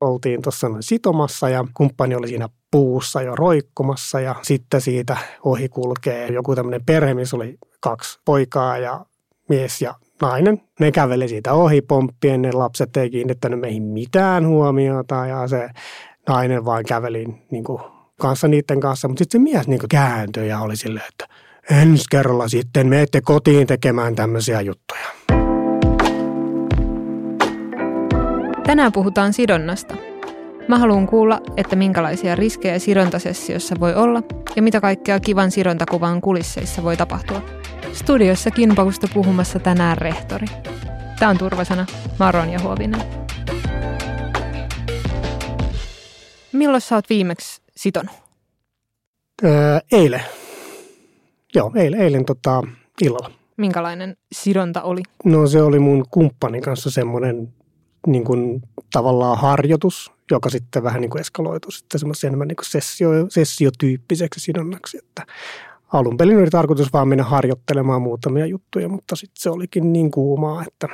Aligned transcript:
oltiin 0.00 0.42
tuossa 0.42 0.66
sitomassa 0.80 1.48
ja 1.48 1.64
kumppani 1.74 2.14
oli 2.14 2.28
siinä 2.28 2.48
puussa 2.70 3.22
jo 3.22 3.36
roikkumassa 3.36 4.20
ja 4.20 4.34
sitten 4.42 4.80
siitä 4.80 5.16
ohi 5.44 5.68
kulkee 5.68 6.28
joku 6.32 6.54
tämmöinen 6.54 6.84
perhe, 6.86 7.14
missä 7.14 7.36
oli 7.36 7.58
kaksi 7.80 8.20
poikaa 8.24 8.78
ja 8.78 9.06
mies 9.48 9.82
ja 9.82 9.94
nainen. 10.22 10.60
Ne 10.80 10.92
käveli 10.92 11.28
siitä 11.28 11.52
ohi 11.52 11.82
pomppien, 11.82 12.42
ne 12.42 12.52
lapset 12.52 12.96
ei 12.96 13.10
kiinnittänyt 13.10 13.60
meihin 13.60 13.82
mitään 13.82 14.46
huomiota 14.46 15.26
ja 15.26 15.48
se 15.48 15.68
nainen 16.28 16.64
vaan 16.64 16.84
käveli 16.84 17.26
niin 17.50 17.64
kuin 17.64 17.82
kanssa 18.20 18.48
niiden 18.48 18.80
kanssa, 18.80 19.08
mutta 19.08 19.24
sitten 19.24 19.40
se 19.40 19.42
mies 19.42 19.68
niin 19.68 19.80
kääntyi 19.88 20.48
ja 20.48 20.60
oli 20.60 20.76
silleen, 20.76 21.06
että 21.08 21.34
ensi 21.70 22.04
kerralla 22.10 22.48
sitten 22.48 22.86
menette 22.86 23.20
kotiin 23.20 23.66
tekemään 23.66 24.14
tämmöisiä 24.14 24.60
juttuja. 24.60 25.17
Tänään 28.68 28.92
puhutaan 28.92 29.32
sidonnasta. 29.32 29.94
Mä 30.68 30.78
haluan 30.78 31.06
kuulla, 31.06 31.40
että 31.56 31.76
minkälaisia 31.76 32.34
riskejä 32.34 32.78
sidontasessiossa 32.78 33.74
voi 33.80 33.94
olla 33.94 34.22
ja 34.56 34.62
mitä 34.62 34.80
kaikkea 34.80 35.20
kivan 35.20 35.50
sidontakuvan 35.50 36.20
kulisseissa 36.20 36.82
voi 36.82 36.96
tapahtua. 36.96 37.42
Studiossa 37.92 38.50
Kinpakusta 38.50 39.08
puhumassa 39.14 39.58
tänään 39.58 39.98
rehtori. 39.98 40.46
Tämä 41.18 41.30
on 41.30 41.38
Turvasana, 41.38 41.86
Maron 42.18 42.50
ja 42.50 42.60
Huovinen. 42.60 43.00
Milloin 46.52 46.80
sä 46.80 46.94
oot 46.94 47.10
viimeksi 47.10 47.62
sitonut? 47.76 48.14
Öö, 49.44 49.78
eilen. 49.92 50.22
Joo, 51.54 51.72
eilen, 51.74 52.00
eilen 52.00 52.24
tota, 52.24 52.62
illalla. 53.02 53.30
Minkälainen 53.56 54.16
sidonta 54.32 54.82
oli? 54.82 55.00
No 55.24 55.46
se 55.46 55.62
oli 55.62 55.78
mun 55.78 56.04
kumppanin 56.10 56.62
kanssa 56.62 56.90
semmoinen 56.90 57.57
niin 58.06 58.24
kuin, 58.24 58.62
tavallaan 58.92 59.38
harjoitus, 59.38 60.12
joka 60.30 60.50
sitten 60.50 60.82
vähän 60.82 61.00
niin 61.00 61.10
kuin 61.10 61.20
eskaloitu 61.20 61.70
sitten 61.70 62.00
semmoisen 62.00 62.28
enemmän 62.28 62.48
niin 62.48 62.56
kuin 62.56 62.70
sessio, 62.70 63.10
sessiotyyppiseksi 63.28 64.40
sidonnaksi, 64.40 64.98
että 64.98 65.26
alun 65.92 66.16
perin 66.16 66.38
oli 66.38 66.50
tarkoitus 66.50 66.92
vaan 66.92 67.08
mennä 67.08 67.24
harjoittelemaan 67.24 68.02
muutamia 68.02 68.46
juttuja, 68.46 68.88
mutta 68.88 69.16
sitten 69.16 69.42
se 69.42 69.50
olikin 69.50 69.92
niin 69.92 70.10
kuumaa, 70.10 70.64
että 70.66 70.88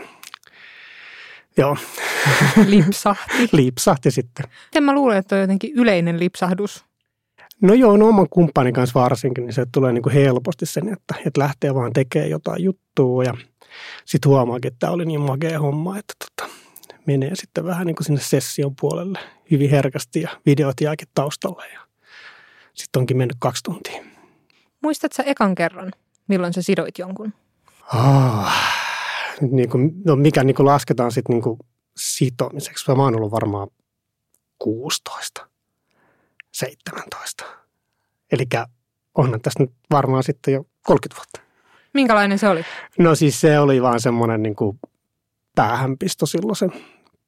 joo. 1.57 1.77
Lipsahti. 2.67 3.49
Lipsahti 3.53 4.11
sitten. 4.11 4.47
En 4.75 4.83
mä 4.83 4.95
luulen, 4.95 5.19
että 5.19 5.35
on 5.35 5.41
jotenkin 5.41 5.73
yleinen 5.75 6.21
lipsahdus. 6.21 6.85
No 7.63 7.75
joo, 7.75 7.97
no 7.97 8.09
oman 8.09 8.27
kumppanin 8.31 8.75
kanssa 8.75 9.01
varsinkin, 9.01 9.47
niin 9.47 9.55
se 9.55 9.67
tulee 9.73 9.93
niin 9.93 10.03
kuin 10.03 10.13
helposti 10.13 10.67
sen, 10.67 10.89
että, 10.89 11.15
että 11.27 11.41
lähtee 11.41 11.75
vaan 11.75 11.93
tekemään 11.93 12.31
jotain 12.31 12.65
juttua 12.65 13.25
ja 13.25 13.35
sitten 14.05 14.31
huomaakin, 14.31 14.69
että 14.69 14.79
tämä 14.79 14.93
oli 14.93 15.05
niin 15.05 15.21
makea 15.21 15.59
homma, 15.59 15.99
että 15.99 16.15
tota, 16.19 16.53
menee 17.07 17.31
sitten 17.35 17.65
vähän 17.65 17.87
niin 17.87 17.97
kuin 17.97 18.05
sinne 18.05 18.21
session 18.21 18.77
puolelle 18.81 19.19
hyvin 19.51 19.71
herkästi 19.71 20.21
ja 20.21 20.29
videot 20.47 20.81
jääkin 20.81 21.09
taustalle 21.15 21.67
ja 21.73 21.81
sitten 22.75 23.01
onkin 23.01 23.17
mennyt 23.17 23.37
kaksi 23.39 23.63
tuntia. 23.63 24.05
Muistatko 24.83 25.23
ekan 25.27 25.55
kerran, 25.55 25.91
milloin 26.29 26.53
sä 26.53 26.63
sidoit 26.63 26.99
jonkun? 26.99 27.33
Ah, 27.95 28.55
niin 29.41 29.71
kuin, 29.71 29.93
no 30.05 30.17
mikä 30.17 30.45
niin 30.45 30.55
kuin 30.55 30.67
lasketaan 30.67 31.13
sitten 31.13 31.35
niin 31.35 31.43
kuin 31.43 31.59
sitomiseksi? 31.97 32.93
Mä 32.95 33.03
oon 33.03 33.17
ollut 33.17 33.33
varmaan 33.33 33.69
16, 34.59 35.47
17. 36.53 37.45
Eli 38.33 38.45
onhan 39.15 39.41
tässä 39.41 39.63
nyt 39.63 39.73
varmaan 39.91 40.23
sitten 40.23 40.55
jo 40.55 40.67
30 40.83 41.17
vuotta. 41.17 41.41
Minkälainen 41.95 42.39
se 42.39 42.49
oli? 42.49 42.65
No 42.99 43.15
siis 43.15 43.41
se 43.41 43.59
oli 43.59 43.83
vaan 43.83 44.01
semmoinen 44.01 44.43
niin 44.43 44.57
kuin 44.57 44.79
päähänpisto 45.55 46.27
silloin 46.27 46.57
sen 46.57 46.73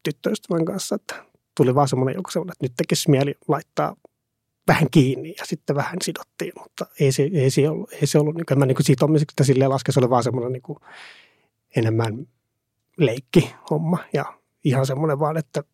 tyttöystävän 0.02 0.64
kanssa, 0.64 0.94
että 0.94 1.14
tuli 1.56 1.74
vaan 1.74 1.88
semmoinen 1.88 2.14
joku 2.14 2.30
semmoinen, 2.30 2.52
että 2.52 2.64
nyt 2.64 2.72
tekisi 2.76 3.10
mieli 3.10 3.34
laittaa 3.48 3.96
vähän 4.68 4.90
kiinni 4.90 5.34
ja 5.38 5.44
sitten 5.46 5.76
vähän 5.76 5.96
sidottiin, 6.02 6.52
mutta 6.62 6.86
ei 7.00 7.12
se, 7.12 7.30
ei 7.32 7.50
se 7.50 7.68
ollut, 7.68 7.92
ei 7.92 8.06
se 8.06 8.18
ollut 8.18 8.34
niin 8.34 8.46
kuin, 8.46 8.58
mä 8.58 8.66
niin 8.66 8.76
kuin 8.76 8.86
sitomiseksi, 8.86 9.44
silleen 9.44 9.70
laske, 9.70 9.92
se 9.92 10.00
oli 10.00 10.10
vaan 10.10 10.22
semmoinen 10.22 10.52
niin 10.52 10.62
kuin 10.62 10.78
enemmän 11.76 12.26
leikki 12.96 13.54
homma 13.70 13.98
ja 14.12 14.24
ihan 14.64 14.86
semmoinen 14.86 15.18
vaan, 15.18 15.36
että 15.36 15.64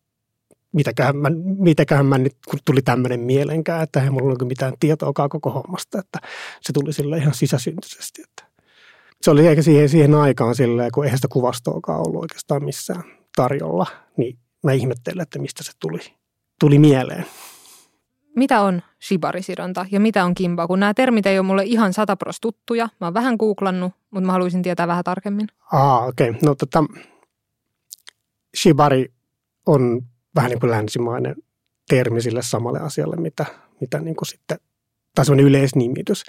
mitäköhän 0.71 1.17
mä, 1.17 1.29
mitäköhän 1.57 2.05
mä 2.05 2.17
nyt, 2.17 2.35
kun 2.49 2.59
tuli 2.65 2.81
tämmöinen 2.81 3.19
mielenkään, 3.19 3.83
että 3.83 4.03
ei 4.03 4.09
mulla 4.09 4.35
ole 4.39 4.47
mitään 4.47 4.73
tietoakaan 4.79 5.29
koko 5.29 5.49
hommasta, 5.49 5.99
että 5.99 6.19
se 6.61 6.73
tuli 6.73 6.93
sille 6.93 7.17
ihan 7.17 7.33
sisäsyntyisesti, 7.33 8.21
että 8.21 8.52
se 9.23 9.31
oli 9.31 9.47
eikä 9.47 9.61
siihen, 9.61 9.89
siihen 9.89 10.15
aikaan 10.15 10.55
silleen, 10.55 10.91
kun 10.93 11.03
eihän 11.03 11.17
sitä 11.17 11.27
kuvastoakaan 11.27 11.99
ollut 12.07 12.21
oikeastaan 12.21 12.65
missään 12.65 13.03
tarjolla, 13.35 13.85
niin 14.17 14.37
mä 14.63 14.71
ihmettelen, 14.71 15.23
että 15.23 15.39
mistä 15.39 15.63
se 15.63 15.71
tuli, 15.79 15.99
tuli 16.59 16.79
mieleen. 16.79 17.25
Mitä 18.35 18.61
on 18.61 18.81
shibarisidonta 19.07 19.85
ja 19.91 19.99
mitä 19.99 20.25
on 20.25 20.35
kimba? 20.35 20.67
Kun 20.67 20.79
nämä 20.79 20.93
termit 20.93 21.25
ei 21.25 21.39
ole 21.39 21.47
mulle 21.47 21.63
ihan 21.63 21.93
satapros 21.93 22.39
tuttuja. 22.41 22.89
Mä 23.01 23.07
oon 23.07 23.13
vähän 23.13 23.35
googlannut, 23.39 23.93
mutta 24.11 24.25
mä 24.25 24.31
haluaisin 24.31 24.61
tietää 24.61 24.87
vähän 24.87 25.03
tarkemmin. 25.03 25.47
Aa, 25.71 26.05
okei. 26.05 26.29
Okay. 26.29 26.41
No 26.43 26.55
tota, 26.55 26.83
shibari 28.57 29.13
on 29.65 30.01
vähän 30.35 30.49
niin 30.49 30.59
kuin 30.59 30.71
länsimainen 30.71 31.35
termi 31.89 32.21
sille 32.21 32.41
samalle 32.41 32.79
asialle, 32.79 33.15
mitä, 33.15 33.45
mitä 33.81 33.99
niin 33.99 34.15
kuin 34.15 34.27
sitten, 34.27 34.57
tai 35.15 35.25
se 35.25 35.31
on 35.31 35.39
yleisnimitys. 35.39 36.23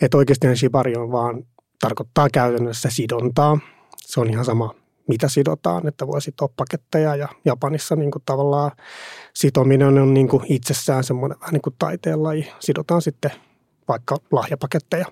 Että 0.00 0.16
oikeasti 0.16 0.56
shibari 0.56 0.96
on 0.96 1.12
vaan, 1.12 1.44
tarkoittaa 1.80 2.28
käytännössä 2.32 2.90
sidontaa. 2.90 3.58
Se 3.96 4.20
on 4.20 4.30
ihan 4.30 4.44
sama, 4.44 4.74
mitä 5.08 5.28
sidotaan, 5.28 5.88
että 5.88 6.06
voi 6.06 6.22
sitoa 6.22 6.48
paketteja 6.56 7.16
ja 7.16 7.28
Japanissa 7.44 7.96
niin 7.96 8.10
kuin 8.10 8.22
tavallaan 8.26 8.70
sitominen 9.34 9.98
on 9.98 10.14
niin 10.14 10.28
kuin 10.28 10.44
itsessään 10.48 11.04
semmoinen 11.04 11.40
vähän 11.40 11.52
niin 11.52 11.62
kuin 11.62 11.74
taiteenlaji. 11.78 12.52
Sidotaan 12.60 13.02
sitten 13.02 13.30
vaikka 13.88 14.16
lahjapaketteja. 14.32 15.06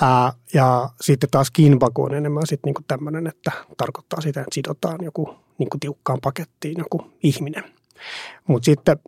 Ää, 0.00 0.32
ja 0.54 0.90
sitten 1.00 1.30
taas 1.30 1.50
kinbaku 1.50 2.02
on 2.04 2.14
enemmän 2.14 2.46
sitten 2.46 2.72
niin 2.74 2.84
tämmöinen, 2.88 3.26
että 3.26 3.52
tarkoittaa 3.76 4.20
sitä, 4.20 4.40
että 4.40 4.54
sidotaan 4.54 4.98
joku 5.02 5.34
niin 5.58 5.70
kuin 5.70 5.80
tiukkaan 5.80 6.18
pakettiin 6.22 6.74
joku 6.78 7.12
ihminen. 7.22 7.64
Mutta 8.46 8.64
sitten 8.64 8.98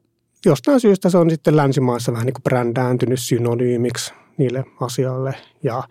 jostain 0.45 0.81
syystä 0.81 1.11
se 1.11 1.19
on 1.19 1.31
sitten 1.31 1.57
länsimaissa 1.57 2.13
vähän 2.13 2.27
niin 2.27 2.35
kuin 2.35 2.43
brändääntynyt 2.43 3.21
synonyymiksi 3.21 4.15
niille 4.41 4.65
asioille. 4.81 5.35
Ja 5.63 5.83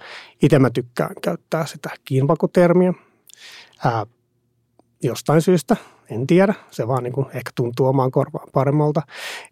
itse 0.42 0.60
mä 0.60 0.70
tykkään 0.70 1.16
käyttää 1.22 1.66
sitä 1.66 1.90
kiinpakutermiä. 2.06 2.94
Ää, 3.86 4.06
jostain 5.04 5.42
syystä, 5.42 5.76
en 6.10 6.28
tiedä. 6.28 6.54
Se 6.72 6.88
vaan 6.88 7.04
niin 7.04 7.14
kuin 7.14 7.28
ehkä 7.28 7.52
tuntuu 7.56 7.88
omaan 7.88 8.12
korvaan 8.12 8.48
paremmalta. 8.54 9.02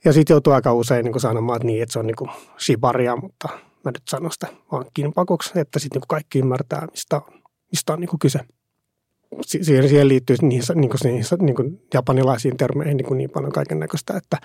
Ja 0.05 0.13
sitten 0.13 0.33
joutuu 0.33 0.53
aika 0.53 0.73
usein 0.73 1.03
niin 1.03 1.11
kuin 1.13 1.21
sanomaan, 1.21 1.57
että 1.57 1.65
niin, 1.65 1.83
että 1.83 1.93
se 1.93 1.99
on 1.99 2.07
niin 2.07 2.15
kuin 2.15 2.31
shibaria, 2.59 3.15
mutta 3.15 3.49
mä 3.85 3.91
nyt 3.91 4.01
sanon 4.09 4.31
sitä 4.31 4.47
vaan 4.71 4.85
kinpakuksi, 4.93 5.59
että 5.59 5.79
sitten 5.79 5.99
niin 5.99 6.07
kaikki 6.07 6.39
ymmärtää, 6.39 6.87
mistä 6.91 7.15
on, 7.15 7.41
mistä 7.71 7.93
on 7.93 7.99
niin 7.99 8.09
kuin 8.09 8.19
kyse. 8.19 8.39
Siihen, 9.45 10.07
liittyy 10.07 10.35
niihin, 10.41 10.63
niin 10.75 10.89
kuin, 10.89 10.99
niihin 11.03 11.25
niin 11.39 11.55
kuin 11.55 11.81
japanilaisiin 11.93 12.57
termeihin 12.57 12.97
niin, 12.97 13.05
kuin 13.05 13.17
niin 13.17 13.29
paljon 13.29 13.51
kaiken 13.51 13.79
näköistä, 13.79 14.13
että, 14.17 14.37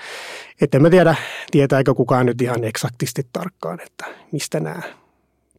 että 0.60 0.78
en 0.78 0.82
mä 0.82 0.90
tiedä, 0.90 1.14
tietääkö 1.50 1.94
kukaan 1.94 2.26
nyt 2.26 2.42
ihan 2.42 2.64
eksaktisti 2.64 3.26
tarkkaan, 3.32 3.80
että 3.80 4.06
mistä 4.32 4.60
nämä 4.60 4.82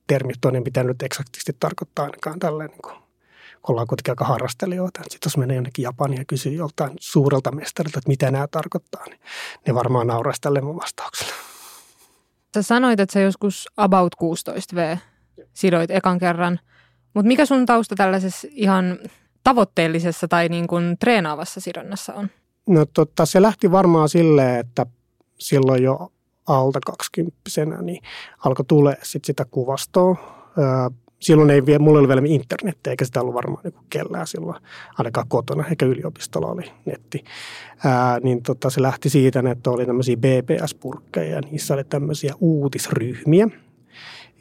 termit 0.07 0.45
on, 0.45 0.53
niin 0.53 0.63
mitä 0.63 0.83
nyt 0.83 1.03
eksaktisti 1.03 1.55
tarkoittaa 1.59 2.05
ainakaan 2.05 2.39
tälleen 2.39 2.69
niin 2.69 2.81
kuin 2.81 2.95
ollaan 3.67 3.87
kuitenkin 3.87 4.11
aika 4.11 4.25
harrastelijoita. 4.25 4.99
Sitten 5.03 5.27
jos 5.29 5.37
menee 5.37 5.55
jonnekin 5.55 5.83
Japaniin 5.83 6.19
ja 6.19 6.25
kysyy 6.25 6.53
joltain 6.53 6.91
suurelta 6.99 7.51
mestarilta, 7.51 7.99
että 7.99 8.09
mitä 8.09 8.31
nämä 8.31 8.47
tarkoittaa, 8.47 9.05
niin 9.09 9.19
ne 9.67 9.73
varmaan 9.73 10.07
nauraisi 10.07 10.41
tälle 10.41 10.61
mun 10.61 10.79
vastaukselle. 10.79 11.33
Sä 12.53 12.61
sanoit, 12.61 12.99
että 12.99 13.13
sä 13.13 13.19
joskus 13.19 13.67
about 13.77 14.15
16V 14.23 14.97
sidoit 15.53 15.91
ekan 15.91 16.19
kerran, 16.19 16.59
mutta 17.13 17.27
mikä 17.27 17.45
sun 17.45 17.65
tausta 17.65 17.95
tällaisessa 17.95 18.47
ihan 18.51 18.99
tavoitteellisessa 19.43 20.27
tai 20.27 20.49
niin 20.49 20.67
kuin 20.67 20.97
treenaavassa 20.99 21.61
sidonnassa 21.61 22.13
on? 22.13 22.29
No 22.67 22.85
totta, 22.85 23.25
se 23.25 23.41
lähti 23.41 23.71
varmaan 23.71 24.09
silleen, 24.09 24.59
että 24.59 24.85
silloin 25.39 25.83
jo 25.83 26.11
alta 26.47 26.79
20 26.85 27.35
niin 27.81 28.01
alkoi 28.45 28.65
tulee 28.65 28.97
sit 29.03 29.25
sitä 29.25 29.45
kuvastoa 29.45 30.15
silloin 31.23 31.49
ei 31.49 31.65
vielä, 31.65 31.79
mulla 31.79 31.99
oli 31.99 32.07
vielä 32.07 32.21
internet, 32.25 32.87
eikä 32.87 33.05
sitä 33.05 33.21
ollut 33.21 33.33
varmaan 33.33 33.63
niin 33.63 33.73
kellään 33.89 34.27
silloin, 34.27 34.63
ainakaan 34.97 35.27
kotona, 35.27 35.67
eikä 35.67 35.85
yliopistolla 35.85 36.47
oli 36.47 36.71
netti. 36.85 37.23
Ää, 37.83 38.19
niin 38.19 38.43
tota, 38.43 38.69
se 38.69 38.81
lähti 38.81 39.09
siitä, 39.09 39.43
että 39.51 39.71
oli 39.71 39.85
tämmöisiä 39.85 40.17
BBS-purkkeja, 40.17 41.35
ja 41.35 41.41
niissä 41.41 41.73
oli 41.73 41.83
tämmöisiä 41.83 42.33
uutisryhmiä. 42.39 43.47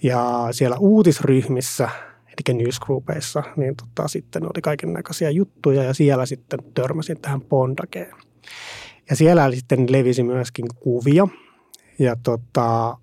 Ja 0.03 0.49
siellä 0.51 0.77
uutisryhmissä, 0.77 1.89
eli 2.33 2.59
newsgroupeissa, 2.59 3.43
niin 3.57 3.75
tota, 3.77 4.09
sitten 4.09 4.45
oli 4.45 4.63
kaiken 4.63 4.93
näköisiä 4.93 5.31
juttuja, 5.31 5.83
ja 5.83 5.95
siellä 5.95 6.27
sitten 6.27 6.59
törmäsin 6.75 7.21
tähän 7.21 7.41
Bondakeen. 7.41 8.15
Ja 9.11 9.17
siellä 9.17 9.51
sitten 9.51 9.93
levisi 9.93 10.23
myöskin 10.23 10.65
kuvia, 10.81 11.29
ja 11.99 12.17
tota, 12.23 12.97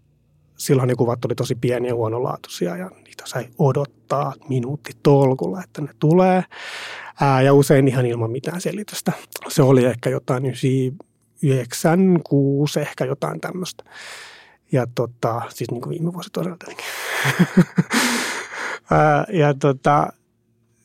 silloin 0.57 0.87
ne 0.87 0.95
kuvat 0.95 1.25
oli 1.25 1.35
tosi 1.35 1.55
pieniä 1.55 1.89
ja 1.89 1.95
huonolaatuisia 1.95 2.77
ja 2.77 2.91
niitä 3.03 3.23
sai 3.25 3.49
odottaa 3.59 4.33
minuutti 4.49 4.91
tolkulla, 5.03 5.63
että 5.63 5.81
ne 5.81 5.89
tulee. 5.99 6.43
Ää, 7.21 7.41
ja 7.41 7.53
usein 7.53 7.87
ihan 7.87 8.05
ilman 8.05 8.31
mitään 8.31 8.61
selitystä. 8.61 9.11
Se 9.47 9.61
oli 9.61 9.85
ehkä 9.85 10.09
jotain 10.09 10.45
96 10.45 12.79
ehkä 12.79 13.05
jotain 13.05 13.41
tämmöistä. 13.41 13.83
Ja 14.71 14.87
tota, 14.95 15.41
siis 15.49 15.71
niin 15.71 15.81
kuin 15.81 15.89
viime 15.89 16.13
vuosi 16.13 16.29
todella 16.33 16.57
tietenkin. 16.57 16.85
ja 19.33 19.53
tota, 19.53 20.07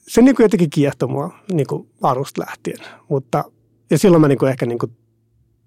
se 0.09 0.23
niin 0.23 0.37
kuin 0.37 0.45
jotenkin 0.45 0.71
kiehtoi 0.71 1.09
mua 1.09 1.39
niin 1.53 1.67
kuin 1.67 1.89
alusta 2.03 2.41
lähtien. 2.41 2.79
Mutta, 3.09 3.45
ja 3.91 3.99
silloin 3.99 4.21
mä 4.21 4.29
niin 4.29 4.39
kuin 4.39 4.51
ehkä 4.51 4.67
niin 4.67 4.79
kuin 4.79 4.93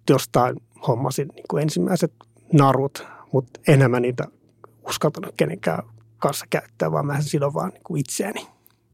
jostain 0.09 0.55
hommasin 0.87 1.27
niin 1.35 1.45
kuin 1.49 1.63
ensimmäiset 1.63 2.13
narut, 2.53 3.07
mutta 3.31 3.59
enemmän 3.67 4.01
niitä 4.01 4.23
uskaltanut 4.87 5.33
kenenkään 5.37 5.83
kanssa 6.17 6.45
käyttää, 6.49 6.91
vaan 6.91 7.05
mä 7.05 7.21
sidon 7.21 7.53
vaan 7.53 7.69
niin 7.69 7.83
kuin 7.83 7.99
itseäni. 7.99 8.47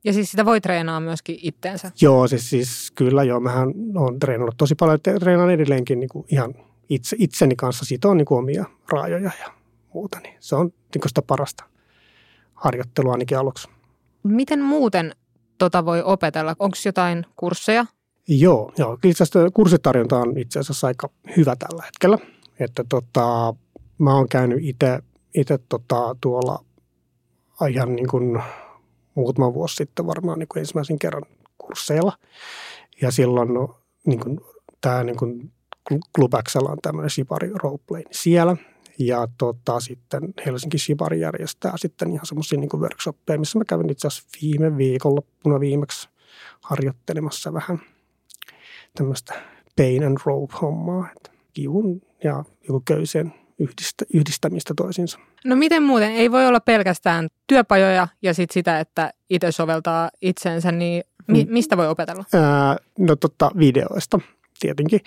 Ja 0.04 0.14
siis 0.14 0.32
sitä 0.32 0.46
voi 0.46 0.62
treenaa 0.62 1.00
myöskin 1.00 1.38
itteensä? 1.42 1.92
Joo, 2.02 2.28
siis, 2.28 2.50
siis 2.50 2.92
kyllä 2.92 3.24
joo. 3.24 3.40
Mähän 3.40 3.74
olen 3.96 4.20
treenannut 4.20 4.58
tosi 4.58 4.76
paljon, 4.76 5.00
treenaan 5.20 5.50
edelleenkin 5.50 6.00
niin 6.00 6.10
kuin 6.10 6.26
ihan 6.32 6.56
itse, 6.90 7.16
itseni 7.20 7.56
kanssa 7.56 7.86
sitoa 7.86 8.16
niin 8.16 8.26
kuin 8.26 8.40
omia 8.40 8.66
raajoja 8.92 9.32
ja 9.40 9.54
muuta. 9.94 10.20
Niin 10.20 10.38
se 10.40 10.56
on 10.56 10.66
niin 10.66 11.02
kuin 11.02 11.10
sitä 11.10 11.22
parasta 11.22 11.64
harjoittelua 12.54 13.12
ainakin 13.12 13.38
aluksi. 13.38 13.68
Miten 14.24 14.62
muuten 14.62 15.16
tota 15.58 15.86
voi 15.86 16.04
opetella? 16.04 16.56
Onko 16.60 16.78
jotain 16.86 17.26
kursseja? 17.36 17.86
Joo, 18.28 18.72
joo. 18.78 18.98
Itse 19.04 19.24
asiassa 19.24 19.52
kurssitarjonta 19.54 20.20
on 20.20 20.38
itse 20.38 20.60
asiassa 20.60 20.88
aika 20.88 21.10
hyvä 21.38 21.56
tällä 21.56 21.84
hetkellä. 21.84 22.18
Että 22.60 22.84
tota, 22.90 23.54
mä 23.98 24.16
oon 24.16 24.30
käynyt 24.30 24.60
itse 25.34 25.60
tota, 25.70 26.16
tuolla 26.22 26.66
ihan 27.70 27.96
niin 27.96 28.08
kuin 28.08 28.42
muutama 29.16 29.54
vuosi 29.54 29.76
sitten 29.76 30.08
varmaan 30.08 30.40
niin 30.40 30.48
kuin 30.48 30.60
ensimmäisen 30.60 31.00
kerran 31.00 31.24
kursseilla. 31.58 32.18
Ja 33.02 33.12
silloin 33.12 33.54
no, 33.54 33.80
niin 34.06 34.20
kuin, 34.20 34.40
tämä 34.82 35.04
niin 35.04 35.18
kuin 35.18 35.52
Club 36.16 36.34
on 36.56 36.78
tämmöinen 36.82 37.10
Shibari 37.10 37.52
Roleplay 37.64 38.02
niin 38.02 38.08
siellä. 38.12 38.58
Ja 39.00 39.28
tota, 39.38 39.80
sitten 39.80 40.34
Helsinki 40.46 40.78
Shibari 40.78 41.20
järjestää 41.20 41.74
sitten 41.76 42.12
ihan 42.12 42.26
semmoisia 42.26 42.60
niin 42.60 42.70
workshoppeja, 42.76 43.40
missä 43.40 43.58
mä 43.58 43.66
kävin 43.66 43.90
itse 43.90 44.08
asiassa 44.08 44.30
viime 44.42 44.78
viikonloppuna 44.78 45.60
viimeksi 45.60 46.10
harjoittelemassa 46.62 47.54
vähän 47.54 47.82
tämmöistä 48.96 49.34
pain 49.78 50.04
and 50.04 50.18
rope 50.26 50.54
hommaa, 50.62 51.08
että 51.16 51.32
kivun 51.54 52.02
ja 52.24 52.44
joku 52.68 52.82
köyseen 52.86 53.34
yhdistä, 53.60 54.06
yhdistämistä 54.14 54.74
toisiinsa. 54.78 55.20
No 55.46 55.56
miten 55.56 55.84
muuten? 55.84 56.12
Ei 56.12 56.32
voi 56.32 56.48
olla 56.48 56.60
pelkästään 56.60 57.28
työpajoja 57.48 58.08
ja 58.22 58.34
sit 58.34 58.52
sitä, 58.52 58.80
että 58.80 59.14
itse 59.30 59.52
soveltaa 59.52 60.10
itsensä, 60.22 60.72
niin 60.72 61.04
mi- 61.28 61.44
mm. 61.44 61.54
mistä 61.54 61.78
voi 61.78 61.88
opetella? 61.88 62.24
Ää, 62.34 62.78
no 63.00 63.16
totta, 63.16 63.52
videoista 63.58 64.20
tietenkin. 64.60 65.00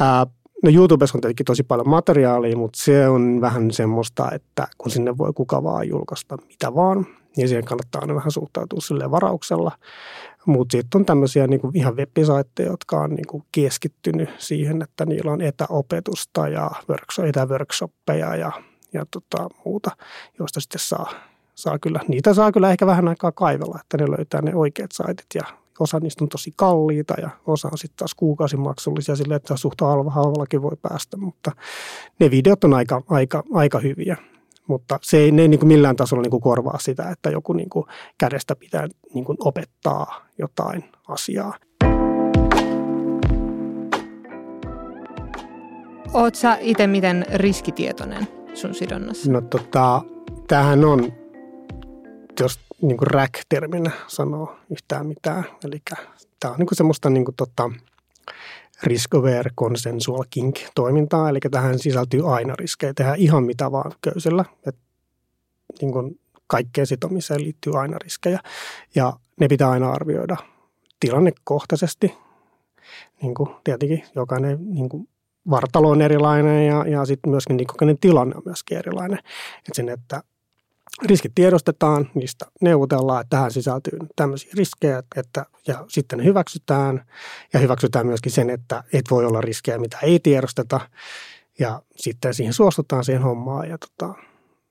Ää, 0.00 0.26
no 0.62 0.70
YouTubessa 0.74 1.18
on 1.18 1.20
tietenkin 1.20 1.46
tosi 1.46 1.62
paljon 1.62 1.88
materiaalia, 1.88 2.56
mutta 2.56 2.82
se 2.82 3.08
on 3.08 3.40
vähän 3.40 3.70
semmoista, 3.70 4.30
että 4.30 4.68
kun 4.78 4.90
sinne 4.90 5.18
voi 5.18 5.32
kuka 5.32 5.62
vaan 5.62 5.88
julkaista 5.88 6.36
mitä 6.48 6.74
vaan, 6.74 7.06
niin 7.36 7.48
siihen 7.48 7.64
kannattaa 7.64 8.00
aina 8.00 8.14
vähän 8.14 8.30
suhtautua 8.30 8.80
sille 8.80 9.10
varauksella. 9.10 9.72
Mutta 10.46 10.72
sitten 10.72 10.98
on 10.98 11.04
tämmöisiä 11.04 11.46
niinku 11.46 11.70
ihan 11.74 11.96
web 11.96 12.10
jotka 12.66 13.00
on 13.00 13.10
niinku 13.10 13.42
keskittynyt 13.52 14.28
siihen, 14.38 14.82
että 14.82 15.06
niillä 15.06 15.32
on 15.32 15.40
etäopetusta 15.40 16.48
ja 16.48 16.70
etäworkshoppeja 17.28 18.36
ja, 18.36 18.52
ja 18.92 19.06
tota 19.10 19.48
muuta, 19.64 19.90
joista 20.38 20.60
sitten 20.60 20.80
saa, 20.80 21.10
saa 21.54 21.78
kyllä, 21.78 22.00
niitä 22.08 22.34
saa 22.34 22.52
kyllä 22.52 22.70
ehkä 22.70 22.86
vähän 22.86 23.08
aikaa 23.08 23.32
kaivella, 23.32 23.78
että 23.80 23.96
ne 23.96 24.10
löytää 24.10 24.42
ne 24.42 24.54
oikeat 24.54 24.92
saitit 24.92 25.26
ja 25.34 25.61
osa 25.80 26.00
niistä 26.00 26.24
on 26.24 26.28
tosi 26.28 26.52
kalliita 26.56 27.14
ja 27.22 27.30
osa 27.46 27.68
on 27.72 27.78
sitten 27.78 27.96
taas 27.96 28.14
kuukausimaksullisia 28.14 29.16
sille, 29.16 29.34
että 29.34 29.56
suht 29.56 29.80
halvallakin 30.08 30.62
voi 30.62 30.76
päästä, 30.82 31.16
mutta 31.16 31.52
ne 32.20 32.30
videot 32.30 32.64
on 32.64 32.74
aika, 32.74 33.02
aika, 33.08 33.42
aika 33.54 33.78
hyviä 33.78 34.16
mutta 34.66 34.98
se 35.02 35.16
ei, 35.16 35.32
ne 35.32 35.42
ei 35.42 35.48
niin 35.48 35.60
kuin 35.60 35.68
millään 35.68 35.96
tasolla 35.96 36.22
niin 36.22 36.30
kuin 36.30 36.40
korvaa 36.40 36.78
sitä, 36.78 37.10
että 37.10 37.30
joku 37.30 37.52
niin 37.52 37.70
kuin 37.70 37.86
kädestä 38.18 38.56
pitää 38.56 38.88
niin 39.14 39.24
kuin 39.24 39.38
opettaa 39.40 40.26
jotain 40.38 40.84
asiaa. 41.08 41.54
Oletko 46.14 46.40
sä 46.40 46.58
itse 46.60 46.86
miten 46.86 47.26
riskitietoinen 47.34 48.28
sun 48.54 48.74
sidonnassa? 48.74 49.32
No 49.32 49.40
tota, 49.40 50.02
tämähän 50.48 50.84
on, 50.84 51.12
jos 52.40 52.58
niin 52.82 52.96
kuin 52.96 53.06
rack-terminä 53.06 53.90
sanoo 54.06 54.56
yhtään 54.70 55.06
mitään, 55.06 55.44
eli 55.64 55.82
tämä 56.40 56.52
on 56.52 56.58
niin 56.58 56.66
kuin 56.66 56.76
semmoista 56.76 57.10
niin 57.10 57.24
kuin 57.24 57.34
tota, 57.34 57.70
risk-aware 58.82 59.50
consensual 59.60 60.24
kink-toimintaa, 60.30 61.28
eli 61.28 61.38
tähän 61.50 61.78
sisältyy 61.78 62.34
aina 62.34 62.54
riskejä, 62.58 62.94
tehdään 62.94 63.18
ihan 63.18 63.44
mitä 63.44 63.72
vaan 63.72 63.92
köysellä. 64.00 64.44
Et, 64.66 64.76
niin 65.80 65.92
kuin 65.92 66.20
kaikkeen 66.46 66.86
sitomiseen 66.86 67.44
liittyy 67.44 67.80
aina 67.80 67.98
riskejä 67.98 68.40
ja 68.94 69.12
ne 69.40 69.48
pitää 69.48 69.70
aina 69.70 69.90
arvioida 69.90 70.36
tilannekohtaisesti. 71.00 72.14
Niin 73.22 73.34
kuin 73.34 73.48
tietenkin 73.64 74.04
jokainen 74.14 74.58
niin 74.60 74.88
kuin 74.88 75.08
vartalo 75.50 75.90
on 75.90 76.02
erilainen 76.02 76.66
ja, 76.66 76.84
ja 76.88 77.04
sitten 77.04 77.30
myöskin 77.30 77.56
niin 77.56 77.98
tilanne 78.00 78.36
on 78.36 78.42
myöskin 78.44 78.78
erilainen. 78.78 79.18
Et 79.68 79.74
sen, 79.74 79.88
että 79.88 80.22
riskit 81.04 81.32
tiedostetaan, 81.34 82.10
niistä 82.14 82.46
neuvotellaan, 82.60 83.20
että 83.20 83.36
tähän 83.36 83.50
sisältyy 83.50 83.98
tämmöisiä 84.16 84.52
riskejä, 84.56 85.02
että, 85.16 85.46
ja 85.66 85.84
sitten 85.88 86.18
ne 86.18 86.24
hyväksytään. 86.24 87.04
Ja 87.52 87.60
hyväksytään 87.60 88.06
myöskin 88.06 88.32
sen, 88.32 88.50
että 88.50 88.84
et 88.92 89.04
voi 89.10 89.24
olla 89.24 89.40
riskejä, 89.40 89.78
mitä 89.78 89.98
ei 90.02 90.20
tiedosteta. 90.20 90.80
Ja 91.58 91.82
sitten 91.96 92.34
siihen 92.34 92.54
suostutaan 92.54 93.04
siihen 93.04 93.22
hommaan 93.22 93.68
ja 93.68 93.78
tota, 93.78 94.14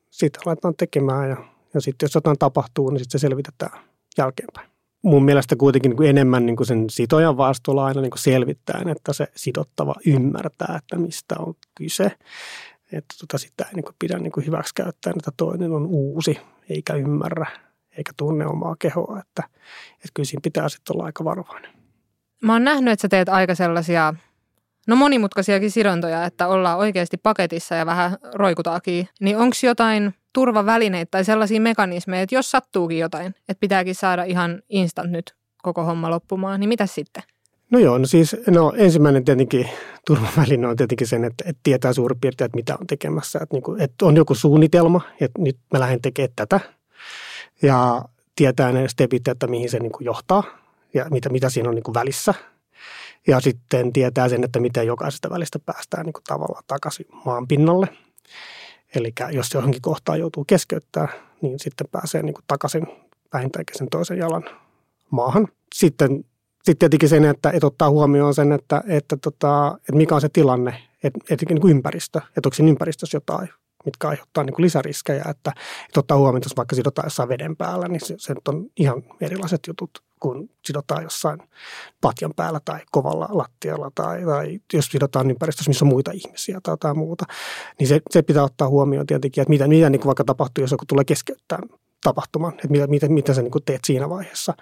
sitten 0.10 0.42
laitetaan 0.46 0.76
tekemään. 0.78 1.30
Ja, 1.30 1.38
ja 1.74 1.82
sitten 1.82 2.08
jos 2.08 2.16
jotain 2.16 2.38
tapahtuu, 2.40 2.90
niin 2.90 3.00
sitten 3.00 3.20
se 3.20 3.28
selvitetään 3.28 3.80
jälkeenpäin. 4.18 4.72
Mun 5.04 5.26
mielestä 5.26 5.56
kuitenkin 5.56 5.92
niin 5.92 6.10
enemmän 6.10 6.46
niin 6.46 6.56
kuin 6.56 6.68
sen 6.68 6.90
sitojan 6.90 7.38
vastuulla 7.38 7.86
aina 7.86 8.02
niin 8.02 8.12
kuin 8.12 8.20
selvittäen, 8.20 8.90
että 8.90 9.14
se 9.14 9.28
sidottava 9.36 9.96
ymmärtää, 10.06 10.76
että 10.78 10.98
mistä 10.98 11.36
on 11.40 11.54
kyse 11.76 12.12
että 12.92 13.16
tota, 13.20 13.38
sitä 13.38 13.66
ei 13.66 13.74
niin 13.74 13.96
pidä 14.00 14.20
niin 14.20 14.32
kuin 14.32 14.46
hyväksi 14.46 14.76
käyttää, 14.76 15.14
että 15.18 15.32
toinen 15.38 15.72
on 15.72 15.86
uusi 15.86 16.38
eikä 16.70 16.94
ymmärrä 16.94 17.46
eikä 17.98 18.12
tunne 18.18 18.46
omaa 18.46 18.76
kehoa, 18.80 19.20
että, 19.20 19.44
että 19.94 20.10
kyllä 20.14 20.28
siinä 20.28 20.42
pitää 20.44 20.70
sitten 20.70 20.96
olla 20.96 21.06
aika 21.06 21.24
varovainen. 21.24 21.72
Mä 22.44 22.54
oon 22.54 22.64
nähnyt, 22.64 22.92
että 22.92 23.02
sä 23.02 23.08
teet 23.08 23.30
aika 23.30 23.56
sellaisia, 23.56 24.14
no 24.88 24.96
monimutkaisiakin 24.96 25.72
sidontoja, 25.72 26.26
että 26.26 26.48
ollaan 26.48 26.78
oikeasti 26.78 27.18
paketissa 27.18 27.76
ja 27.76 27.86
vähän 27.86 28.18
roikutaakin. 28.34 29.08
Niin 29.20 29.38
onko 29.38 29.56
jotain 29.64 30.14
turvavälineitä 30.34 31.12
tai 31.12 31.26
sellaisia 31.26 31.62
mekanismeja, 31.62 32.22
että 32.22 32.36
jos 32.36 32.52
sattuukin 32.52 33.00
jotain, 33.00 33.28
että 33.28 33.60
pitääkin 33.60 33.96
saada 33.96 34.24
ihan 34.24 34.62
instant 34.70 35.12
nyt 35.12 35.36
koko 35.64 35.84
homma 35.84 36.10
loppumaan, 36.10 36.60
niin 36.60 36.70
mitä 36.70 36.86
sitten? 36.86 37.24
No 37.72 37.80
joo, 37.80 37.98
no 37.98 38.06
siis 38.06 38.36
no 38.48 38.74
ensimmäinen 38.76 39.26
tietenkin 39.26 39.70
turvaväline 40.08 40.68
on 40.68 40.76
tietenkin 40.76 41.08
sen, 41.08 41.24
että, 41.24 41.44
että 41.48 41.60
tietää 41.64 41.94
suurin 41.94 42.20
piirtein, 42.20 42.46
että 42.46 42.56
mitä 42.56 42.78
on 42.82 42.88
tekemässä. 42.88 43.40
Että, 43.42 43.56
niin 43.56 43.64
kuin, 43.64 43.82
että 43.82 44.06
on 44.06 44.16
joku 44.16 44.36
suunnitelma, 44.36 45.02
että 45.22 45.42
nyt 45.42 45.58
mä 45.74 45.80
lähden 45.80 46.02
tekemään 46.02 46.34
tätä 46.36 46.60
ja 47.62 48.06
tietää 48.36 48.72
ne 48.72 48.88
stepit, 48.88 49.28
että 49.28 49.48
mihin 49.48 49.70
se 49.70 49.80
niin 49.80 49.92
kuin 49.92 50.06
johtaa 50.06 50.44
ja 50.94 51.06
mitä, 51.12 51.30
mitä 51.30 51.50
siinä 51.50 51.70
on 51.70 51.76
niin 51.76 51.84
kuin 51.84 51.94
välissä. 51.94 52.34
Ja 53.28 53.40
sitten 53.40 53.94
tietää 53.94 54.30
sen, 54.30 54.44
että 54.44 54.60
miten 54.60 54.88
jokaisesta 54.88 55.30
välistä 55.30 55.60
päästään 55.60 56.06
niin 56.06 56.14
kuin 56.14 56.24
tavallaan 56.24 56.64
takaisin 56.68 57.06
maan 57.26 57.48
pinnalle. 57.48 57.88
Eli 58.96 59.14
jos 59.32 59.54
johonkin 59.54 59.82
kohtaan 59.82 60.20
joutuu 60.20 60.46
keskeyttää, 60.46 61.08
niin 61.42 61.60
sitten 61.60 61.88
pääsee 61.92 62.24
niin 62.24 62.34
kuin 62.34 62.46
takaisin 62.48 62.88
vähintäänkin 63.34 63.78
sen 63.78 63.90
toisen 63.90 64.18
jalan 64.18 64.44
maahan. 65.12 65.48
Sitten 65.76 66.26
sitten 66.64 66.78
tietenkin 66.80 67.10
sen, 67.10 67.26
että, 67.26 67.50
että 67.50 67.68
ottaa 67.68 67.90
huomioon 67.90 68.34
sen, 68.34 68.52
että, 68.52 68.84
että, 68.88 69.18
tota, 69.18 69.78
että 69.80 69.96
mikä 69.96 70.16
on 70.16 70.22
se 70.22 70.30
tilanne, 70.30 70.84
että, 71.04 71.20
että 71.30 71.46
niin 71.50 71.62
kuin 71.62 71.72
ympäristö, 71.72 72.22
että 72.38 72.48
onko 72.48 72.56
siinä 72.56 72.70
ympäristössä 72.70 73.16
jotain, 73.16 73.50
mitkä 73.86 74.08
aiheuttaa 74.08 74.44
niin 74.44 74.54
kuin 74.54 74.64
lisäriskejä, 74.64 75.26
että, 75.30 75.54
että 75.86 76.00
ottaa 76.00 76.18
huomioon, 76.18 76.38
että 76.38 76.48
jos 76.48 76.58
vaikka 76.58 76.76
sidotaan 76.76 77.06
jossain 77.06 77.30
veden 77.30 77.58
päällä, 77.58 77.88
niin 77.88 78.06
se, 78.06 78.16
se 78.18 78.36
on 78.48 78.66
ihan 78.78 79.04
erilaiset 79.22 79.60
jutut 79.68 79.92
kun 80.22 80.50
sidotaan 80.66 81.04
jossain 81.04 81.40
patjan 82.02 82.34
päällä 82.36 82.60
tai 82.66 82.80
kovalla 82.92 83.28
lattialla 83.32 83.92
tai, 83.96 84.26
tai 84.26 84.60
jos 84.74 84.86
sidotaan 84.86 85.32
ympäristössä, 85.32 85.70
missä 85.70 85.86
on 85.86 85.90
muita 85.90 86.12
ihmisiä 86.12 86.60
tai 86.64 86.74
jotain 86.74 86.98
muuta, 86.98 87.26
niin 87.80 87.88
se, 87.88 88.02
se 88.10 88.22
pitää 88.22 88.44
ottaa 88.44 88.70
huomioon 88.70 89.06
tietenkin, 89.06 89.42
että 89.42 89.50
mitä, 89.50 89.68
mitä 89.68 89.90
niin 89.90 90.00
kuin 90.00 90.08
vaikka 90.08 90.24
tapahtuu, 90.24 90.64
jos 90.64 90.72
joku 90.72 90.86
tulee 90.88 91.06
keskeyttää 91.06 91.60
tapahtuman, 92.04 92.54
että 92.54 92.68
mitä, 92.68 92.88
mitä, 92.88 93.10
mitä 93.10 93.34
sä 93.34 93.42
niin 93.42 93.52
kuin 93.52 93.64
teet 93.66 93.82
siinä 93.86 94.10
vaiheessa. 94.10 94.54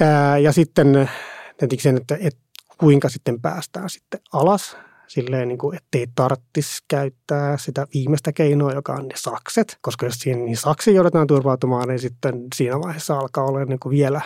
Ää, 0.00 0.38
ja 0.38 0.52
sitten 0.52 1.10
tietenkin 1.58 1.82
sen, 1.82 1.96
että, 1.96 2.16
että 2.20 2.40
kuinka 2.78 3.08
sitten 3.08 3.40
päästään 3.40 3.90
sitten 3.90 4.20
alas 4.32 4.76
silleen, 5.06 5.48
niin 5.48 5.58
kuin, 5.58 5.76
ettei 5.76 6.06
tarvitsisi 6.14 6.82
käyttää 6.88 7.56
sitä 7.56 7.86
viimeistä 7.94 8.32
keinoa, 8.32 8.72
joka 8.72 8.92
on 8.92 9.08
ne 9.08 9.14
sakset. 9.16 9.78
Koska 9.80 10.06
jos 10.06 10.14
siihen 10.14 10.44
niin 10.44 10.56
saksiin 10.56 10.94
joudutaan 10.94 11.26
turvautumaan, 11.26 11.88
niin 11.88 11.98
sitten 11.98 12.46
siinä 12.54 12.80
vaiheessa 12.80 13.18
alkaa 13.18 13.44
olla 13.44 13.64
niin 13.64 13.80
kuin 13.80 13.90
vielä 13.90 14.20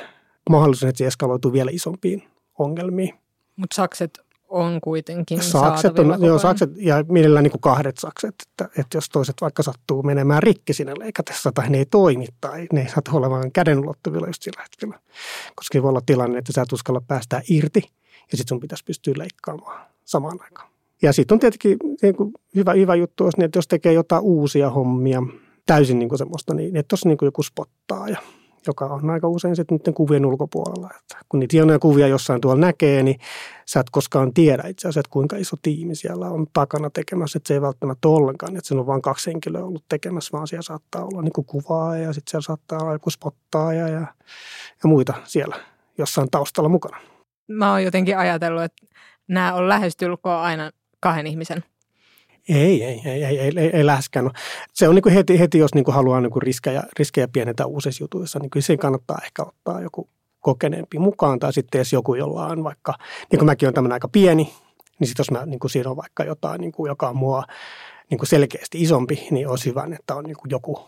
mahdollisuus, 0.51 0.89
että 0.89 0.99
se 0.99 1.07
eskaloituu 1.07 1.53
vielä 1.53 1.71
isompiin 1.73 2.29
ongelmiin. 2.59 3.15
Mutta 3.57 3.75
sakset 3.75 4.21
on 4.49 4.81
kuitenkin 4.81 5.43
sakset 5.43 5.99
on, 5.99 6.19
joo, 6.21 6.39
sakset 6.39 6.71
ja 6.77 7.05
mielellään 7.09 7.43
niin 7.43 7.51
kuin 7.51 7.61
kahdet 7.61 7.99
sakset, 7.99 8.35
että, 8.49 8.81
että 8.81 8.97
jos 8.97 9.09
toiset 9.09 9.37
vaikka 9.41 9.63
sattuu 9.63 10.03
menemään 10.03 10.43
rikki 10.43 10.73
siinä 10.73 10.95
leikatessa 10.99 11.53
tai 11.53 11.71
ne 11.71 11.79
ei 11.79 11.87
toimi 11.87 12.27
tai 12.41 12.67
ne 12.73 12.81
ei 12.81 12.89
satu 12.89 13.17
olemaan 13.17 13.53
käden 13.53 13.79
ulottuvilla 13.79 14.27
just 14.27 14.43
sillä 14.43 14.63
hetkellä. 14.63 15.01
Koska 15.55 15.83
voi 15.83 15.89
olla 15.89 16.01
tilanne, 16.07 16.39
että 16.39 16.53
sä 16.53 16.63
et 16.63 16.73
uskalla 16.73 17.01
päästää 17.01 17.43
irti 17.49 17.83
ja 18.33 18.37
sitten 18.37 18.49
sun 18.49 18.61
pitäisi 18.61 18.85
pystyä 18.85 19.15
leikkaamaan 19.17 19.87
samaan 20.05 20.39
aikaan. 20.43 20.71
Ja 21.03 21.13
sitten 21.13 21.37
on 21.37 21.41
tietenkin 21.41 21.79
niin 22.03 22.17
kuin 22.17 22.33
hyvä, 22.55 22.73
hyvä 22.73 22.95
juttu, 22.95 23.27
että 23.27 23.59
jos 23.59 23.69
tekee 23.69 23.93
jotain 23.93 24.23
uusia 24.23 24.71
hommia, 24.71 25.23
täysin 25.67 25.99
niin 25.99 26.09
kuin 26.09 26.19
semmoista, 26.19 26.55
niin 26.55 26.77
että 26.77 26.89
tuossa 26.89 27.09
niin 27.09 27.19
joku 27.23 27.43
spottaa 27.43 28.09
ja 28.09 28.19
joka 28.67 28.85
on 28.85 29.11
aika 29.11 29.29
usein 29.29 29.57
sitten 29.57 29.79
niiden 29.79 29.95
kuvien 29.95 30.27
ulkopuolella. 30.27 30.91
Että 31.01 31.19
kun 31.29 31.41
niitä 31.41 31.57
hienoja 31.57 31.79
kuvia 31.79 32.09
jossain 32.09 32.41
tuolla 32.41 32.61
näkee, 32.61 33.03
niin 33.03 33.21
sä 33.67 33.81
et 33.81 33.91
koskaan 33.91 34.35
tiedä 34.35 34.69
itse 34.69 34.81
asiassa, 34.81 35.01
että 35.01 35.11
kuinka 35.11 35.37
iso 35.37 35.57
tiimi 35.63 35.95
siellä 35.95 36.27
on 36.27 36.47
takana 36.53 36.91
tekemässä. 36.91 37.37
Että 37.37 37.49
se 37.49 37.55
ei 37.55 37.61
välttämättä 37.61 38.09
ollenkaan, 38.09 38.57
että 38.57 38.69
siinä 38.69 38.81
on 38.81 38.87
vain 38.87 39.03
kaksi 39.03 39.31
henkilöä 39.31 39.65
ollut 39.65 39.85
tekemässä, 39.89 40.33
vaan 40.33 40.47
siellä 40.47 40.63
saattaa 40.63 41.05
olla 41.05 41.23
niin 41.23 41.47
kuvaa 41.47 41.97
ja 41.97 42.13
sitten 42.13 42.31
siellä 42.31 42.45
saattaa 42.45 42.79
olla 42.79 42.93
joku 42.93 43.11
spottaaja 43.11 43.89
ja, 43.89 44.01
ja 44.83 44.85
muita 44.85 45.15
siellä 45.25 45.57
jossain 45.99 46.31
taustalla 46.31 46.69
mukana. 46.69 46.97
Mä 47.49 47.71
oon 47.71 47.85
jotenkin 47.85 48.19
ajatellut, 48.19 48.63
että 48.63 48.87
nämä 49.29 49.55
on 49.55 49.69
lähestulkoon 49.69 50.41
aina 50.41 50.71
kahden 51.01 51.27
ihmisen 51.27 51.65
ei, 52.49 52.85
ei, 52.85 53.03
ei, 53.05 53.25
ei, 53.25 53.39
ei, 53.39 53.53
ei, 53.57 53.71
ei 53.73 53.87
läheskään. 53.87 54.31
Se 54.73 54.89
on 54.89 54.95
niin 54.95 55.03
kuin 55.03 55.15
heti, 55.15 55.39
heti, 55.39 55.59
jos 55.59 55.75
niin 55.75 55.85
kuin 55.85 55.95
haluaa 55.95 56.21
niin 56.21 56.31
kuin 56.31 56.43
riskejä, 56.43 56.83
riskejä 56.99 57.29
pienentää 57.29 57.67
uusissa 57.67 58.05
jutuissa, 58.05 58.39
niin 58.39 58.51
kyllä 58.51 58.77
kannattaa 58.77 59.19
ehkä 59.25 59.43
ottaa 59.43 59.81
joku 59.81 60.09
kokeneempi 60.41 60.99
mukaan. 60.99 61.39
Tai 61.39 61.53
sitten 61.53 61.79
jos 61.79 61.93
joku, 61.93 62.15
jolla 62.15 62.47
on 62.47 62.65
vaikka, 62.65 62.95
niin 63.31 63.39
kuin 63.39 63.47
mäkin 63.47 63.67
olen 63.67 63.75
tämmöinen 63.75 63.95
aika 63.95 64.09
pieni, 64.09 64.55
niin 65.01 65.09
sitten 65.09 65.21
jos 65.21 65.31
mä 65.31 65.47
niin 65.47 65.61
kuin 65.61 65.71
siinä 65.71 65.91
on 65.91 65.97
vaikka 65.97 66.25
jotain, 66.25 66.61
niin 66.61 66.73
kuin, 66.73 66.89
joka 66.89 67.09
on 67.09 67.17
mua 67.17 67.45
niin 68.11 68.19
kuin 68.19 68.29
selkeästi 68.29 68.83
isompi, 68.83 69.29
niin 69.31 69.49
olisi 69.49 69.67
hyvä, 69.71 69.89
että 70.01 70.15
on 70.15 70.25
niin 70.25 70.37
kuin 70.37 70.51
joku 70.51 70.81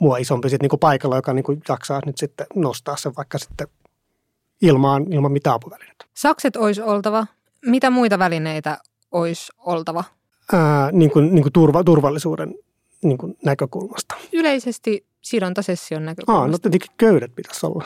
mua 0.00 0.16
isompi 0.16 0.50
sitten 0.50 0.64
niin 0.64 0.70
kuin 0.70 0.80
paikalla, 0.80 1.16
joka 1.16 1.32
niin 1.32 1.44
kuin 1.44 1.62
jaksaa 1.68 2.00
nyt 2.06 2.18
sitten 2.18 2.46
nostaa 2.54 2.96
sen 2.96 3.12
vaikka 3.16 3.38
sitten 3.38 3.68
ilmaan, 4.62 5.12
ilman 5.12 5.32
mitään 5.32 5.56
apuvälineitä. 5.56 6.04
Sakset 6.14 6.56
olisi 6.56 6.82
oltava. 6.82 7.26
Mitä 7.66 7.90
muita 7.90 8.18
välineitä 8.18 8.78
olisi 9.12 9.52
oltava? 9.58 10.04
Ää, 10.52 10.92
niin 10.92 11.10
kuin, 11.10 11.34
niin 11.34 11.42
kuin 11.42 11.52
turva, 11.52 11.84
turvallisuuden 11.84 12.54
niin 13.02 13.18
kuin 13.18 13.36
näkökulmasta. 13.44 14.14
Yleisesti 14.32 15.06
sidontasession 15.20 16.04
näkökulmasta. 16.04 16.42
Aa, 16.42 16.48
no 16.48 16.58
tietenkin 16.58 16.90
köydet 16.96 17.34
pitäisi 17.34 17.66
olla. 17.66 17.84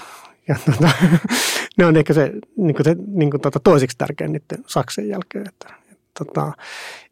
Ja 0.48 0.56
tuota, 0.64 0.90
ne 1.78 1.86
on 1.86 1.96
ehkä 1.96 2.14
se, 2.14 2.32
niin 2.56 2.74
kuin 2.74 2.84
se 2.84 2.96
niin 3.06 3.30
kuin 3.30 3.40
tuota, 3.40 3.60
toiseksi 3.60 3.98
tärkein 3.98 4.32
niiden 4.32 4.64
saksen 4.66 5.08
jälkeen. 5.08 5.48
Että, 5.48 5.74
et, 5.92 5.98
tota, 6.18 6.52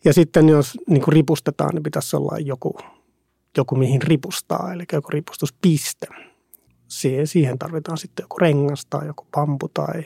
ja 0.04 0.12
sitten 0.12 0.48
jos 0.48 0.78
niin 0.88 1.02
kuin 1.02 1.12
ripustetaan, 1.12 1.74
niin 1.74 1.82
pitäisi 1.82 2.16
olla 2.16 2.38
joku, 2.38 2.78
joku 3.56 3.76
mihin 3.76 4.02
ripustaa, 4.02 4.72
eli 4.72 4.84
joku 4.92 5.08
ripustuspiste. 5.10 6.06
Siihen, 6.88 7.26
siihen 7.26 7.58
tarvitaan 7.58 7.98
sitten 7.98 8.22
joku 8.24 8.38
rengas 8.38 8.86
tai 8.86 9.06
joku 9.06 9.26
pampu 9.30 9.68
tai 9.68 10.02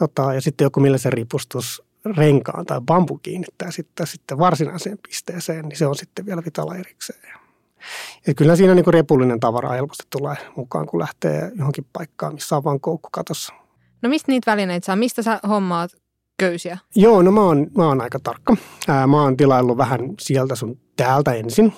jotain. 0.00 0.34
Ja 0.34 0.40
sitten 0.40 0.64
joku, 0.64 0.80
millä 0.80 0.98
se 0.98 1.10
ripustus 1.10 1.82
renkaan 2.16 2.66
tai 2.66 2.80
bambu 2.80 3.18
kiinnittää 3.22 3.70
sitten, 3.70 4.06
sitten 4.06 4.38
varsinaiseen 4.38 4.98
pisteeseen, 5.08 5.64
niin 5.64 5.76
se 5.76 5.86
on 5.86 5.96
sitten 5.96 6.26
vielä 6.26 6.42
vitala 6.44 6.76
erikseen. 6.76 7.32
Ja 8.26 8.34
kyllä 8.34 8.56
siinä 8.56 8.74
niin 8.74 8.84
kuin 8.84 8.94
repullinen 8.94 9.40
tavara 9.40 9.70
helposti 9.70 10.04
tulee 10.10 10.36
mukaan, 10.56 10.86
kun 10.86 11.00
lähtee 11.00 11.52
johonkin 11.54 11.86
paikkaan, 11.92 12.34
missä 12.34 12.56
on 12.56 12.64
vain 12.64 12.80
koukku 12.80 13.08
katossa. 13.12 13.54
No 14.02 14.08
mistä 14.08 14.32
niitä 14.32 14.50
välineitä 14.50 14.86
saa? 14.86 14.96
Mistä 14.96 15.22
sä 15.22 15.40
hommaat 15.48 15.90
köysiä? 16.38 16.78
Joo, 16.94 17.22
no 17.22 17.30
mä 17.30 17.40
oon, 17.40 17.66
mä 17.76 17.86
oon 17.86 18.00
aika 18.00 18.18
tarkka. 18.22 18.56
Ää, 18.88 19.06
mä 19.06 19.22
oon 19.22 19.36
tilaillut 19.36 19.76
vähän 19.76 20.00
sieltä 20.20 20.54
sun 20.54 20.78
täältä 20.96 21.32
ensin. 21.32 21.72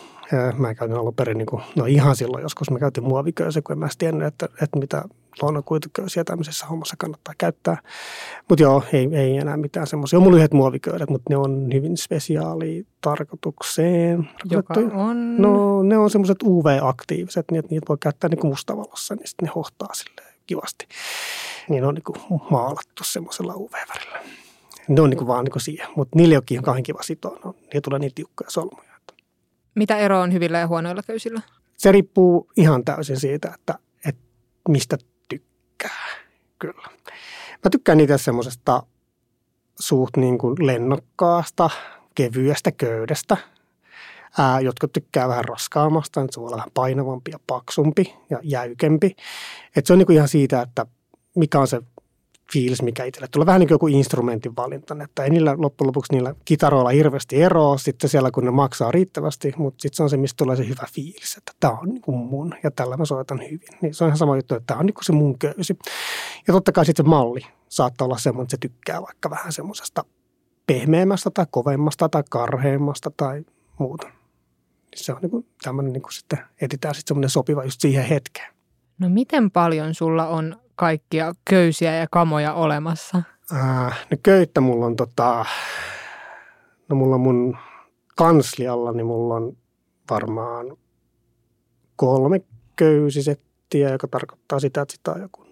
Mä 0.58 0.74
käytin 0.74 0.96
alun 0.96 1.14
perin, 1.14 1.38
niin 1.38 1.46
kuin, 1.46 1.62
no 1.76 1.84
ihan 1.84 2.16
silloin 2.16 2.42
joskus 2.42 2.70
mä 2.70 2.78
käytin 2.78 3.04
muoviköysiä, 3.04 3.62
kun 3.62 3.72
en 3.72 3.78
mä 3.78 3.88
tiennyt, 3.98 4.26
että, 4.26 4.48
että 4.62 4.78
mitä 4.78 5.04
luonnonkuituköysiä 5.42 6.24
tämmöisessä 6.24 6.66
hommassa 6.66 6.96
kannattaa 6.98 7.34
käyttää. 7.38 7.76
Mutta 8.48 8.62
joo, 8.62 8.82
ei, 8.92 9.08
ei 9.12 9.36
enää 9.36 9.56
mitään 9.56 9.86
semmoisia. 9.86 10.18
On 10.18 10.22
mulla 10.22 10.36
yhdet 10.36 10.52
muoviköydet, 10.52 11.10
mutta 11.10 11.30
ne 11.30 11.36
on 11.36 11.68
hyvin 11.74 11.96
spesiaali 11.96 12.86
tarkoitukseen. 13.00 14.28
Joka 14.50 14.74
on? 14.94 15.36
No 15.36 15.82
ne 15.82 15.98
on 15.98 16.10
semmoiset 16.10 16.42
UV-aktiiviset, 16.42 17.50
niin 17.50 17.58
että 17.58 17.70
niitä 17.70 17.86
voi 17.88 17.96
käyttää 18.00 18.30
niin 18.30 18.40
kuin 18.40 18.50
mustavalossa, 18.50 19.14
niin 19.14 19.28
sitten 19.28 19.46
ne 19.46 19.52
hohtaa 19.54 19.94
sille 19.94 20.22
kivasti. 20.46 20.86
Niin 21.68 21.80
ne 21.80 21.86
on 21.86 21.94
niin 21.94 22.04
kuin 22.04 22.40
maalattu 22.50 23.04
semmoisella 23.04 23.54
UV-värillä. 23.56 24.18
Ne 24.88 25.00
on 25.00 25.10
niin 25.10 25.18
kuin 25.18 25.28
vaan 25.28 25.44
niin 25.44 25.52
kuin 25.52 25.62
siihen, 25.62 25.88
mutta 25.96 26.18
niille 26.18 26.36
onkin 26.36 26.54
ihan 26.54 26.64
kauhean 26.64 26.82
kiva 26.82 27.02
sitoa. 27.02 27.38
No, 27.44 27.52
niille 27.52 27.80
tulee 27.80 27.98
niin 27.98 28.14
tiukkoja 28.14 28.50
solmuja. 28.50 28.92
Mitä 29.74 29.96
ero 29.98 30.20
on 30.20 30.32
hyvillä 30.32 30.58
ja 30.58 30.66
huonoilla 30.66 31.02
köysillä? 31.06 31.40
Se 31.76 31.92
riippuu 31.92 32.50
ihan 32.56 32.84
täysin 32.84 33.20
siitä, 33.20 33.52
että, 33.54 33.78
että 34.08 34.22
mistä. 34.68 34.98
Kyllä. 36.62 36.88
Mä 37.64 37.70
tykkään 37.70 37.98
niitä 37.98 38.18
semmoisesta 38.18 38.82
suht 39.80 40.16
niin 40.16 40.38
kuin 40.38 40.66
lennokkaasta, 40.66 41.70
kevyestä 42.14 42.72
köydestä. 42.72 43.36
Ää, 44.38 44.60
jotka 44.60 44.88
tykkää 44.88 45.28
vähän 45.28 45.44
raskaammasta, 45.44 46.20
että 46.20 46.34
se 46.34 46.40
voi 46.40 46.46
olla 46.46 46.56
vähän 46.56 46.70
painavampi 46.74 47.30
ja 47.30 47.38
paksumpi 47.46 48.14
ja 48.30 48.38
jäykempi. 48.42 49.16
Et 49.76 49.86
se 49.86 49.92
on 49.92 49.98
niin 49.98 50.06
kuin 50.06 50.16
ihan 50.16 50.28
siitä, 50.28 50.62
että 50.62 50.86
mikä 51.34 51.60
on 51.60 51.66
se 51.66 51.80
fiilis, 52.52 52.82
mikä 52.82 53.04
itselle 53.04 53.28
tulee. 53.30 53.46
Vähän 53.46 53.60
niin 53.60 53.68
kuin 53.68 53.74
joku 53.74 53.86
instrumentin 53.86 54.56
valinta, 54.56 54.96
että 55.04 55.24
ei 55.24 55.30
niillä 55.30 55.54
loppujen 55.58 55.86
lopuksi 55.86 56.12
niillä 56.12 56.34
kitaroilla 56.44 56.90
hirveästi 56.90 57.42
eroa 57.42 57.78
sitten 57.78 58.10
siellä, 58.10 58.30
kun 58.30 58.44
ne 58.44 58.50
maksaa 58.50 58.90
riittävästi, 58.90 59.54
mutta 59.56 59.82
sitten 59.82 59.96
se 59.96 60.02
on 60.02 60.10
se, 60.10 60.16
mistä 60.16 60.36
tulee 60.36 60.56
se 60.56 60.68
hyvä 60.68 60.86
fiilis, 60.92 61.36
että 61.36 61.52
tämä 61.60 61.78
on 61.82 61.88
niin 61.88 62.02
kuin 62.02 62.18
mun 62.18 62.54
ja 62.62 62.70
tällä 62.70 62.96
mä 62.96 63.04
soitan 63.04 63.40
hyvin. 63.40 63.78
Niin 63.82 63.94
se 63.94 64.04
on 64.04 64.08
ihan 64.08 64.18
sama 64.18 64.36
juttu, 64.36 64.54
että 64.54 64.66
tämä 64.66 64.80
on 64.80 64.86
niin 64.86 64.94
kuin 64.94 65.04
se 65.04 65.12
mun 65.12 65.38
köysi. 65.38 65.78
Ja 66.46 66.54
totta 66.54 66.72
kai 66.72 66.86
sitten 66.86 67.04
se 67.04 67.10
malli 67.10 67.40
saattaa 67.68 68.04
olla 68.04 68.18
semmoinen, 68.18 68.44
että 68.44 68.56
se 68.56 68.58
tykkää 68.60 69.02
vaikka 69.02 69.30
vähän 69.30 69.52
semmoisesta 69.52 70.04
pehmeämmästä 70.66 71.30
tai 71.30 71.46
kovemmasta 71.50 72.08
tai 72.08 72.22
karheammasta 72.30 73.10
tai 73.16 73.44
muuta. 73.78 74.06
Se 74.94 75.12
on 75.12 75.18
niin 75.22 75.46
tämmöinen, 75.62 75.92
niin 75.92 76.02
sitten 76.10 76.38
etsitään 76.60 76.94
sitten 76.94 77.08
semmoinen 77.08 77.30
sopiva 77.30 77.64
just 77.64 77.80
siihen 77.80 78.04
hetkeen. 78.04 78.54
No 78.98 79.08
miten 79.08 79.50
paljon 79.50 79.94
sulla 79.94 80.28
on 80.28 80.56
kaikkia 80.82 81.34
köysiä 81.50 81.94
ja 81.94 82.06
kamoja 82.10 82.54
olemassa? 82.54 83.22
Äh, 83.52 84.06
no 84.10 84.16
köyttä 84.22 84.60
mulla 84.60 84.86
on 84.86 84.96
tota, 84.96 85.44
no 86.88 86.96
mulla 86.96 87.18
mun 87.18 87.56
kanslialla, 88.16 88.92
niin 88.92 89.06
mulla 89.06 89.34
on 89.34 89.56
varmaan 90.10 90.76
kolme 91.96 92.40
köysisettiä, 92.76 93.90
joka 93.90 94.08
tarkoittaa 94.08 94.60
sitä, 94.60 94.80
että 94.82 94.94
sitä 94.94 95.10
on 95.10 95.20
joku 95.20 95.46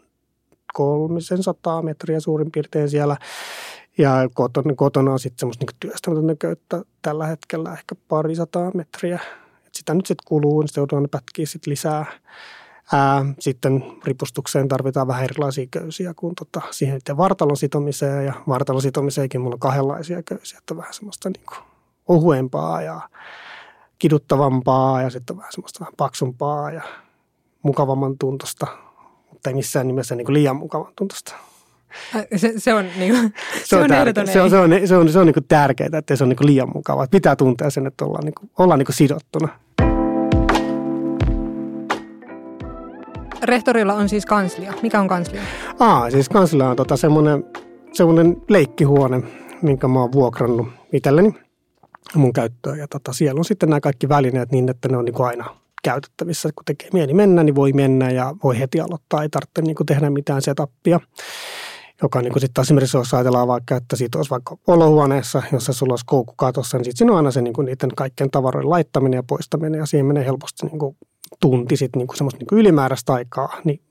kolmisen 0.74 1.42
sataa 1.42 1.82
metriä 1.82 2.20
suurin 2.20 2.52
piirtein 2.52 2.90
siellä. 2.90 3.16
Ja 3.98 4.28
kotona, 4.34 4.74
kotona 4.74 5.12
on 5.12 5.18
sitten 5.18 5.38
semmoista 5.38 5.64
niin 5.66 5.76
työstämätöntä 5.80 6.34
köyttä 6.38 6.82
tällä 7.02 7.26
hetkellä 7.26 7.72
ehkä 7.72 7.94
pari 8.08 8.34
sataa 8.34 8.70
metriä. 8.74 9.20
Et 9.66 9.74
sitä 9.74 9.94
nyt 9.94 10.06
sitten 10.06 10.24
kuluu, 10.26 10.60
niin 10.60 10.68
sitten 10.68 10.80
joudutaan 10.80 11.08
pätkiä 11.10 11.46
sitten 11.46 11.70
lisää. 11.70 12.06
Ää, 12.92 13.24
sitten 13.38 13.84
ripustukseen 14.04 14.68
tarvitaan 14.68 15.06
vähän 15.06 15.24
erilaisia 15.24 15.66
köysiä 15.70 16.14
kuin 16.14 16.34
tota, 16.34 16.62
siihen 16.70 16.96
itse 16.96 17.16
vartalon 17.16 17.56
sitomiseen. 17.56 18.26
Ja 18.26 18.32
vartalon 18.48 18.82
sitomiseenkin 18.82 19.40
mulla 19.40 19.54
on 19.54 19.60
kahdenlaisia 19.60 20.22
köysiä, 20.22 20.58
että 20.58 20.76
vähän 20.76 20.94
semmoista 20.94 21.28
niin 21.28 21.46
kuin 21.46 21.58
ohuempaa 22.08 22.82
ja 22.82 23.00
kiduttavampaa 23.98 25.02
ja 25.02 25.10
sitten 25.10 25.36
vähän 25.36 25.52
semmoista 25.52 25.80
vähän 25.80 25.94
paksumpaa 25.96 26.70
ja 26.70 26.82
mukavamman 27.62 28.18
tuntosta, 28.18 28.66
mutta 29.30 29.50
ei 29.50 29.54
missään 29.54 29.86
nimessä 29.86 30.14
niin 30.14 30.24
kuin 30.24 30.34
liian 30.34 30.56
mukavan 30.56 30.92
tuntosta. 30.96 31.34
Se, 32.36 32.52
se 32.56 32.74
on, 32.74 32.86
niin 32.98 33.12
kuin, 33.14 33.34
se, 33.62 33.66
se 33.66 33.76
on, 33.76 33.82
on 33.82 33.88
tärkeä. 33.88 34.26
se 34.26 34.40
on, 34.40 34.50
se 34.50 34.58
on, 34.58 34.70
se 34.84 34.96
on, 34.96 35.08
se 35.12 35.18
on 35.18 35.26
niin 35.26 35.34
kuin 35.34 35.46
tärkeää, 35.48 35.98
että 35.98 36.16
se 36.16 36.24
on 36.24 36.28
niin 36.28 36.36
kuin 36.36 36.46
liian 36.46 36.72
mukavaa. 36.74 37.06
Pitää 37.10 37.36
tuntea 37.36 37.70
sen, 37.70 37.86
että 37.86 38.04
ollaan, 38.04 38.24
niin 38.24 38.34
kuin, 38.34 38.50
ollaan 38.58 38.78
niin 38.78 38.86
kuin 38.86 38.96
sidottuna. 38.96 39.48
Rehtorilla 43.42 43.94
on 43.94 44.08
siis 44.08 44.26
kanslia. 44.26 44.72
Mikä 44.82 45.00
on 45.00 45.08
kanslia? 45.08 45.42
Aa, 45.78 46.10
siis 46.10 46.28
kanslia 46.28 46.68
on 46.68 46.76
tota 46.76 46.96
semmoinen, 46.96 47.44
semmoinen 47.92 48.36
leikkihuone, 48.48 49.22
minkä 49.62 49.88
mä 49.88 50.00
oon 50.00 50.12
vuokrannut 50.12 50.68
itselleni 50.92 51.34
mun 52.14 52.32
käyttöön. 52.32 52.78
Ja 52.78 52.88
tota, 52.88 53.12
siellä 53.12 53.38
on 53.38 53.44
sitten 53.44 53.68
nämä 53.68 53.80
kaikki 53.80 54.08
välineet 54.08 54.52
niin, 54.52 54.68
että 54.68 54.88
ne 54.88 54.96
on 54.96 55.04
niin 55.04 55.14
kuin 55.14 55.26
aina 55.26 55.56
käytettävissä. 55.82 56.48
Kun 56.54 56.64
tekee 56.64 56.88
mieli 56.92 57.14
mennä, 57.14 57.42
niin 57.42 57.54
voi 57.54 57.72
mennä 57.72 58.10
ja 58.10 58.34
voi 58.44 58.58
heti 58.58 58.80
aloittaa. 58.80 59.22
Ei 59.22 59.28
tarvitse 59.28 59.62
niin 59.62 59.76
kuin 59.76 59.86
tehdä 59.86 60.10
mitään 60.10 60.42
setupia. 60.42 61.00
Joka 62.02 62.20
niin 62.22 62.32
kuin 62.32 62.40
sitten 62.40 62.62
esimerkiksi 62.62 62.96
jos 62.96 63.14
ajatellaan 63.14 63.48
vaikka, 63.48 63.76
että 63.76 63.96
siitä 63.96 64.18
olisi 64.18 64.30
vaikka 64.30 64.56
olohuoneessa, 64.66 65.42
jossa 65.52 65.72
sulla 65.72 65.92
olisi 65.92 66.04
koukku 66.06 66.34
katossa, 66.36 66.78
niin 66.78 66.84
sitten 66.84 66.98
siinä 66.98 67.12
on 67.12 67.16
aina 67.16 67.30
se 67.30 67.42
niin 67.42 67.54
kuin 67.54 67.64
niiden 67.64 67.90
kaikkien 67.96 68.30
tavaroiden 68.30 68.70
laittaminen 68.70 69.18
ja 69.18 69.22
poistaminen 69.22 69.78
ja 69.78 69.86
siihen 69.86 70.06
menee 70.06 70.24
helposti 70.24 70.66
niin 70.66 70.78
kuin 70.78 70.96
tunti 71.40 71.76
sitten 71.76 72.00
niin 72.00 72.16
semmoista 72.16 72.38
niin 72.40 72.60
ylimääräistä 72.60 73.12
aikaa, 73.12 73.60
niin 73.64 73.82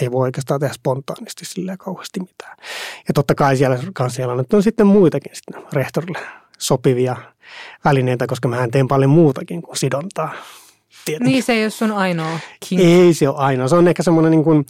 ei 0.00 0.10
voi 0.10 0.22
oikeastaan 0.22 0.60
tehdä 0.60 0.74
spontaanisti 0.74 1.44
silleen 1.44 1.78
kauheasti 1.78 2.20
mitään. 2.20 2.56
Ja 3.08 3.14
totta 3.14 3.34
kai 3.34 3.56
siellä 3.56 3.78
kanssa 3.94 4.22
on 4.52 4.62
sitten 4.62 4.86
muitakin 4.86 5.36
sitten 5.36 5.62
rehtorille 5.72 6.18
sopivia 6.58 7.16
välineitä, 7.84 8.26
koska 8.26 8.48
mä 8.48 8.68
teen 8.72 8.88
paljon 8.88 9.10
muutakin 9.10 9.62
kuin 9.62 9.76
sidontaa. 9.76 10.34
Tietenkin. 11.04 11.32
Niin 11.32 11.42
se 11.42 11.52
ei 11.52 11.64
ole 11.64 11.70
sun 11.70 11.92
ainoa 11.92 12.38
kink. 12.68 12.82
Ei 12.82 13.14
se 13.14 13.28
ole 13.28 13.36
ainoa. 13.38 13.68
Se 13.68 13.76
on 13.76 13.88
ehkä 13.88 14.02
semmoinen 14.02 14.30
niin 14.30 14.44
kuin, 14.44 14.66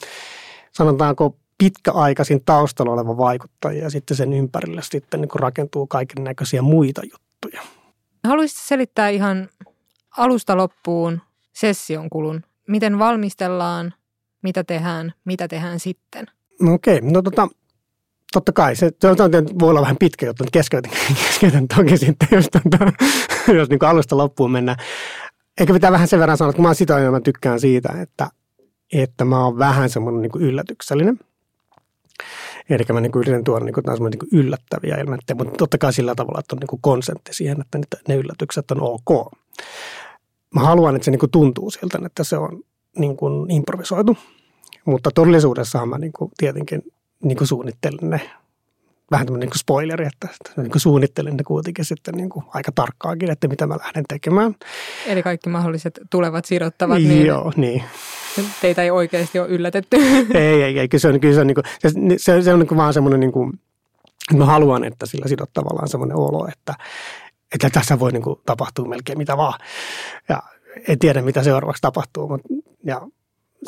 sanotaanko 0.72 1.36
pitkäaikaisin 1.58 2.44
taustalla 2.44 2.92
oleva 2.92 3.16
vaikuttaja 3.16 3.82
ja 3.82 3.90
sitten 3.90 4.16
sen 4.16 4.32
ympärille 4.32 4.82
sitten 4.82 5.20
niin 5.20 5.28
kuin 5.28 5.40
rakentuu 5.40 5.86
kaiken 5.86 6.24
näköisiä 6.24 6.62
muita 6.62 7.02
juttuja. 7.12 7.62
Haluaisitko 8.24 8.62
selittää 8.66 9.08
ihan 9.08 9.48
alusta 10.16 10.56
loppuun 10.56 11.20
session 11.60 12.10
kulun? 12.10 12.42
Miten 12.68 12.98
valmistellaan, 12.98 13.94
mitä 14.42 14.64
tehdään, 14.64 15.12
mitä 15.24 15.48
tehdään 15.48 15.80
sitten? 15.80 16.26
No 16.60 16.74
okei, 16.74 17.00
no 17.00 17.22
tota, 17.22 17.48
totta 18.32 18.52
kai, 18.52 18.76
se, 18.76 18.90
se 19.00 19.08
on, 19.08 19.16
voi 19.58 19.70
olla 19.70 19.80
vähän 19.80 19.96
pitkä 19.96 20.26
mutta 20.26 20.44
keskeytän, 20.52 20.92
keskeytän 21.26 21.68
toki 21.68 21.98
sitten, 21.98 22.28
jos, 22.36 22.48
tota, 22.52 22.92
jos 23.52 23.68
niin 23.68 23.84
alusta 23.84 24.16
loppuun 24.16 24.50
mennään. 24.50 24.78
Eikä 25.60 25.72
pitää 25.72 25.92
vähän 25.92 26.08
sen 26.08 26.20
verran 26.20 26.36
sanoa, 26.36 26.50
että 26.50 26.62
mä 26.62 26.68
oon 26.68 26.74
sitä 26.74 27.10
mä 27.10 27.20
tykkään 27.20 27.60
siitä, 27.60 27.88
että, 28.02 28.30
että 28.92 29.24
mä 29.24 29.44
oon 29.44 29.58
vähän 29.58 29.90
semmoinen 29.90 30.22
niin 30.22 30.48
yllätyksellinen. 30.48 31.18
Eli 32.70 32.84
mä 32.92 33.00
niin 33.00 33.12
yritän 33.16 33.44
tuoda 33.44 33.64
niin 33.64 33.74
kuin, 33.74 33.84
niin 34.10 34.40
yllättäviä 34.40 34.94
elementtejä, 34.94 35.36
mutta 35.36 35.56
totta 35.56 35.78
kai 35.78 35.92
sillä 35.92 36.14
tavalla, 36.14 36.40
että 36.40 36.56
on 36.56 36.58
niin 36.58 36.80
konsentti 36.80 37.34
siihen, 37.34 37.60
että 37.60 37.78
ne 38.08 38.14
yllätykset 38.14 38.70
on 38.70 38.78
ok. 38.80 39.32
Mä 40.54 40.60
haluan, 40.60 40.96
että 40.96 41.04
se 41.04 41.10
niin 41.10 41.18
kuin 41.18 41.30
tuntuu 41.30 41.70
siltä, 41.70 41.98
että 42.06 42.24
se 42.24 42.36
on 42.36 42.62
niin 42.98 43.16
kuin 43.16 43.50
improvisoitu. 43.50 44.16
Mutta 44.84 45.10
todellisuudessahan 45.14 45.88
mä 45.88 45.98
niin 45.98 46.12
kuin 46.12 46.30
tietenkin 46.36 46.82
niin 47.22 47.36
kuin 47.38 47.48
suunnittelen 47.48 48.10
ne 48.10 48.20
vähän 49.10 49.26
tämmöinen 49.26 49.46
niin 49.46 49.50
kuin 49.50 49.58
spoileri, 49.58 50.06
että, 50.06 50.28
niin 50.56 50.70
kuin 50.70 50.80
suunnittelen 50.80 51.36
ne 51.36 51.44
kuitenkin 51.44 51.84
sitten 51.84 52.14
niin 52.14 52.28
kuin 52.28 52.44
aika 52.48 52.72
tarkkaakin, 52.72 53.30
että 53.30 53.48
mitä 53.48 53.66
mä 53.66 53.76
lähden 53.76 54.04
tekemään. 54.08 54.54
Eli 55.06 55.22
kaikki 55.22 55.50
mahdolliset 55.50 56.00
tulevat 56.10 56.44
sidottavat, 56.44 56.98
niin, 56.98 57.26
Joo, 57.26 57.52
niin. 57.56 57.82
teitä 58.60 58.82
ei 58.82 58.90
oikeasti 58.90 59.38
ole 59.38 59.48
yllätetty. 59.48 59.96
Ei, 60.34 60.62
ei, 60.62 60.78
ei. 60.78 60.88
Kyllä 60.88 61.00
se 61.00 61.08
on, 61.08 61.20
kyllä 61.20 61.34
se 61.34 61.40
on, 61.40 61.46
niin 61.46 61.54
kuin, 61.54 61.64
se, 62.18 62.42
se, 62.42 62.52
on 62.52 62.58
niin 62.58 62.68
kuin 62.68 62.78
vaan 62.78 62.94
semmoinen, 62.94 63.20
niin 63.20 63.32
kuin, 63.32 63.52
mä 64.36 64.44
haluan, 64.44 64.84
että 64.84 65.06
sillä 65.06 65.28
sidottavalla 65.28 65.82
on 65.82 65.88
semmoinen 65.88 66.16
olo, 66.16 66.48
että, 66.52 66.74
että 67.54 67.70
tässä 67.70 67.98
voi 67.98 68.12
niin 68.12 68.22
kuin, 68.22 68.40
tapahtua 68.46 68.88
melkein 68.88 69.18
mitä 69.18 69.36
vaan. 69.36 69.60
Ja 70.28 70.42
en 70.88 70.98
tiedä, 70.98 71.22
mitä 71.22 71.42
seuraavaksi 71.42 71.82
tapahtuu, 71.82 72.28
mutta, 72.28 72.48
ja, 72.84 73.08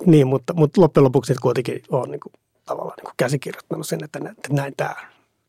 niin, 0.07 0.27
mutta, 0.27 0.55
mutta 0.55 0.81
loppujen 0.81 1.05
lopuksi 1.05 1.35
kuitenkin 1.35 1.83
on 1.91 2.11
niin 2.11 2.21
kuin, 2.21 2.33
tavallaan 2.67 2.97
niin 2.97 3.05
kuin 3.05 3.15
käsikirjoittanut 3.17 3.87
sen, 3.87 4.05
että 4.05 4.21
näin 4.51 4.75
tämä 4.77 4.95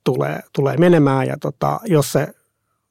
tulee, 0.03 0.39
tulee 0.53 0.77
menemään 0.77 1.27
ja 1.27 1.37
tota, 1.41 1.79
jos 1.85 2.11
se 2.11 2.27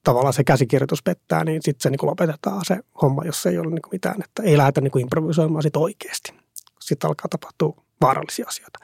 tavallaan 0.05 0.33
se 0.33 0.45
käsikirjoitus 0.45 1.03
pettää, 1.03 1.45
niin 1.45 1.63
sitten 1.63 1.83
se 1.83 1.91
niin 1.91 1.99
kuin 1.99 2.11
lopetetaan 2.11 2.65
se 2.65 2.79
homma, 3.03 3.25
jos 3.25 3.47
ei 3.47 3.59
ole 3.59 3.67
niin 3.67 3.83
kuin 3.83 3.93
mitään, 3.93 4.23
että 4.25 4.43
ei 4.43 4.57
lähdetä 4.57 4.81
niin 4.81 4.91
kuin 4.91 5.03
improvisoimaan 5.03 5.63
sit 5.63 5.77
oikeasti. 5.77 6.35
Sitten 6.81 7.09
alkaa 7.09 7.29
tapahtua 7.29 7.83
vaarallisia 8.01 8.45
asioita. 8.49 8.79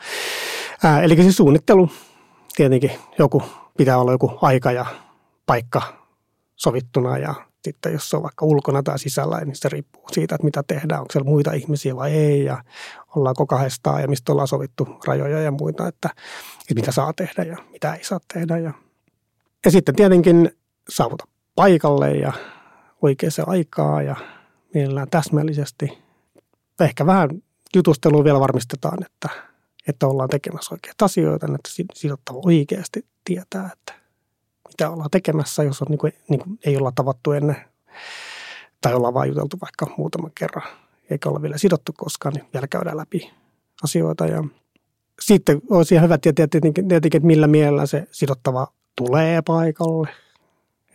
Ää, 0.85 1.03
eli 1.03 1.17
siis 1.17 1.37
suunnittelu, 1.37 1.91
tietenkin 2.57 2.91
joku, 3.19 3.43
pitää 3.77 3.99
olla 3.99 4.13
joku 4.13 4.39
aika 4.43 4.73
ja 4.73 4.87
paikka 5.47 6.06
sovittuna 6.57 7.19
ja 7.19 7.35
sitten 7.65 7.93
jos 7.93 8.11
se 8.11 8.17
on 8.17 8.23
vaikka 8.23 8.47
ulkona 8.47 8.83
tai 8.83 8.99
sisällä, 8.99 9.41
niin 9.41 9.57
se 9.57 9.69
riippuu 9.69 10.09
siitä, 10.13 10.35
että 10.35 10.45
mitä 10.45 10.63
tehdään. 10.67 11.01
Onko 11.01 11.13
siellä 11.13 11.31
muita 11.31 11.53
ihmisiä 11.53 11.97
vai 11.97 12.13
ei 12.13 12.45
ja 12.45 12.65
ollaanko 13.17 13.47
kahdestaan 13.47 14.03
ja 14.03 14.09
mistä 14.09 14.33
ollaan 14.33 14.49
sovittu 14.49 14.89
rajoja 15.07 15.41
ja 15.41 15.51
muita, 15.51 15.89
että, 15.89 16.11
että 16.61 16.75
mitä 16.75 16.93
saa 16.93 17.13
tehdä 17.13 17.43
ja 17.43 17.57
mitä 17.73 17.95
ei 17.95 18.05
saa 18.05 18.21
tehdä. 18.35 18.59
Ja, 18.59 18.73
ja 19.65 19.71
sitten 19.71 19.97
tietenkin 19.97 20.51
saavuta 20.89 21.25
paikalle 21.55 22.11
ja 22.11 22.33
oikeaan 23.03 23.33
aikaa 23.47 24.03
ja 24.03 24.17
mielellään 24.75 25.11
täsmällisesti. 25.11 25.99
Ehkä 26.81 27.07
vähän 27.07 27.31
jutustelua 27.77 28.25
vielä 28.25 28.41
varmistetaan, 28.41 28.99
että, 29.05 29.29
että 29.89 30.07
ollaan 30.07 30.29
tekemässä 30.29 30.75
oikeita 30.75 31.05
asioita, 31.05 31.47
että 31.47 31.71
sidottava 31.95 32.39
oikeasti 32.45 33.07
tietää, 33.25 33.71
että 33.73 34.06
mitä 34.69 34.91
ollaan 34.91 35.11
tekemässä, 35.11 35.63
jos 35.63 35.83
on, 35.83 35.87
niin 35.91 35.99
kuin, 35.99 36.13
niin 36.29 36.41
kuin, 36.41 36.59
ei 36.65 36.77
olla 36.77 36.93
tavattu 36.95 37.33
ennen 37.33 37.57
tai 38.81 38.95
ollaan 38.95 39.15
vain 39.15 39.29
juteltu 39.29 39.59
vaikka 39.61 39.87
muutaman 39.99 40.31
kerran, 40.35 40.69
eikä 41.11 41.29
olla 41.29 41.43
vielä 41.43 41.59
sidottu 41.59 41.93
koskaan, 41.97 42.35
niin 42.35 42.45
vielä 42.53 42.67
käydään 42.67 42.97
läpi 42.97 43.33
asioita. 43.83 44.27
Ja 44.27 44.45
sitten 45.21 45.61
olisi 45.71 45.95
ihan 45.95 46.05
hyvä 46.05 46.19
tietää 46.19 46.47
tietenkin, 46.47 46.89
tietenkin, 46.89 47.19
että 47.19 47.27
millä 47.27 47.47
mielellä 47.47 47.87
se 47.87 48.07
sidottava 48.11 48.67
tulee 48.97 49.43
paikalle. 49.43 50.09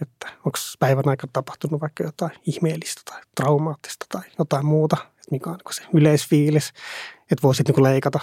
Että 0.02 0.28
onko 0.38 0.58
päivän 0.80 1.08
aikana 1.08 1.30
tapahtunut 1.34 1.82
vaikka 1.82 2.04
jotain 2.04 2.32
ihmeellistä 2.46 3.02
tai 3.06 3.22
traumaattista 3.36 4.06
tai 4.10 4.22
jotain 4.40 4.66
muuta, 4.66 4.98
että 5.02 5.32
mikä 5.32 5.50
on 5.50 5.56
niin 5.56 5.74
se 5.74 5.84
yleisfiilis, 5.94 6.74
että 7.32 7.44
voisit 7.44 7.68
niin 7.68 7.84
leikata 7.84 8.20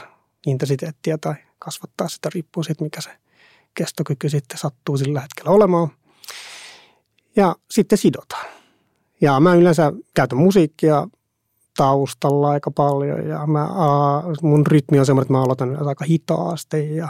intensiteettiä 0.47 1.19
tai 1.19 1.35
kasvattaa 1.59 2.09
sitä 2.09 2.31
riippuen 2.35 2.65
siitä, 2.65 2.85
mikä 2.85 3.01
se 3.01 3.11
kestokyky 3.79 4.29
sitten 4.29 4.59
sattuu 4.59 4.97
sillä 4.97 5.21
hetkellä 5.21 5.51
olemaan. 5.51 5.89
Ja 7.37 7.57
sitten 7.71 7.99
sidotaan. 7.99 8.47
Ja 9.21 9.41
mä 9.41 9.55
yleensä 9.55 9.93
käytän 10.15 10.39
musiikkia 10.39 11.09
taustalla 11.77 12.51
aika 12.51 12.71
paljon 12.71 13.29
ja 13.29 13.47
mä, 13.47 13.69
mun 14.43 14.67
rytmi 14.67 14.99
on 14.99 15.07
semmoinen, 15.07 15.25
että 15.25 15.33
mä 15.33 15.43
aloitan 15.43 15.89
aika 15.89 16.05
hitaasti 16.05 16.97
ja 16.97 17.09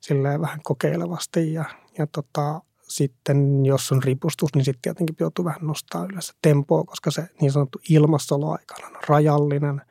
silleen 0.00 0.40
vähän 0.40 0.60
kokeilevasti 0.62 1.52
ja, 1.52 1.64
ja 1.98 2.06
tota, 2.06 2.60
sitten 2.88 3.66
jos 3.66 3.92
on 3.92 4.02
ripustus, 4.02 4.54
niin 4.54 4.64
sitten 4.64 4.82
tietenkin 4.82 5.16
joutuu 5.20 5.44
vähän 5.44 5.60
nostaa 5.62 6.04
yleensä 6.04 6.34
tempoa, 6.42 6.84
koska 6.84 7.10
se 7.10 7.28
niin 7.40 7.52
sanottu 7.52 7.78
ilmassoloaika 7.90 8.74
on 8.86 8.96
rajallinen. 9.08 9.82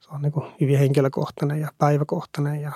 Se 0.00 0.10
on 0.10 0.22
niin 0.22 0.32
kuin 0.32 0.52
hyvin 0.60 0.78
henkilökohtainen 0.78 1.60
ja 1.60 1.68
päiväkohtainen 1.78 2.60
ja 2.60 2.72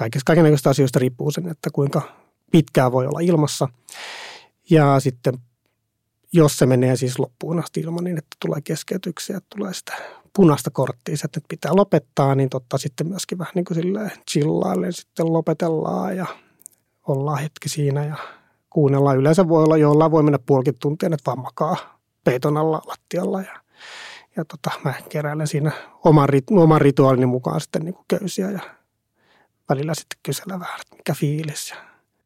kaikista 0.00 0.26
kaikenlaisista 0.26 0.70
asioista 0.70 0.98
riippuu 0.98 1.30
sen, 1.30 1.48
että 1.48 1.70
kuinka 1.72 2.02
pitkään 2.50 2.92
voi 2.92 3.06
olla 3.06 3.20
ilmassa. 3.20 3.68
Ja 4.70 5.00
sitten 5.00 5.34
jos 6.32 6.58
se 6.58 6.66
menee 6.66 6.96
siis 6.96 7.18
loppuun 7.18 7.58
asti 7.58 7.80
ilman 7.80 8.04
niin, 8.04 8.18
että 8.18 8.36
tulee 8.40 8.60
keskeytyksiä, 8.64 9.36
että 9.36 9.56
tulee 9.56 9.74
sitä 9.74 9.92
punaista 10.36 10.70
korttia, 10.70 11.14
että 11.24 11.40
pitää 11.48 11.76
lopettaa, 11.76 12.34
niin 12.34 12.48
totta 12.48 12.78
sitten 12.78 13.08
myöskin 13.08 13.38
vähän 13.38 13.52
niin 13.54 13.64
kuin 13.64 13.74
silleen 13.74 14.12
chillaillen 14.30 14.92
sitten 14.92 15.32
lopetellaan 15.32 16.16
ja 16.16 16.26
ollaan 17.08 17.38
hetki 17.38 17.68
siinä 17.68 18.04
ja 18.04 18.16
kuunnellaan. 18.70 19.18
Yleensä 19.18 19.48
voi 19.48 19.62
olla, 19.64 19.76
jollain 19.76 20.10
voi 20.10 20.22
mennä 20.22 20.38
puolikin 20.46 20.78
tuntia, 20.78 21.06
että 21.12 21.26
vaan 21.26 21.40
makaa 21.40 21.76
peiton 22.24 22.56
alla 22.56 22.82
lattialla 22.86 23.40
ja, 23.40 23.60
ja 24.36 24.44
tota, 24.44 24.70
mä 24.84 24.94
keräilen 25.08 25.46
siinä 25.46 25.72
oman, 26.04 26.28
oman 26.50 26.80
rituaalini 26.80 27.26
mukaan 27.26 27.60
sitten 27.60 27.82
niin 27.82 27.94
kuin 27.94 28.04
köysiä 28.08 28.50
ja 28.50 28.79
välillä 29.70 29.94
sitten 29.94 30.18
kysellä 30.22 30.60
vähän, 30.60 30.80
että 30.80 30.96
mikä 30.96 31.14
fiilis. 31.14 31.74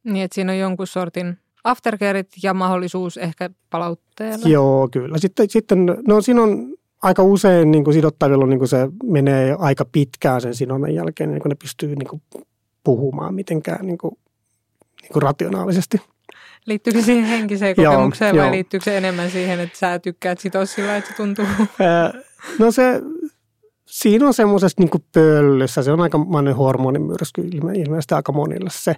Niin, 0.05 0.25
että 0.25 0.35
siinä 0.35 0.53
on 0.53 0.59
jonkun 0.59 0.87
sortin 0.87 1.39
aftercareit 1.65 2.29
ja 2.43 2.55
mahdollisuus 2.55 3.17
ehkä 3.17 3.51
palautteelle. 3.71 4.49
Joo, 4.49 4.89
kyllä. 4.93 5.19
Sitten, 5.19 5.51
sitten 5.51 5.87
no 6.07 6.21
siinä 6.21 6.43
on 6.43 6.75
aika 7.03 7.23
usein 7.23 7.71
niin 7.71 7.85
kuin 7.85 7.95
sidottavilla 7.95 8.47
niin 8.47 8.59
kuin 8.59 8.69
se 8.69 8.89
menee 9.05 9.57
aika 9.59 9.85
pitkään 9.85 10.41
sen 10.41 10.55
sidonnan 10.55 10.95
jälkeen, 10.95 11.31
niin 11.31 11.43
kuin 11.43 11.51
ne 11.51 11.57
pystyy 11.63 11.97
niin 11.97 12.09
kuin 12.09 12.23
puhumaan 12.85 13.35
mitenkään 13.35 13.87
niin 13.87 13.99
kuin, 13.99 14.19
niin 15.03 15.13
kuin 15.13 15.23
rationaalisesti. 15.23 16.01
Liittyykö 16.67 17.03
siihen 17.03 17.25
henkiseen 17.25 17.77
kokemukseen 17.77 18.29
joo, 18.29 18.43
vai 18.43 18.47
joo. 18.47 18.55
liittyykö 18.55 18.85
se 18.85 18.97
enemmän 18.97 19.31
siihen, 19.31 19.61
että 19.61 19.79
sä 19.79 19.99
tykkäät 19.99 20.39
sitoa 20.39 20.67
sillä, 20.67 20.97
että 20.97 21.11
se 21.11 21.17
tuntuu? 21.17 21.47
No 22.59 22.71
se 22.71 23.03
siinä 23.95 24.27
on 24.27 24.35
semmoisesta 24.35 24.83
niin 24.83 25.05
pöllyssä, 25.13 25.83
se 25.83 25.93
on 25.93 26.01
aika 26.01 26.19
monen 26.19 26.57
hormonimyrsky 26.57 27.43
ilmeisesti 27.75 28.15
aika 28.15 28.33
monille 28.33 28.71
se, 28.73 28.95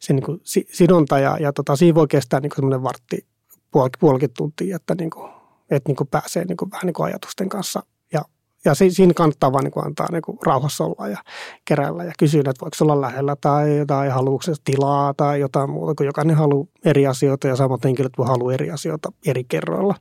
se 0.00 0.12
niin 0.12 0.22
kuin 0.22 0.40
sidonta 0.72 1.18
ja, 1.18 1.36
ja 1.40 1.52
tota, 1.52 1.76
siinä 1.76 1.94
voi 1.94 2.06
kestää 2.08 2.40
niin 2.40 2.52
semmoinen 2.54 2.82
vartti 2.82 3.26
puol, 3.70 3.88
puolikin 4.00 4.30
tuntia, 4.36 4.76
että, 4.76 4.94
niin 4.94 5.10
kuin, 5.10 5.30
että 5.70 5.88
niin 5.88 5.96
kuin 5.96 6.08
pääsee 6.08 6.44
niin 6.44 6.56
kuin, 6.56 6.70
vähän 6.70 6.86
niin 6.86 6.94
kuin 6.94 7.06
ajatusten 7.06 7.48
kanssa. 7.48 7.82
Ja, 8.12 8.22
ja 8.64 8.74
siinä 8.74 9.14
kannattaa 9.14 9.52
vaan 9.52 9.64
niin 9.64 9.72
kuin 9.72 9.86
antaa 9.86 10.06
niin 10.12 10.22
kuin 10.22 10.38
rauhassa 10.46 10.84
olla 10.84 11.08
ja 11.08 11.18
keräillä 11.64 12.04
ja 12.04 12.12
kysyä, 12.18 12.40
että 12.40 12.60
voiko 12.60 12.76
olla 12.80 13.00
lähellä 13.00 13.36
tai, 13.40 13.68
tai 13.86 14.08
haluatko 14.08 14.52
tilaa 14.64 15.14
tai 15.14 15.40
jotain 15.40 15.70
muuta, 15.70 15.94
kun 15.94 16.06
jokainen 16.06 16.36
haluaa 16.36 16.66
eri 16.84 17.06
asioita 17.06 17.48
ja 17.48 17.56
samat 17.56 17.84
henkilöt 17.84 18.18
voi 18.18 18.26
haluaa 18.26 18.54
eri 18.54 18.70
asioita 18.70 19.12
eri 19.26 19.44
kerroilla 19.44 19.94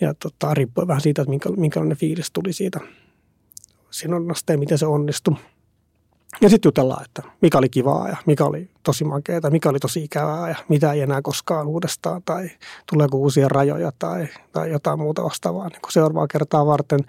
ja 0.00 0.14
tota, 0.14 0.54
riippuen 0.54 0.88
vähän 0.88 1.00
siitä, 1.00 1.22
että 1.22 1.50
minkälainen 1.56 1.96
fiilis 1.96 2.30
tuli 2.32 2.52
siitä 2.52 2.80
sinonnasta 3.90 4.52
ja 4.52 4.58
miten 4.58 4.78
se 4.78 4.86
onnistui. 4.86 5.34
Ja 6.40 6.48
sitten 6.48 6.68
jutellaan, 6.68 7.04
että 7.04 7.22
mikä 7.40 7.58
oli 7.58 7.68
kivaa 7.68 8.08
ja 8.08 8.16
mikä 8.26 8.44
oli 8.44 8.70
tosi 8.82 9.04
makeaa, 9.04 9.50
mikä 9.50 9.68
oli 9.68 9.78
tosi 9.78 10.04
ikävää 10.04 10.48
ja 10.48 10.56
mitä 10.68 10.92
ei 10.92 11.00
enää 11.00 11.22
koskaan 11.22 11.66
uudestaan 11.66 12.22
tai 12.24 12.50
tuleeko 12.92 13.18
uusia 13.18 13.48
rajoja 13.48 13.92
tai, 13.98 14.28
tai 14.52 14.70
jotain 14.70 14.98
muuta 14.98 15.24
vastaavaa 15.24 15.68
niin 15.68 15.80
seuraavaa 15.90 16.26
kertaa 16.26 16.66
varten. 16.66 17.00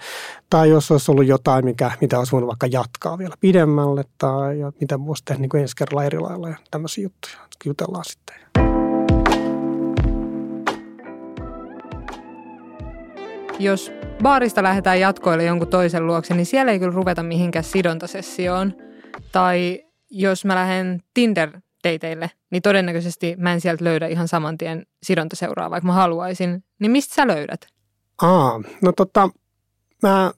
Tai 0.49 0.69
jos 0.69 0.91
olisi 0.91 1.11
ollut 1.11 1.25
jotain, 1.25 1.65
mikä, 1.65 1.91
mitä 2.01 2.19
olisi 2.19 2.31
voinut 2.31 2.47
vaikka 2.47 2.67
jatkaa 2.67 3.17
vielä 3.17 3.35
pidemmälle 3.39 4.03
tai 4.17 4.55
mitä 4.79 5.05
voisi 5.05 5.25
tehdä 5.25 5.41
niin 5.41 5.61
ensi 5.61 5.75
kerralla 5.75 6.03
eri 6.03 6.19
lailla 6.19 6.49
ja 6.49 6.55
tämmöisiä 6.71 7.03
juttuja. 7.03 7.35
Jutellaan 7.65 8.05
sitten. 8.05 8.64
Jos 13.59 13.91
baarista 14.23 14.63
lähdetään 14.63 14.99
jatkoille 14.99 15.43
jonkun 15.43 15.67
toisen 15.67 16.07
luokse, 16.07 16.33
niin 16.33 16.45
siellä 16.45 16.71
ei 16.71 16.79
kyllä 16.79 16.95
ruveta 16.95 17.23
mihinkään 17.23 17.63
sidontasessioon. 17.63 18.73
Tai 19.31 19.83
jos 20.09 20.45
mä 20.45 20.55
lähden 20.55 21.01
tinder 21.13 21.59
dateille, 21.83 22.31
niin 22.51 22.61
todennäköisesti 22.61 23.35
mä 23.37 23.53
en 23.53 23.61
sieltä 23.61 23.83
löydä 23.83 24.07
ihan 24.07 24.27
saman 24.27 24.57
tien 24.57 24.85
sidontaseuraa, 25.03 25.69
vaikka 25.69 25.87
mä 25.87 25.93
haluaisin. 25.93 26.63
Niin 26.79 26.91
mistä 26.91 27.15
sä 27.15 27.27
löydät? 27.27 27.67
Aa, 28.21 28.61
no 28.81 28.91
tota, 28.91 29.29
mä 30.03 30.31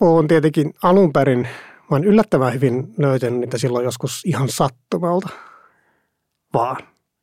oon 0.00 0.28
tietenkin 0.28 0.74
alun 0.82 1.12
perin, 1.12 1.40
mä 1.40 1.88
oon 1.90 2.04
yllättävän 2.04 2.54
hyvin 2.54 2.94
löytänyt 2.98 3.40
niitä 3.40 3.58
silloin 3.58 3.84
joskus 3.84 4.22
ihan 4.24 4.48
sattumalta, 4.48 5.28
vaan 6.54 6.76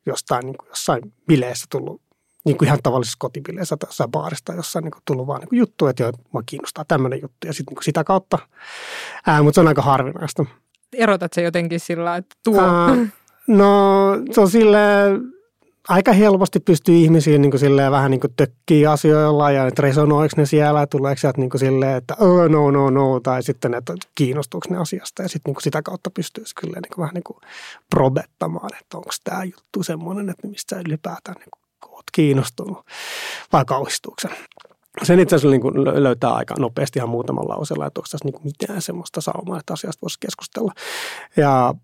jostain 0.06 0.46
niin 0.46 0.56
kuin 0.56 0.68
jossain 0.68 1.12
bileissä 1.26 1.66
tullut 1.70 2.05
niin 2.46 2.58
kuin 2.58 2.66
ihan 2.66 2.78
tavallisessa 2.82 3.16
kotipileissä 3.18 3.76
tai 3.76 3.88
jossain 3.88 4.10
baarista, 4.10 4.52
jossa 4.52 4.78
on 4.78 4.82
niin 4.82 4.92
kuin 4.92 5.02
tullut 5.04 5.26
vaan 5.26 5.40
niin 5.40 5.48
kuin 5.48 5.58
juttu, 5.58 5.86
että 5.86 6.02
joo, 6.02 6.12
mua 6.32 6.42
kiinnostaa 6.46 6.84
tämmöinen 6.88 7.22
juttu 7.22 7.46
ja 7.46 7.52
sitten 7.52 7.74
niin 7.74 7.84
sitä 7.84 8.04
kautta. 8.04 8.38
Ää, 9.26 9.42
mutta 9.42 9.54
se 9.54 9.60
on 9.60 9.68
aika 9.68 9.82
harvinaista. 9.82 10.44
Erotat 10.92 11.32
se 11.32 11.42
jotenkin 11.42 11.80
sillä, 11.80 12.16
että 12.16 12.36
tuo? 12.44 12.60
Ää, 12.60 12.96
no 13.46 14.12
se 14.32 14.40
on 14.40 14.50
silleen, 14.50 15.20
aika 15.88 16.12
helposti 16.12 16.60
pystyy 16.60 16.94
ihmisiin 16.94 17.42
niin 17.42 17.58
silleen 17.58 17.92
vähän 17.92 18.10
niin 18.10 18.20
tökkiä 18.36 18.90
asioilla 18.90 19.50
ja 19.50 19.66
että 19.66 19.82
resonoiko 19.82 20.34
ne 20.36 20.46
siellä, 20.46 20.86
tuleeko 20.86 21.20
sieltä 21.20 21.40
niin 21.40 21.50
silleen, 21.56 21.96
että 21.96 22.14
oh, 22.20 22.48
no, 22.48 22.70
no, 22.70 22.90
no, 22.90 23.20
tai 23.20 23.42
sitten, 23.42 23.74
että 23.74 23.94
kiinnostuuko 24.14 24.66
ne 24.70 24.76
asiasta 24.76 25.22
ja 25.22 25.28
sitten 25.28 25.54
niin 25.54 25.62
sitä 25.62 25.82
kautta 25.82 26.10
pystyisi 26.10 26.54
kyllä 26.54 26.80
niin 26.80 26.98
vähän 26.98 27.14
niin 27.14 27.52
probettamaan, 27.90 28.70
että 28.80 28.96
onko 28.96 29.10
tämä 29.24 29.44
juttu 29.44 29.82
semmoinen, 29.82 30.28
että 30.28 30.48
mistä 30.48 30.76
sä 30.76 30.82
ylipäätään 30.86 31.36
niin 31.36 31.65
oot 31.88 32.04
kiinnostunut 32.12 32.78
vai 33.52 33.64
kauhistuuko 33.64 34.16
sen 35.02 35.20
itse 35.20 35.36
asiassa 35.36 35.58
niin 35.58 36.02
löytää 36.02 36.30
aika 36.30 36.54
nopeasti 36.58 36.98
ihan 36.98 37.08
muutamalla 37.08 37.54
lauseella, 37.54 37.86
että 37.86 38.00
onko 38.00 38.08
tässä 38.10 38.24
niin 38.24 38.44
mitään 38.44 38.82
semmoista 38.82 39.20
saumaa, 39.20 39.58
että 39.58 39.72
asiasta 39.72 40.02
voisi 40.02 40.20
keskustella. 40.20 40.72
Ja 41.36 41.74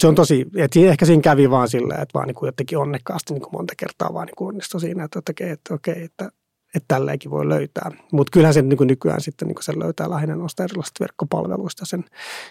se 0.00 0.06
on 0.06 0.14
tosi, 0.14 0.46
että 0.56 0.80
ehkä 0.80 1.06
siinä 1.06 1.22
kävi 1.22 1.50
vaan 1.50 1.68
silleen, 1.68 2.00
että 2.00 2.14
vaan 2.14 2.26
niin 2.26 2.34
kuin 2.34 2.48
jotenkin 2.48 2.78
onnekkaasti 2.78 3.32
niin 3.32 3.42
kuin 3.42 3.52
monta 3.52 3.74
kertaa 3.76 4.14
vaan 4.14 4.26
niin 4.26 4.36
kuin 4.36 4.48
onnistui 4.48 4.80
siinä, 4.80 5.04
että 5.04 5.18
okei, 5.30 5.50
että, 5.50 5.74
okei, 5.74 6.02
että, 6.04 6.30
että 6.74 6.84
tälleenkin 6.88 7.30
voi 7.30 7.48
löytää. 7.48 7.90
Mutta 8.12 8.30
kyllähän 8.30 8.54
se 8.54 8.62
niin 8.62 8.86
nykyään 8.86 9.20
sitten 9.20 9.48
niin 9.48 9.56
sen 9.60 9.78
löytää 9.78 10.10
lähinnä 10.10 10.36
noista 10.36 10.64
erilaisista 10.64 11.04
verkkopalveluista, 11.04 11.86
sen 11.86 12.04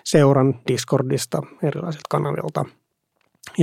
seuran 0.03 0.60
Discordista, 0.67 1.41
erilaisilta 1.63 2.08
kanavilta 2.10 2.65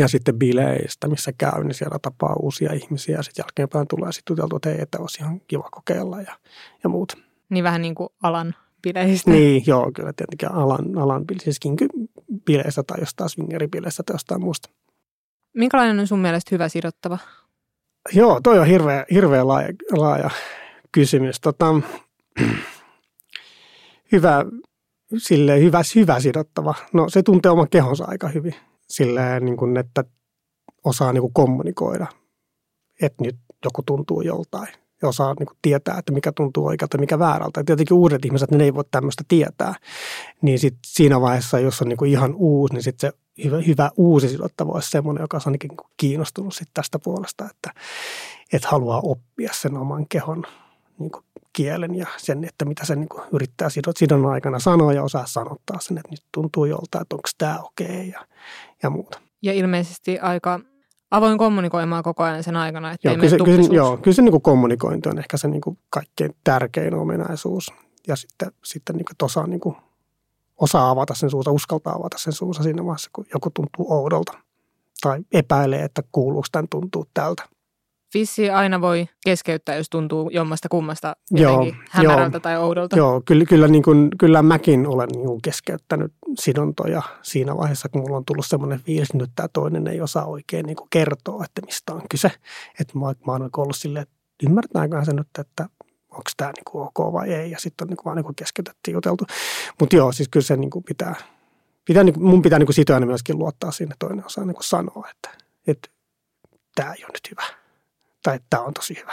sitten 0.06 0.38
bileistä, 0.38 1.08
missä 1.08 1.32
käy, 1.38 1.64
niin 1.64 1.74
siellä 1.74 1.98
tapaa 2.02 2.36
uusia 2.42 2.72
ihmisiä 2.72 3.16
ja 3.16 3.22
sitten 3.22 3.42
jälkeenpäin 3.42 3.88
tulee 3.88 4.12
sitten 4.12 4.32
juteltu, 4.32 4.56
että 4.56 4.68
hei, 4.68 4.80
että 4.80 4.98
olisi 4.98 5.22
ihan 5.22 5.40
kiva 5.40 5.68
kokeilla 5.70 6.20
ja, 6.20 6.38
ja 6.84 6.88
muut. 6.88 7.12
Niin 7.48 7.64
vähän 7.64 7.82
niin 7.82 7.94
kuin 7.94 8.08
alan 8.22 8.54
bileistä. 8.82 9.30
Niin, 9.30 9.62
joo, 9.66 9.90
kyllä 9.94 10.12
tietenkin 10.12 10.52
alan, 10.52 10.98
alan 10.98 11.24
siis 11.40 11.60
bileistä 12.44 12.82
tai 12.82 13.00
jostain 13.00 13.30
swingeribileistä 13.30 14.02
tai 14.02 14.14
jostain 14.14 14.40
muusta. 14.40 14.70
Minkälainen 15.54 16.00
on 16.00 16.06
sun 16.06 16.18
mielestä 16.18 16.48
hyvä 16.52 16.68
sidottava? 16.68 17.18
Joo, 18.12 18.40
toi 18.42 18.58
on 18.58 18.66
hirveä, 18.66 19.04
hirveä 19.10 19.46
laaja, 19.46 19.68
laaja 19.92 20.30
kysymys. 20.92 21.40
Tota, 21.40 21.74
hyvä, 24.12 24.44
sille 25.16 25.60
hyvä, 25.60 25.80
hyvä 25.94 26.20
sidottava. 26.20 26.74
No 26.92 27.08
se 27.08 27.22
tuntee 27.22 27.50
oman 27.52 27.68
kehonsa 27.70 28.04
aika 28.04 28.28
hyvin. 28.28 28.54
Silleen, 28.96 29.44
niin 29.44 29.56
kuin, 29.56 29.76
että 29.76 30.04
osaa 30.84 31.12
niin 31.12 31.20
kuin 31.20 31.32
kommunikoida, 31.32 32.06
että 33.02 33.24
nyt 33.24 33.36
joku 33.64 33.82
tuntuu 33.82 34.20
joltain 34.20 34.68
ja 35.02 35.08
osaa 35.08 35.34
niin 35.38 35.46
kuin 35.46 35.58
tietää, 35.62 35.98
että 35.98 36.12
mikä 36.12 36.32
tuntuu 36.32 36.66
oikealta 36.66 36.96
ja 36.96 37.00
mikä 37.00 37.18
väärältä. 37.18 37.60
Ja 37.60 37.64
tietenkin 37.64 37.96
uudet 37.96 38.24
ihmiset, 38.24 38.50
ne 38.50 38.64
ei 38.64 38.74
voi 38.74 38.84
tämmöistä 38.90 39.24
tietää. 39.28 39.74
Niin 40.42 40.58
sit 40.58 40.74
siinä 40.86 41.20
vaiheessa, 41.20 41.58
jos 41.58 41.82
on 41.82 41.88
niin 41.88 41.96
kuin 41.96 42.10
ihan 42.10 42.34
uusi, 42.34 42.74
niin 42.74 42.82
sitten 42.82 43.10
se 43.10 43.18
hyvä, 43.44 43.60
hyvä 43.60 43.90
uusi 43.96 44.28
sidottava 44.28 44.72
olisi 44.72 44.90
semmoinen, 44.90 45.22
joka 45.22 45.36
on 45.36 45.42
ainakin 45.46 45.70
kiinnostunut 45.96 46.54
sit 46.54 46.68
tästä 46.74 46.98
puolesta, 46.98 47.44
että, 47.50 47.80
että 48.52 48.68
haluaa 48.68 49.00
oppia 49.00 49.50
sen 49.52 49.76
oman 49.76 50.06
kehon 50.08 50.42
niin 50.98 51.10
kuin 51.10 51.24
kielen 51.54 51.94
ja 51.94 52.06
sen, 52.16 52.44
että 52.44 52.64
mitä 52.64 52.84
se 52.84 52.96
niin 52.96 53.08
kuin 53.08 53.22
yrittää 53.32 53.68
sidon, 53.96 54.26
aikana 54.26 54.58
sanoa 54.58 54.92
ja 54.92 55.02
osaa 55.02 55.26
sanottaa 55.26 55.80
sen, 55.80 55.98
että 55.98 56.10
nyt 56.10 56.22
tuntuu 56.32 56.64
joltain, 56.64 57.02
että 57.02 57.16
onko 57.16 57.28
tämä 57.38 57.58
okei 57.62 57.86
okay 57.86 58.04
ja, 58.04 58.26
ja 58.82 58.90
muuta. 58.90 59.20
Ja 59.42 59.52
ilmeisesti 59.52 60.18
aika 60.18 60.60
avoin 61.10 61.38
kommunikoimaan 61.38 62.02
koko 62.02 62.22
ajan 62.22 62.42
sen 62.42 62.56
aikana, 62.56 62.92
että 62.92 63.08
joo, 63.08 63.16
kyllä, 63.16 63.44
kyllä, 63.44 63.74
joo, 63.74 63.96
kyllä 63.96 64.14
se 64.14 64.22
niin 64.22 64.30
kuin 64.30 64.42
kommunikointi 64.42 65.08
on 65.08 65.18
ehkä 65.18 65.36
se 65.36 65.48
niin 65.48 65.60
kuin 65.60 65.78
kaikkein 65.90 66.36
tärkein 66.44 66.94
ominaisuus. 66.94 67.72
Ja 68.08 68.16
sitten, 68.16 68.52
sitten 68.64 68.96
niin 68.96 69.04
kuin 69.04 69.16
osaa, 69.22 69.46
niin 69.46 69.60
kuin, 69.60 69.76
osaa 70.56 70.90
avata 70.90 71.14
sen 71.14 71.30
suunsa, 71.30 71.50
uskaltaa 71.50 71.94
avata 71.94 72.18
sen 72.18 72.32
suunsa 72.32 72.62
siinä 72.62 72.84
vaiheessa, 72.84 73.10
kun 73.12 73.26
joku 73.34 73.50
tuntuu 73.50 73.92
oudolta. 73.92 74.32
Tai 75.00 75.20
epäilee, 75.32 75.82
että 75.82 76.02
kuuluuko 76.12 76.46
tämän 76.52 76.68
tuntuu 76.70 77.06
tältä. 77.14 77.42
Vissi 78.14 78.50
aina 78.50 78.80
voi 78.80 79.08
keskeyttää, 79.24 79.76
jos 79.76 79.90
tuntuu 79.90 80.30
jommasta 80.30 80.68
kummasta 80.68 81.16
jotenkin 81.30 81.74
joo, 81.74 81.84
hämärältä 81.90 82.36
joo, 82.36 82.40
tai 82.40 82.56
oudolta. 82.56 82.96
Joo, 82.96 83.22
kyllä, 83.24 83.44
kyllä, 83.44 83.68
niin 83.68 83.82
kuin, 83.82 84.08
kyllä 84.18 84.42
mäkin 84.42 84.86
olen 84.86 85.08
niin 85.08 85.26
kuin 85.26 85.42
keskeyttänyt 85.42 86.12
sidontoja 86.40 87.02
siinä 87.22 87.56
vaiheessa, 87.56 87.88
kun 87.88 88.00
mulla 88.00 88.16
on 88.16 88.24
tullut 88.24 88.46
semmoinen 88.46 88.80
fiilis, 88.80 89.08
että 89.10 89.18
nyt 89.18 89.30
tämä 89.34 89.48
toinen 89.52 89.86
ei 89.86 90.00
osaa 90.00 90.26
oikein 90.26 90.66
niin 90.66 90.76
kuin 90.76 90.88
kertoa, 90.90 91.44
että 91.44 91.60
mistä 91.66 91.92
on 91.92 92.02
kyse. 92.10 92.30
Että 92.80 92.98
mä, 92.98 93.00
mä 93.00 93.32
oon 93.32 93.50
ollut 93.56 93.76
silleen, 93.76 94.02
että 94.02 94.14
ymmärtääkö 94.46 95.04
se 95.04 95.12
nyt, 95.12 95.28
että 95.38 95.68
onko 96.10 96.30
tämä 96.36 96.50
niin 96.56 96.64
kuin 96.70 96.82
ok 96.82 97.12
vai 97.12 97.32
ei, 97.32 97.50
ja 97.50 97.60
sitten 97.60 97.84
on 97.84 97.88
niin 97.88 97.96
kuin 97.96 98.04
vaan 98.04 98.16
niin 98.16 98.24
kuin 98.24 98.36
keskeytetty 98.36 98.90
juteltu. 98.90 99.24
Mutta 99.80 99.96
joo, 99.96 100.12
siis 100.12 100.28
kyllä 100.28 100.44
se 100.44 100.56
niin 100.56 100.70
kuin 100.70 100.84
pitää, 100.84 101.14
pitää 101.84 102.04
niin 102.04 102.14
kuin, 102.14 102.24
mun 102.24 102.42
pitää 102.42 102.58
niin 102.58 102.66
kuin 102.66 103.06
myöskin 103.06 103.38
luottaa 103.38 103.70
sinne 103.70 103.94
toinen 103.98 104.26
osaa 104.26 104.44
niin 104.44 104.54
kuin 104.54 104.64
sanoa, 104.64 105.08
että, 105.10 105.44
että 105.66 105.88
tämä 106.74 106.92
ei 106.92 107.04
ole 107.04 107.12
nyt 107.12 107.30
hyvä 107.30 107.63
tai 108.24 108.40
tämä 108.50 108.62
on 108.62 108.74
tosi 108.74 108.96
hyvä. 109.00 109.12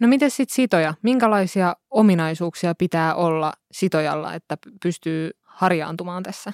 No 0.00 0.08
miten 0.08 0.30
sitten 0.30 0.54
sitoja? 0.54 0.94
Minkälaisia 1.02 1.76
ominaisuuksia 1.90 2.74
pitää 2.74 3.14
olla 3.14 3.52
sitojalla, 3.72 4.34
että 4.34 4.56
pystyy 4.82 5.30
harjaantumaan 5.42 6.22
tässä? 6.22 6.52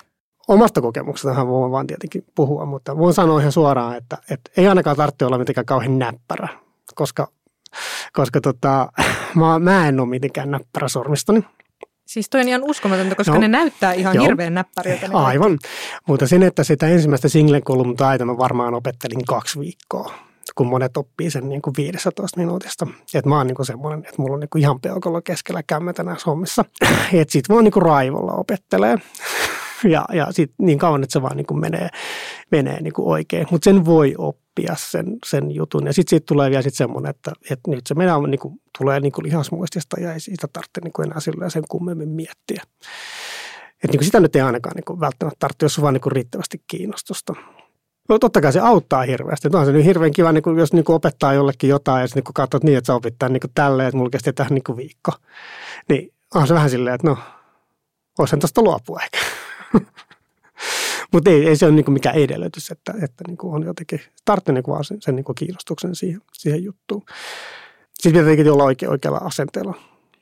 Omasta 0.49 0.81
kokemuksestahan 0.81 1.49
voin 1.49 1.73
vaan 1.73 1.87
tietenkin 1.87 2.25
puhua, 2.35 2.67
mutta 2.67 2.97
voin 2.97 3.15
sanoa 3.15 3.41
ihan 3.41 3.53
suoraan, 3.53 3.97
että, 3.97 4.19
että 4.31 4.51
ei 4.57 4.69
ainakaan 4.69 4.97
tarvitse 4.97 5.27
olla 5.27 5.39
mitenkään 5.39 5.67
kauhean 5.67 5.99
näppärä, 5.99 6.49
koska, 6.95 7.29
koska 8.13 8.41
tota, 8.41 8.93
mä, 9.35 9.59
mä 9.59 9.89
en 9.89 10.01
ole 10.01 10.09
mitenkään 10.09 10.51
näppärä 10.51 10.89
sormistani. 10.89 11.45
Siis 12.07 12.31
toi 12.31 12.41
on 12.41 12.49
ihan 12.49 12.65
uskomatonta, 12.65 13.15
koska 13.15 13.35
no, 13.35 13.41
ne 13.41 13.49
näyttää 13.49 13.93
ihan 13.93 14.15
joo, 14.15 14.25
hirveän 14.25 14.55
näppäriltä. 14.55 15.09
Aivan, 15.13 15.59
mutta 16.09 16.27
sen, 16.27 16.43
että 16.43 16.65
sitä 16.65 16.89
ensimmäistä 16.89 17.29
singlen 17.29 17.63
taitoa 17.97 18.27
mä 18.27 18.39
varmaan 18.39 18.75
opettelin 18.75 19.25
kaksi 19.25 19.61
viikkoa 19.61 20.15
kun 20.55 20.67
monet 20.67 20.97
oppii 20.97 21.31
sen 21.31 21.49
niin 21.49 21.63
kuin 21.63 21.75
15 21.77 22.41
minuutista. 22.41 22.87
Että 23.15 23.29
mä 23.29 23.37
oon 23.37 23.47
niin 23.47 23.55
kuin 23.55 23.67
semmoinen, 23.67 23.99
että 23.99 24.15
mulla 24.19 24.35
on 24.35 24.41
niin 24.41 24.51
kuin 24.51 24.63
ihan 24.63 24.81
peukalo 24.81 25.23
keskellä 25.23 25.63
kämmetä 25.67 26.03
näissä 26.03 26.31
hommissa. 26.31 26.65
Että 27.13 27.33
sit 27.33 27.49
vaan 27.49 27.65
niin 27.65 27.73
kuin 27.73 27.83
raivolla 27.83 28.33
opettelee. 28.33 28.97
Ja, 29.89 30.05
ja 30.13 30.27
sit 30.31 30.53
niin 30.59 30.79
kauan, 30.79 31.03
että 31.03 31.13
se 31.13 31.23
vaan 31.23 31.37
niin 31.37 31.47
kuin 31.47 31.61
menee, 31.61 31.89
menee 32.51 32.83
niin 32.83 32.93
kuin 32.93 33.09
oikein. 33.09 33.47
Mutta 33.51 33.65
sen 33.65 33.85
voi 33.85 34.15
oppia 34.19 34.75
sen, 34.79 35.07
sen 35.27 35.51
jutun. 35.51 35.87
Ja 35.87 35.93
sitten 35.93 36.11
siitä 36.11 36.25
tulee 36.27 36.51
vielä 36.51 36.63
sit 36.63 36.75
semmoinen, 36.75 37.11
että, 37.11 37.33
että 37.51 37.71
nyt 37.71 37.87
se 37.87 37.95
menee, 37.95 38.15
niin 38.29 38.39
kuin, 38.39 38.61
tulee 38.79 39.01
niin 39.01 39.13
kuin 39.13 39.25
lihasmuistista 39.25 40.01
ja 40.01 40.13
ei 40.13 40.21
siitä 40.21 40.49
tarvitse 40.53 40.81
niin 40.85 40.93
kuin 40.93 41.07
enää 41.07 41.51
sen 41.51 41.63
kummemmin 41.69 42.09
miettiä. 42.09 42.63
Että 43.85 43.93
niin 43.93 43.99
kuin 43.99 44.05
sitä 44.05 44.21
nyt 44.21 44.37
ei 44.37 44.43
ainakaan 44.43 44.77
niin 44.77 44.85
kuin 44.85 45.01
välttämättä 45.01 45.37
tarvitse, 45.39 45.65
jos 45.65 45.79
on 45.79 45.83
vaan 45.83 45.95
niin 45.95 46.01
kuin 46.03 46.13
riittävästi 46.13 46.63
kiinnostusta. 46.67 47.35
No 48.09 48.19
totta 48.19 48.41
kai 48.41 48.53
se 48.53 48.61
auttaa 48.61 49.03
hirveästi. 49.03 49.49
On 49.53 49.67
se 49.67 49.73
nyt 49.73 49.85
hirveän 49.85 50.13
kiva, 50.13 50.33
niin 50.33 50.43
kuin, 50.43 50.59
jos 50.59 50.73
niin 50.73 50.85
kuin 50.85 50.97
opettaa 50.97 51.35
jollekin 51.35 51.71
jotain 51.71 52.01
ja 52.01 52.09
niin 52.15 52.25
katsot 52.35 52.65
niin, 52.65 52.79
että 52.79 52.87
sä 52.87 52.95
opit 52.95 53.15
tämän 53.19 53.33
niin 53.33 53.53
tälleen, 53.55 53.89
että 53.89 53.97
mulla 53.97 54.11
kesti 54.11 54.33
tähän 54.33 54.55
niin 54.55 54.77
viikko. 54.77 55.13
Niin 55.89 56.13
on 56.35 56.47
se 56.47 56.55
vähän 56.55 56.71
silleen, 56.71 56.95
että 56.95 57.09
no, 57.09 57.19
olisin 58.19 58.41
tuosta 58.41 58.63
luopua 58.63 59.01
ehkä. 59.03 59.19
Mutta 61.13 61.31
ei, 61.31 61.49
ei, 61.49 61.57
se 61.57 61.67
ole 61.67 61.75
niin 61.75 61.93
mikään 61.93 62.17
edellytys, 62.17 62.71
että, 62.71 62.95
että 63.03 63.25
niin 63.27 63.39
on 63.43 63.63
jotenkin 63.63 64.01
tarttunut 64.25 64.65
niin 64.65 64.75
vaan 64.75 64.85
sen, 64.85 65.03
sen 65.03 65.17
niin 65.17 65.25
kiinnostuksen 65.39 65.95
siihen, 65.95 66.21
siihen 66.33 66.65
juttuun. 66.65 67.03
Sitten 67.95 68.13
pitää 68.13 68.25
tietenkin 68.25 68.53
olla 68.53 68.65
oikein, 68.65 68.91
oikealla 68.91 69.19
asenteella 69.19 69.75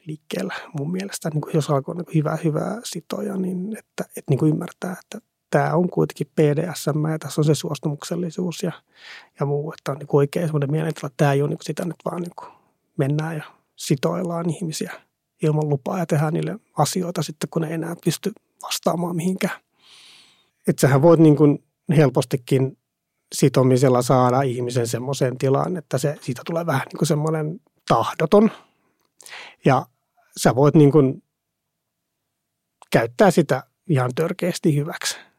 liikkeellä 0.07 0.55
mun 0.79 0.93
mielestä. 0.93 1.31
Niin 1.31 1.41
kuin 1.41 1.55
jos 1.55 1.71
alkoi 1.71 1.95
niin 1.95 2.07
hyvää, 2.15 2.39
hyvää 2.45 2.81
sitoja, 2.85 3.37
niin 3.37 3.77
että, 3.79 4.05
että 4.05 4.31
niin 4.31 4.39
kuin 4.39 4.53
ymmärtää, 4.53 4.97
että 5.01 5.27
tämä 5.53 5.75
on 5.75 5.91
kuitenkin 5.91 6.27
PDSM 6.27 7.07
ja 7.11 7.19
tässä 7.19 7.41
on 7.41 7.45
se 7.45 7.55
suostumuksellisuus 7.55 8.63
ja, 8.63 8.73
ja 9.41 9.47
muu, 9.47 9.73
että 9.73 9.93
on 9.93 9.99
niin 9.99 10.09
oikein 10.13 10.47
semmoinen 10.47 10.71
mielentila, 10.71 11.07
että 11.07 11.17
tämä 11.17 11.33
ei 11.33 11.43
ole 11.43 11.51
niin 11.51 11.59
sitä 11.63 11.85
nyt 11.85 11.97
vaan 12.05 12.23
niin 12.23 12.33
kuin 12.37 12.53
mennään 12.97 13.37
ja 13.37 13.45
sitoillaan 13.77 14.51
ihmisiä 14.51 14.93
ilman 15.43 15.69
lupaa 15.69 15.99
ja 15.99 16.07
tehdään 16.07 16.33
niille 16.33 16.59
asioita 16.79 17.23
sitten, 17.23 17.51
kun 17.51 17.63
ne 17.63 17.69
ei 17.69 17.75
enää 17.75 17.95
pysty 18.05 18.33
vastaamaan 18.63 19.17
mihinkään. 19.17 19.61
Että 20.69 20.81
sähän 20.81 21.03
voit 21.03 21.21
niin 21.21 21.37
kuin 21.37 21.65
helpostikin 21.97 22.79
sitomisella 23.35 24.03
saada 24.03 24.43
ihmisen 24.43 24.87
semmoiseen 24.87 25.39
tilaan, 25.39 25.77
että 25.77 25.99
se, 25.99 26.17
siitä 26.21 26.43
tulee 26.47 26.67
vähän 26.67 26.87
niin 26.93 26.99
kuin 26.99 27.09
semmoinen 27.09 27.61
tahdoton. 27.89 28.51
Ja 29.65 29.87
sä 30.37 30.55
voit 30.55 30.75
niin 30.75 30.93
kuin 30.93 31.23
käyttää 32.91 33.31
sitä 33.31 33.63
ihan 33.89 34.11
törkeästi 34.15 34.77
hyväksi. 34.77 35.32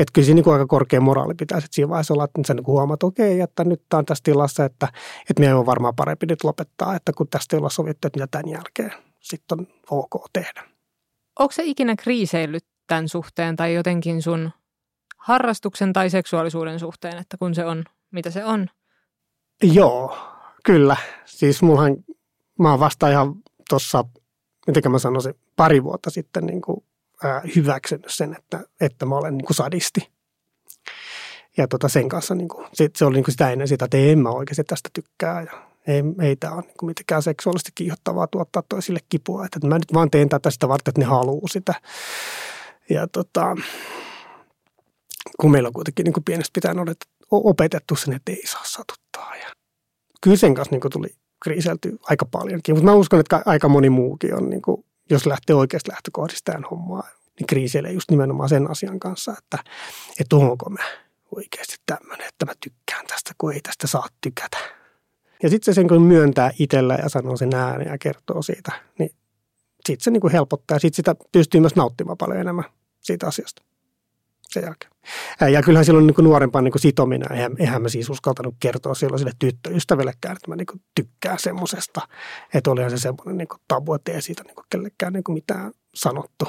Että 0.00 0.12
kyllä 0.12 0.26
siinä 0.26 0.42
niin 0.42 0.52
aika 0.52 0.66
korkea 0.66 1.00
moraali 1.00 1.34
pitäisi 1.34 1.64
että 1.64 1.74
siinä 1.74 1.88
vaiheessa 1.88 2.14
olla, 2.14 2.24
että 2.24 2.40
sä 2.46 2.54
niin 2.54 2.66
huomaat, 2.66 2.96
että 2.96 3.06
okei, 3.06 3.40
että 3.40 3.64
nyt 3.64 3.82
tämä 3.88 3.98
on 3.98 4.04
tässä 4.04 4.22
tilassa, 4.24 4.64
että, 4.64 4.88
että 5.30 5.40
meidän 5.40 5.56
on 5.56 5.66
varmaan 5.66 5.94
parempi 5.94 6.26
nyt 6.26 6.44
lopettaa, 6.44 6.96
että 6.96 7.12
kun 7.12 7.28
tästä 7.28 7.56
ei 7.56 7.58
olla 7.58 7.70
sovittu, 7.70 8.06
että 8.06 8.18
mitä 8.18 8.26
tämän 8.30 8.48
jälkeen 8.48 8.92
sitten 9.20 9.60
on 9.60 9.66
ok 9.90 10.24
tehdä. 10.32 10.62
Onko 11.38 11.52
se 11.52 11.62
ikinä 11.64 11.96
kriiseillyt 11.96 12.64
tämän 12.86 13.08
suhteen 13.08 13.56
tai 13.56 13.74
jotenkin 13.74 14.22
sun 14.22 14.50
harrastuksen 15.16 15.92
tai 15.92 16.10
seksuaalisuuden 16.10 16.80
suhteen, 16.80 17.18
että 17.18 17.36
kun 17.36 17.54
se 17.54 17.64
on, 17.64 17.84
mitä 18.10 18.30
se 18.30 18.44
on? 18.44 18.66
Joo, 19.62 20.16
kyllä. 20.64 20.96
Siis 21.24 21.62
mullahan, 21.62 21.96
mä 22.58 22.70
oon 22.70 22.80
vasta 22.80 23.08
ihan 23.08 23.34
tuossa, 23.68 24.04
miten 24.66 24.92
mä 24.92 24.98
sanoisin, 24.98 25.34
pari 25.56 25.84
vuotta 25.84 26.10
sitten 26.10 26.46
niin 26.46 26.60
kuin, 26.62 26.84
ää, 27.24 27.42
hyväksynyt 27.56 28.06
sen, 28.08 28.36
että, 28.38 28.60
että 28.80 29.06
mä 29.06 29.14
olen 29.14 29.36
niin 29.36 29.46
kuin 29.46 29.56
sadisti. 29.56 30.10
Ja 31.56 31.68
tota 31.68 31.88
sen 31.88 32.08
kanssa 32.08 32.34
niin 32.34 32.48
kuin, 32.48 32.66
se, 32.72 32.90
se 32.96 33.04
oli 33.04 33.14
niin 33.14 33.24
kuin 33.24 33.32
sitä 33.32 33.50
ennen 33.50 33.68
sitä, 33.68 33.84
että 33.84 33.96
en 33.96 34.18
mä 34.18 34.30
oikeasti 34.30 34.64
tästä 34.64 34.90
tykkää 34.92 35.42
ja 35.42 35.70
ei, 35.86 36.02
ei 36.22 36.36
tämä 36.36 36.54
ole 36.54 36.62
niin 36.62 36.86
mitenkään 36.86 37.22
seksuaalisesti 37.22 37.72
kiihottavaa 37.74 38.26
tuottaa 38.26 38.62
toisille 38.68 39.00
kipua. 39.08 39.44
Että 39.44 39.66
mä 39.66 39.78
nyt 39.78 39.94
vaan 39.94 40.10
teen 40.10 40.28
tätä 40.28 40.50
sitä 40.50 40.68
varten, 40.68 40.90
että 40.90 41.00
ne 41.00 41.04
haluaa 41.04 41.48
sitä. 41.50 41.74
Ja 42.90 43.06
tota, 43.06 43.56
kun 45.40 45.50
meillä 45.50 45.66
on 45.66 45.72
kuitenkin 45.72 46.04
niin 46.04 46.12
kuin 46.12 46.24
pienestä 46.24 46.50
pitäen 46.54 46.76
opetettu 47.30 47.96
sen, 47.96 48.14
että 48.14 48.32
ei 48.32 48.46
saa 48.46 48.64
satuttaa. 48.64 49.36
Ja 49.36 49.46
kyllä 50.20 50.36
sen 50.36 50.54
kanssa 50.54 50.74
niin 50.74 50.80
kuin 50.80 50.92
tuli 50.92 51.08
kriiselty 51.42 51.98
aika 52.02 52.24
paljonkin, 52.24 52.74
mutta 52.74 52.90
mä 52.90 52.94
uskon, 52.94 53.20
että 53.20 53.42
aika 53.46 53.68
moni 53.68 53.90
muukin 53.90 54.34
on, 54.34 54.50
niin 54.50 54.62
kuin, 54.62 54.84
jos 55.10 55.26
lähtee 55.26 55.56
oikeasta 55.56 55.92
lähtökohdista 55.92 56.52
tämän 56.52 56.68
hommaa, 56.70 57.08
niin 57.38 57.46
kriiseilee 57.46 57.92
just 57.92 58.10
nimenomaan 58.10 58.48
sen 58.48 58.70
asian 58.70 59.00
kanssa, 59.00 59.34
että, 59.38 59.58
että 60.20 60.36
onko 60.36 60.70
mä 60.70 60.84
oikeasti 61.36 61.76
tämmöinen, 61.86 62.28
että 62.28 62.46
mä 62.46 62.52
tykkään 62.60 63.06
tästä, 63.06 63.32
kun 63.38 63.52
ei 63.52 63.60
tästä 63.60 63.86
saa 63.86 64.06
tykätä. 64.20 64.58
Ja 65.42 65.50
sitten 65.50 65.74
se 65.74 65.76
sen 65.76 65.88
kun 65.88 66.02
myöntää 66.02 66.50
itsellä 66.58 66.94
ja 66.94 67.08
sanoo 67.08 67.36
sen 67.36 67.54
ääneen 67.54 67.90
ja 67.90 67.98
kertoo 67.98 68.42
siitä, 68.42 68.72
niin 68.98 69.10
sitten 69.86 70.04
se 70.04 70.10
niin 70.10 70.20
kuin 70.20 70.32
helpottaa 70.32 70.74
ja 70.74 70.80
sitten 70.80 70.96
sitä 70.96 71.14
pystyy 71.32 71.60
myös 71.60 71.76
nauttimaan 71.76 72.18
paljon 72.18 72.40
enemmän 72.40 72.64
siitä 73.00 73.26
asiasta 73.26 73.62
sen 74.52 74.62
jälkeen. 74.62 74.92
Ja 75.52 75.62
kyllähän 75.62 75.84
silloin 75.84 76.06
niin 76.06 76.24
nuorempaan 76.24 76.64
niin 76.64 76.72
sitominen, 76.76 77.32
eihän, 77.32 77.52
eihän 77.58 77.82
mä 77.82 77.88
siis 77.88 78.10
uskaltanut 78.10 78.54
kertoa 78.60 78.94
silloin 78.94 79.18
sille 79.18 79.32
tyttöystävällekään, 79.38 80.36
että 80.36 80.50
mä 80.50 80.56
niin 80.56 80.82
tykkään 80.94 81.38
semmoisesta. 81.38 82.00
Että 82.54 82.70
olihan 82.70 82.90
se 82.90 82.98
semmoinen 82.98 83.36
niin 83.36 83.60
tabu, 83.68 83.94
että 83.94 84.12
ei 84.12 84.22
siitä 84.22 84.42
niin 84.44 84.54
kellekään 84.70 85.12
niin 85.12 85.24
mitään 85.28 85.72
sanottu. 85.94 86.48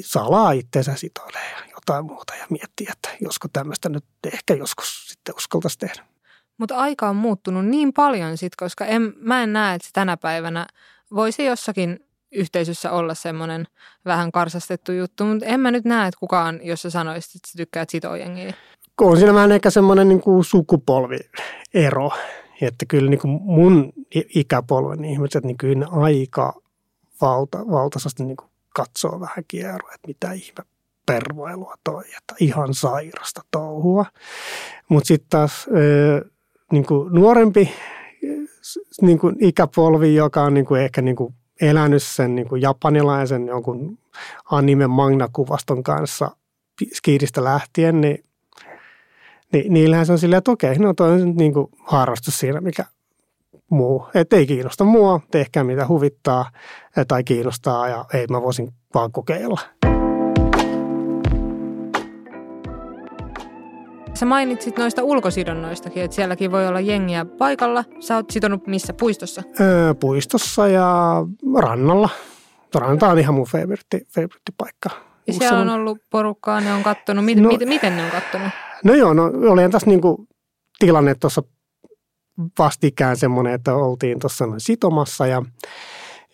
Salaa 0.00 0.52
itseensä 0.52 0.94
sitoilee 0.96 1.50
ja 1.50 1.58
jotain 1.74 2.06
muuta 2.06 2.34
ja 2.34 2.46
miettii, 2.50 2.86
että 2.92 3.08
josko 3.20 3.48
tämmöistä 3.52 3.88
nyt 3.88 4.04
ehkä 4.32 4.54
joskus 4.54 5.06
sitten 5.08 5.34
uskaltaisi 5.36 5.78
tehdä. 5.78 6.04
Mutta 6.58 6.76
aika 6.76 7.08
on 7.08 7.16
muuttunut 7.16 7.66
niin 7.66 7.92
paljon 7.92 8.36
sitten, 8.38 8.64
koska 8.64 8.84
en, 8.84 9.12
mä 9.16 9.42
en 9.42 9.52
näe, 9.52 9.74
että 9.74 9.88
tänä 9.92 10.16
päivänä 10.16 10.66
voisi 11.14 11.44
jossakin 11.44 12.09
yhteisössä 12.32 12.92
olla 12.92 13.14
semmoinen 13.14 13.66
vähän 14.04 14.32
karsastettu 14.32 14.92
juttu, 14.92 15.24
mutta 15.24 15.46
en 15.46 15.60
mä 15.60 15.70
nyt 15.70 15.84
näe, 15.84 16.08
että 16.08 16.20
kukaan, 16.20 16.60
jos 16.62 16.82
sä 16.82 16.90
sanoisit, 16.90 17.34
että 17.34 17.48
sä 17.48 17.56
tykkäät 17.56 17.90
sitojengiä. 17.90 18.54
On 19.00 19.16
siinä 19.16 19.34
vähän 19.34 19.52
ehkä 19.52 19.70
semmoinen 19.70 20.08
niin 20.08 20.20
kuin 20.20 20.44
sukupolviero, 20.44 22.10
että 22.60 22.86
kyllä 22.88 23.10
niin 23.10 23.20
kuin 23.20 23.42
mun 23.42 23.92
ikäpolven 24.34 25.04
ihmiset, 25.04 25.44
niin 25.44 25.56
kyllä 25.56 25.86
aika 25.90 26.60
valta, 27.20 27.58
valtaisesti 27.58 28.24
niin 28.24 28.36
kuin 28.36 28.50
katsoo 28.74 29.20
vähän 29.20 29.44
kierroa, 29.48 29.92
että 29.94 30.08
mitä 30.08 30.32
ihme 30.32 30.64
pervoilua 31.06 31.74
toi, 31.84 32.04
että 32.18 32.34
ihan 32.40 32.74
sairasta 32.74 33.42
touhua. 33.50 34.06
Mutta 34.88 35.08
sitten 35.08 35.30
taas 35.30 35.66
niin 36.72 36.86
kuin 36.86 37.14
nuorempi 37.14 37.74
niin 39.00 39.18
kuin 39.18 39.36
ikäpolvi, 39.40 40.14
joka 40.14 40.42
on 40.42 40.54
niin 40.54 40.66
kuin 40.66 40.80
ehkä 40.80 41.02
niin 41.02 41.16
kuin 41.16 41.34
elänyt 41.60 42.02
sen 42.02 42.34
niin 42.34 42.48
kuin 42.48 42.62
japanilaisen 42.62 43.46
jonkun 43.46 43.98
anime 44.50 44.86
manga-kuvaston 44.86 45.82
kanssa 45.82 46.30
skiidistä 46.92 47.44
lähtien, 47.44 48.00
niin, 48.00 48.24
niin 49.52 49.74
niillähän 49.74 50.06
se 50.06 50.12
on 50.12 50.18
silleen, 50.18 50.38
että 50.38 50.50
okei, 50.50 50.78
no 50.78 50.94
toi 50.94 51.10
on 51.10 51.34
niin 51.36 51.52
kuin 51.52 51.68
harrastus 51.78 52.38
siinä, 52.38 52.60
mikä 52.60 52.84
muu. 53.70 54.06
Että 54.14 54.36
ei 54.36 54.46
kiinnosta 54.46 54.84
mua, 54.84 55.20
tehkää 55.30 55.64
mitä 55.64 55.88
huvittaa 55.88 56.50
tai 57.08 57.24
kiinnostaa 57.24 57.88
ja 57.88 58.04
ei 58.14 58.26
mä 58.26 58.42
voisin 58.42 58.72
vaan 58.94 59.12
kokeilla. 59.12 59.89
Sä 64.20 64.26
mainitsit 64.26 64.78
noista 64.78 65.02
ulkosidonnoistakin, 65.02 66.02
että 66.02 66.14
sielläkin 66.14 66.50
voi 66.50 66.66
olla 66.66 66.80
jengiä 66.80 67.24
paikalla. 67.24 67.84
Sä 68.00 68.16
oot 68.16 68.30
sitonut 68.30 68.66
missä? 68.66 68.92
Puistossa? 68.92 69.42
Öö, 69.60 69.94
puistossa 69.94 70.68
ja 70.68 71.16
rannalla. 71.58 72.08
Ranta 72.74 73.08
on 73.08 73.18
ihan 73.18 73.34
mun 73.34 73.46
favoritti, 73.46 74.06
favoritti 74.14 74.52
paikka. 74.58 74.90
Ja 75.26 75.32
siellä 75.32 75.60
on 75.60 75.68
ollut 75.68 75.98
porukkaa, 76.10 76.60
ne 76.60 76.72
on 76.72 76.82
kattonut. 76.82 77.24
Miten, 77.24 77.42
no, 77.42 77.48
miten, 77.48 77.68
miten 77.68 77.96
ne 77.96 78.04
on 78.04 78.10
kattonut? 78.10 78.48
No 78.84 78.94
joo, 78.94 79.14
no 79.14 79.24
oli 79.24 79.68
tässä 79.70 79.86
niinku 79.90 80.26
tilanne 80.78 81.14
tuossa 81.14 81.42
vastikään 82.58 83.16
semmoinen, 83.16 83.54
että 83.54 83.74
oltiin 83.74 84.18
tuossa 84.18 84.44
sitomassa 84.58 85.26
ja, 85.26 85.42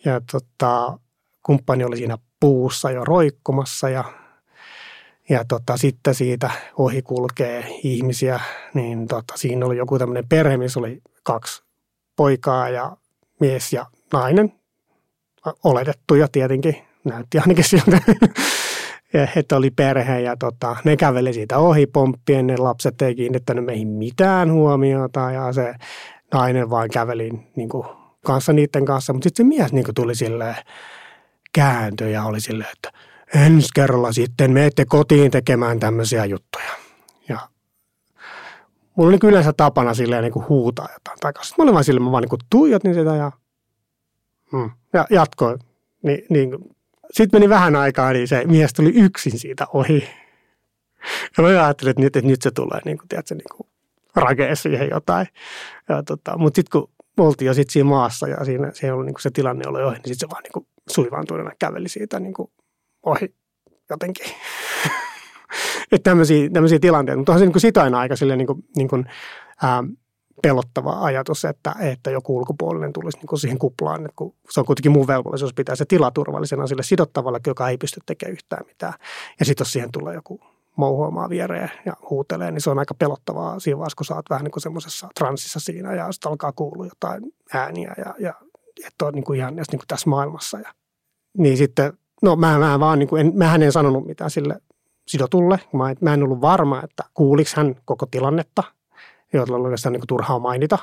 ja 0.05 0.21
tota, 0.31 0.99
kumppani 1.43 1.83
oli 1.83 1.97
siinä 1.97 2.17
puussa 2.39 2.91
jo 2.91 3.05
roikkumassa 3.05 3.89
ja 3.89 4.03
ja 5.29 5.45
tota, 5.45 5.77
sitten 5.77 6.15
siitä 6.15 6.51
ohi 6.77 7.01
kulkee 7.01 7.79
ihmisiä, 7.83 8.39
niin 8.73 9.07
tota, 9.07 9.33
siinä 9.37 9.65
oli 9.65 9.77
joku 9.77 9.99
tämmöinen 9.99 10.27
perhe, 10.29 10.57
missä 10.57 10.79
oli 10.79 11.01
kaksi 11.23 11.63
poikaa 12.15 12.69
ja 12.69 12.97
mies 13.39 13.73
ja 13.73 13.85
nainen, 14.13 14.53
oletettuja 15.63 16.27
tietenkin, 16.31 16.75
näytti 17.03 17.39
ainakin 17.39 17.63
siltä, 17.63 18.01
että 19.35 19.57
oli 19.57 19.71
perhe 19.71 20.21
ja 20.21 20.37
tota, 20.37 20.75
ne 20.83 20.97
käveli 20.97 21.33
siitä 21.33 21.57
ohi 21.57 21.87
pomppien, 21.87 22.47
ne 22.47 22.57
lapset 22.57 23.01
ei 23.01 23.15
kiinnittänyt 23.15 23.65
meihin 23.65 23.87
mitään 23.87 24.51
huomiota 24.51 25.31
ja 25.31 25.53
se 25.53 25.73
nainen 26.33 26.69
vaan 26.69 26.89
käveli 26.89 27.31
niin 27.55 27.69
kuin, 27.69 27.87
kanssa 28.25 28.53
niiden 28.53 28.85
kanssa, 28.85 29.13
mutta 29.13 29.23
sitten 29.29 29.45
se 29.45 29.47
mies 29.57 29.73
niin 29.73 29.85
kuin, 29.85 29.95
tuli 29.95 30.15
silleen 30.15 30.55
kääntö 31.53 32.09
ja 32.09 32.23
oli 32.23 32.41
silleen, 32.41 32.71
että– 32.71 32.91
ensi 33.35 33.69
kerralla 33.75 34.11
sitten 34.11 34.51
menette 34.51 34.85
kotiin 34.85 35.31
tekemään 35.31 35.79
tämmöisiä 35.79 36.25
juttuja. 36.25 36.71
Ja 37.29 37.39
mulla 38.95 39.09
oli 39.09 39.19
kyllä 39.19 39.31
yleensä 39.31 39.53
tapana 39.53 39.93
silleen 39.93 40.23
niin 40.23 40.33
kuin 40.33 40.49
huutaa 40.49 40.87
jotain 40.93 41.19
takaisin. 41.19 41.55
Mä 41.57 41.63
olin 41.63 41.73
vaan 41.73 41.83
silleen, 41.83 42.03
mä 42.03 42.11
vaan 42.11 42.23
niin 42.23 42.39
tuijotin 42.49 42.93
sitä 42.93 43.15
ja, 43.15 43.31
mm, 44.53 44.71
ja 44.93 45.05
jatkoin. 45.09 45.59
Ni, 46.03 46.25
niin, 46.29 46.51
sitten 47.11 47.39
meni 47.39 47.49
vähän 47.49 47.75
aikaa, 47.75 48.13
niin 48.13 48.27
se 48.27 48.43
mies 48.45 48.73
tuli 48.73 48.91
yksin 48.95 49.39
siitä 49.39 49.67
ohi. 49.73 50.09
Ja 51.37 51.43
mä 51.43 51.47
ajattelin, 51.47 51.91
että 51.91 52.01
nyt, 52.01 52.15
että 52.15 52.29
nyt 52.29 52.41
se 52.41 52.51
tulee, 52.51 52.79
niin 52.85 52.97
kuin, 52.97 53.07
tiedätkö, 53.07 53.35
niin 53.35 53.57
kuin 53.57 53.67
rakee 54.15 54.55
siihen 54.55 54.89
jotain. 54.91 55.27
Ja, 55.89 56.03
tota, 56.03 56.37
mutta 56.37 56.55
sitten 56.55 56.81
kun 56.81 56.89
me 57.17 57.23
oltiin 57.23 57.47
jo 57.47 57.53
sit 57.53 57.69
siinä 57.69 57.89
maassa 57.89 58.27
ja 58.27 58.45
siinä, 58.45 58.71
siinä 58.73 58.95
oli, 58.95 59.05
niin 59.05 59.13
kuin 59.13 59.21
se 59.21 59.31
tilanne 59.31 59.67
oli 59.67 59.83
ohi, 59.83 59.95
niin 59.95 60.03
sitten 60.03 60.19
se 60.19 60.29
vaan 60.29 60.43
niin 60.43 60.51
kuin 60.51 60.67
suivaantuneena 60.89 61.51
käveli 61.59 61.89
siitä 61.89 62.19
niin 62.19 62.33
kuin 62.33 62.51
ohi 63.07 63.35
jotenkin. 63.89 64.25
että 65.91 66.09
tämmöisiä, 66.09 66.49
tämmöisiä 66.49 66.79
tilanteita, 66.79 67.17
mutta 67.17 67.31
onhan 67.31 67.39
se 67.39 67.45
niin 67.45 67.53
kuin 67.53 67.61
sitä 67.61 67.83
aina 67.83 67.99
aika 67.99 68.15
silleen 68.15 68.37
niin 68.37 68.47
kuin, 68.47 68.65
niin 68.75 68.87
kuin, 68.87 69.05
ää, 69.63 69.83
pelottava 70.41 71.01
ajatus, 71.01 71.45
että, 71.45 71.75
että 71.79 72.11
joku 72.11 72.37
ulkopuolinen 72.37 72.93
tulisi 72.93 73.17
niin 73.17 73.27
kuin 73.27 73.39
siihen 73.39 73.57
kuplaan, 73.57 74.05
että 74.05 74.15
kun 74.15 74.35
se 74.49 74.59
on 74.59 74.65
kuitenkin 74.65 74.91
mun 74.91 75.07
velvollisuus 75.07 75.53
pitää 75.53 75.75
se 75.75 75.85
tila 75.85 76.11
turvallisena 76.11 76.67
sille 76.67 76.83
sidottavalle, 76.83 77.39
joka 77.47 77.69
ei 77.69 77.77
pysty 77.77 77.99
tekemään 78.05 78.33
yhtään 78.33 78.65
mitään. 78.65 78.93
Ja 79.39 79.45
sitten 79.45 79.61
jos 79.65 79.71
siihen 79.71 79.91
tulee 79.91 80.15
joku 80.15 80.39
mouhoamaan 80.75 81.29
viereen 81.29 81.71
ja 81.85 81.93
huutelee, 82.09 82.51
niin 82.51 82.61
se 82.61 82.69
on 82.69 82.79
aika 82.79 82.93
pelottavaa 82.93 83.59
siinä 83.59 83.77
vaiheessa, 83.77 83.95
kun 83.95 84.05
sä 84.05 84.15
oot 84.15 84.29
vähän 84.29 84.43
niin 84.43 84.51
kuin 84.51 84.63
semmoisessa 84.63 85.07
transsissa 85.19 85.59
siinä 85.59 85.93
ja 85.93 86.11
sitten 86.11 86.29
alkaa 86.29 86.51
kuulua 86.51 86.85
jotain 86.85 87.23
ääniä 87.53 87.93
ja, 87.97 88.15
ja 88.19 88.33
et 88.87 89.01
ole 89.01 89.11
niin 89.11 89.23
kuin 89.23 89.39
ihan 89.39 89.55
niin 89.55 89.65
kuin 89.69 89.87
tässä 89.87 90.09
maailmassa. 90.09 90.59
Ja, 90.59 90.73
niin 91.37 91.57
sitten, 91.57 91.93
no 92.21 92.35
mä, 92.35 92.59
mä 92.59 92.79
vaan 92.79 92.99
niin 92.99 93.09
kuin 93.09 93.19
en, 93.19 93.31
mähän 93.35 93.63
en 93.63 93.71
sanonut 93.71 94.05
mitään 94.05 94.31
sille 94.31 94.61
sidotulle. 95.07 95.59
Mä, 95.73 95.93
mä 96.01 96.13
en 96.13 96.23
ollut 96.23 96.41
varma, 96.41 96.81
että 96.83 97.03
kuuliks 97.13 97.55
hän 97.55 97.75
koko 97.85 98.05
tilannetta, 98.05 98.63
joilla 99.33 99.55
oli 99.55 99.63
oikeastaan 99.63 99.93
niin 99.93 100.01
kuin 100.01 100.07
turhaa 100.07 100.39
mainita 100.39 100.77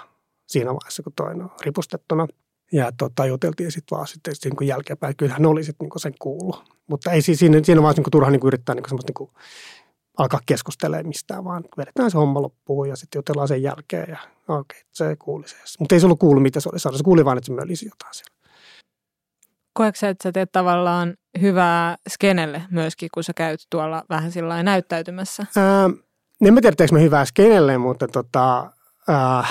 siinä 0.47 0.71
vaiheessa, 0.71 1.03
kun 1.03 1.13
toinen 1.17 1.43
on 1.43 1.51
ripustettuna. 1.65 2.27
Ja 2.73 2.93
tota, 2.93 3.27
juteltiin 3.27 3.73
sitten 3.73 3.97
vaan 3.97 4.07
sitten 4.07 4.35
niin 4.45 4.57
kuin 4.57 4.69
jälkeenpäin. 4.69 5.17
Kyllähän 5.17 5.43
ne 5.43 5.49
oli 5.49 5.65
sitten 5.65 5.89
niin 5.89 6.01
sen 6.01 6.15
kuullut. 6.19 6.65
Mutta 6.87 7.11
ei 7.11 7.23
siinä, 7.23 7.61
siinä 7.63 7.83
vaiheessa 7.83 8.03
niin 8.03 8.11
turha 8.11 8.31
niin 8.31 8.47
yrittää 8.47 8.75
niin 8.75 8.89
semmoista 8.89 9.13
niin 9.19 9.31
alkaa 10.19 10.41
keskustelemaan 10.47 11.07
mistään, 11.07 11.45
vaan 11.45 11.65
vedetään 11.77 12.11
se 12.11 12.19
homma 12.19 12.43
loppuun 12.43 12.89
ja 12.89 12.97
sitten 12.97 13.19
jutellaan 13.19 13.49
sen 13.49 13.63
jälkeen 13.63 14.07
ja 14.11 14.19
okei, 14.49 14.81
okay, 14.81 14.89
se 14.93 15.17
kuuli 15.17 15.49
se. 15.49 15.57
Mutta 15.79 15.95
ei 15.95 16.01
se 16.01 16.07
ollut 16.07 16.19
kuullut, 16.19 16.43
mitä 16.43 16.61
se 16.61 16.69
oli 16.69 16.79
saanut. 16.79 16.99
Se 16.99 17.05
kuuli 17.05 17.25
vain, 17.25 17.39
että 17.39 17.47
se 17.47 17.53
mölisi 17.53 17.87
jotain 17.87 18.15
siellä. 18.15 18.35
Koetko 19.75 19.99
sä, 19.99 20.09
että 20.09 20.23
sä 20.23 20.33
teet 20.33 20.53
tavallaan 20.53 21.15
hyvää 21.41 21.97
skenelle 22.09 22.63
myöskin, 22.71 23.09
kun 23.15 23.25
sä 23.25 23.33
käyt 23.33 23.61
tuolla 23.71 24.03
vähän 24.11 24.33
sillä 24.33 24.63
näyttäytymässä? 24.63 25.47
Ää, 25.57 25.91
en 26.47 26.55
mä 26.55 26.61
tiedä, 26.61 26.87
me 26.93 27.03
hyvää 27.03 27.25
skenelle, 27.25 27.79
mutta 27.79 28.09
tota, 28.09 28.71
ää, 29.09 29.45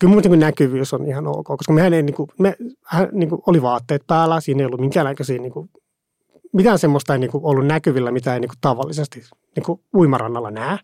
kyllä 0.00 0.14
mun 0.14 0.22
niin 0.22 0.40
näkyvyys 0.40 0.94
on 0.94 1.06
ihan 1.06 1.26
ok, 1.26 1.46
koska 1.46 1.72
mehän 1.72 1.94
ei, 1.94 2.02
niin 2.02 2.14
kuin, 2.14 2.28
me, 2.38 2.56
hän, 2.84 3.08
niin 3.12 3.28
kuin, 3.28 3.42
oli 3.46 3.62
vaatteet 3.62 4.06
päällä, 4.06 4.40
siinä 4.40 4.60
ei 4.60 4.66
ollut 4.66 4.80
minkäännäköisiä 4.80 5.38
niin 5.38 5.52
kuin, 5.52 5.70
mitään 6.52 6.78
semmoista 6.78 7.12
ei 7.12 7.18
niin 7.18 7.30
kuin, 7.30 7.44
ollut 7.44 7.66
näkyvillä, 7.66 8.10
mitä 8.10 8.34
ei 8.34 8.40
niin 8.40 8.48
kuin, 8.48 8.58
tavallisesti 8.60 9.22
niin 9.56 9.64
kuin, 9.64 9.80
uimarannalla 9.94 10.50
näe. 10.50 10.78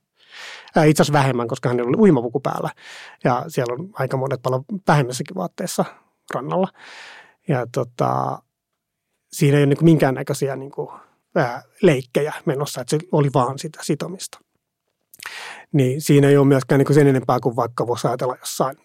Itse 0.86 1.02
asiassa 1.02 1.12
vähemmän, 1.12 1.48
koska 1.48 1.68
hän 1.68 1.80
oli 1.80 1.96
uimapuku 1.96 2.40
päällä 2.40 2.70
ja 3.24 3.44
siellä 3.48 3.74
on 3.74 3.88
aika 3.92 4.16
monet 4.16 4.42
paljon 4.42 4.64
vähemmässäkin 4.88 5.36
vaatteissa 5.36 5.84
rannalla. 6.34 6.68
Ja 7.48 7.66
tota, 7.72 8.42
siinä 9.32 9.56
ei 9.56 9.62
ole 9.62 9.66
niin 9.66 9.76
kuin 9.76 9.84
minkäännäköisiä 9.84 10.56
niin 10.56 10.70
kuin, 10.70 10.88
ää, 11.34 11.62
leikkejä 11.82 12.32
menossa, 12.44 12.80
että 12.80 12.90
se 12.90 12.98
oli 13.12 13.28
vaan 13.34 13.58
sitä 13.58 13.78
sitomista. 13.82 14.38
Niin 15.72 16.00
siinä 16.00 16.28
ei 16.28 16.36
ole 16.36 16.46
myöskään 16.46 16.78
niin 16.78 16.86
kuin 16.86 16.94
sen 16.94 17.06
enempää 17.06 17.40
kuin 17.40 17.56
vaikka 17.56 17.86
voisi 17.86 18.06
ajatella 18.08 18.36
jossain 18.40 18.76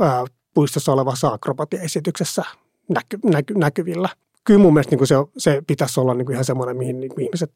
ää, 0.00 0.24
puistossa 0.54 0.92
olevassa 0.92 1.28
akrobatiaesityksessä 1.28 2.42
näky, 2.88 3.18
näky, 3.24 3.54
näkyvillä. 3.54 4.08
Kyllä 4.44 4.60
mun 4.60 4.74
mielestä 4.74 4.90
niin 4.90 4.98
kuin 4.98 5.08
se, 5.08 5.14
se 5.38 5.62
pitäisi 5.66 6.00
olla 6.00 6.14
niin 6.14 6.26
kuin 6.26 6.34
ihan 6.34 6.44
semmoinen, 6.44 6.76
mihin 6.76 7.00
niin 7.00 7.14
kuin 7.14 7.24
ihmiset 7.24 7.52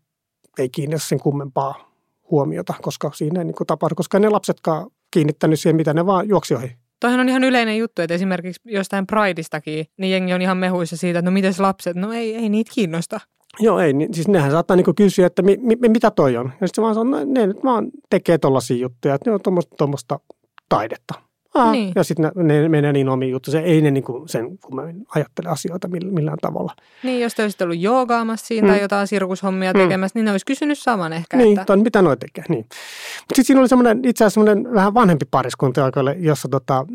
ei 0.58 0.68
kiinnitä 0.68 1.02
sen 1.04 1.20
kummempaa 1.20 1.92
huomiota, 2.30 2.74
koska 2.82 3.10
siinä 3.14 3.40
ei 3.40 3.44
niin 3.44 3.54
tapahdu, 3.66 3.94
koska 3.94 4.18
ne 4.18 4.28
lapsetkaan 4.28 4.90
kiinnittänyt 5.10 5.60
siihen, 5.60 5.76
mitä 5.76 5.94
ne 5.94 6.06
vaan 6.06 6.28
juoksi 6.28 6.54
ohi. 6.54 6.76
Toihan 7.02 7.20
on 7.20 7.28
ihan 7.28 7.44
yleinen 7.44 7.78
juttu, 7.78 8.02
että 8.02 8.14
esimerkiksi 8.14 8.60
jostain 8.64 9.06
Prideistakin, 9.06 9.86
niin 9.96 10.12
jengi 10.12 10.32
on 10.32 10.42
ihan 10.42 10.56
mehuissa 10.56 10.96
siitä, 10.96 11.18
että 11.18 11.30
no 11.30 11.34
miten 11.34 11.54
lapset, 11.58 11.96
no 11.96 12.12
ei, 12.12 12.34
ei 12.34 12.48
niitä 12.48 12.72
kiinnosta. 12.74 13.20
Joo, 13.60 13.80
ei, 13.80 13.92
niin, 13.92 14.14
siis 14.14 14.28
nehän 14.28 14.50
saattaa 14.50 14.76
niinku 14.76 14.94
kysyä, 14.94 15.26
että 15.26 15.42
mi, 15.42 15.58
mi, 15.60 15.88
mitä 15.88 16.10
toi 16.10 16.36
on. 16.36 16.52
Ja 16.60 16.66
sitten 16.66 16.82
vaan 16.82 16.94
sanoo, 16.94 17.20
no, 17.20 17.26
ne 17.26 17.46
nyt 17.46 17.64
vaan 17.64 17.90
tekee 18.10 18.38
tollaisia 18.38 18.76
juttuja, 18.76 19.14
että 19.14 19.30
ne 19.30 19.34
on 19.34 19.40
tuommoista 19.78 20.20
taidetta. 20.68 21.14
Aa, 21.54 21.72
niin. 21.72 21.92
Ja 21.94 22.04
sitten 22.04 22.30
ne, 22.34 22.60
ne 22.60 22.68
menee 22.68 22.92
niin 22.92 23.08
omiin 23.08 23.32
juttuja. 23.32 23.62
Ei 23.62 23.82
ne 23.82 23.90
niinku 23.90 24.24
sen 24.26 24.58
kummemmin 24.58 25.06
ajattele 25.14 25.48
asioita 25.48 25.88
millään 25.88 26.38
tavalla. 26.42 26.74
Niin, 27.02 27.20
jos 27.20 27.34
te 27.34 27.42
olisitte 27.42 27.64
ollut 27.64 27.78
joogaamassa 27.78 28.46
siinä 28.46 28.66
mm. 28.66 28.72
tai 28.72 28.80
jotain 28.80 29.06
sirkushomia 29.06 29.72
mm. 29.72 29.80
tekemässä, 29.80 30.18
niin 30.18 30.24
ne 30.24 30.30
olisi 30.30 30.46
kysynyt 30.46 30.78
saman 30.78 31.12
ehkä. 31.12 31.36
Niin, 31.36 31.52
että... 31.52 31.64
ton, 31.64 31.82
mitä 31.82 32.02
noi 32.02 32.16
tekee. 32.16 32.44
Niin. 32.48 32.64
Mutta 32.64 33.34
sitten 33.34 33.44
siinä 33.44 33.60
oli 33.60 33.68
semmoinen, 33.68 33.98
itse 34.04 34.24
asiassa 34.24 34.40
semmoinen 34.40 34.74
vähän 34.74 34.94
vanhempi 34.94 35.24
pariskunta, 35.30 35.80
jossa 36.18 36.48
tota, 36.48 36.86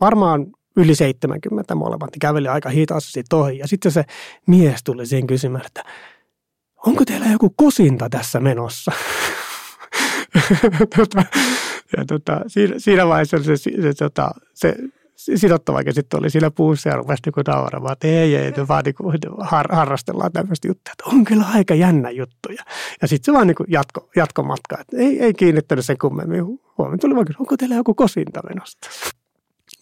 varmaan 0.00 0.46
yli 0.76 0.94
70 0.94 1.74
molemmat 1.74 2.10
niin 2.10 2.20
käveli 2.20 2.48
aika 2.48 2.68
hitaasti 2.68 3.12
siitä 3.12 3.36
ohi. 3.36 3.58
Ja 3.58 3.68
sitten 3.68 3.92
se 3.92 4.04
mies 4.46 4.84
tuli 4.84 5.06
siihen 5.06 5.26
kysymään, 5.26 5.66
että 5.66 5.84
onko 6.86 7.04
teillä 7.04 7.26
joku 7.26 7.50
kosinta 7.56 8.08
tässä 8.10 8.40
menossa? 8.40 8.92
tota, 10.96 11.22
ja 11.96 12.04
tota, 12.04 12.40
siinä, 12.46 12.74
siinä 12.78 13.06
vaiheessa 13.08 13.38
se, 13.38 13.56
se, 13.56 13.70
se, 13.82 13.94
tota, 13.98 14.30
se 14.54 14.76
sidottava 15.16 15.80
sitten 15.90 16.20
oli 16.20 16.30
siinä 16.30 16.50
puussa 16.50 16.88
ja 16.88 16.96
rupesi 16.96 17.22
niinku 17.26 17.40
nauramaan, 17.46 17.92
että 17.92 18.06
ei, 18.06 18.36
ei, 18.36 18.52
vaan 18.68 18.84
niinku 18.84 19.12
har, 19.38 19.66
harrastellaan 19.70 20.32
tämmöistä 20.32 20.68
juttuja, 20.68 20.92
että 20.92 21.16
on 21.16 21.24
kyllä 21.24 21.44
aika 21.54 21.74
jännä 21.74 22.10
juttuja. 22.10 22.62
Ja 23.02 23.08
sitten 23.08 23.24
se 23.24 23.32
vaan 23.32 23.46
niinku 23.46 23.64
jatko, 23.68 24.10
jatko 24.16 24.42
matkaa, 24.42 24.78
että 24.80 24.96
ei, 24.96 25.20
ei 25.22 25.34
kiinnittänyt 25.34 25.84
sen 25.84 25.98
kummemmin 25.98 26.44
huomioon. 26.78 26.98
Tuli 27.00 27.14
vaan 27.14 27.26
onko 27.38 27.56
teillä 27.56 27.74
joku 27.74 27.94
kosinta 27.94 28.40
menossa? 28.48 28.78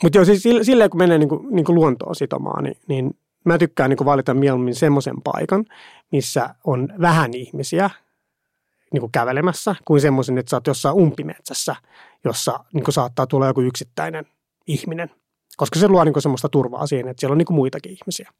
Mutta 0.03 0.19
joo, 0.19 0.25
siis 0.25 0.43
silleen 0.62 0.90
kun 0.90 0.99
menee 0.99 1.19
niinku, 1.19 1.47
niinku 1.51 1.75
luontoon 1.75 2.17
sitomaan, 2.17 2.64
niin, 2.64 2.77
niin 2.88 3.17
mä 3.45 3.59
tykkään 3.59 3.90
niinku 3.90 4.05
valita 4.05 4.35
mieluummin 4.35 4.75
semmoisen 4.75 5.23
paikan, 5.25 5.64
missä 6.12 6.55
on 6.64 6.88
vähän 7.01 7.35
ihmisiä 7.35 7.90
niinku 8.94 9.11
kävelemässä, 9.12 9.76
kuin 9.85 10.00
semmoisen, 10.00 10.38
että 10.38 10.50
sä 10.50 10.57
oot 10.57 10.66
jossain 10.66 10.96
umpimetsässä, 10.96 11.76
jossa 12.24 12.64
niinku 12.72 12.92
saattaa 12.92 13.26
tulla 13.26 13.46
joku 13.46 13.61
yksittäinen 13.61 14.26
ihminen. 14.66 15.11
Koska 15.57 15.78
se 15.78 15.88
luo 15.88 16.04
niinku 16.04 16.20
semmoista 16.20 16.48
turvaa 16.48 16.87
siihen, 16.87 17.09
että 17.09 17.20
siellä 17.20 17.33
on 17.33 17.38
niinku 17.38 17.52
muitakin 17.52 17.92
ihmisiä. 17.92 18.30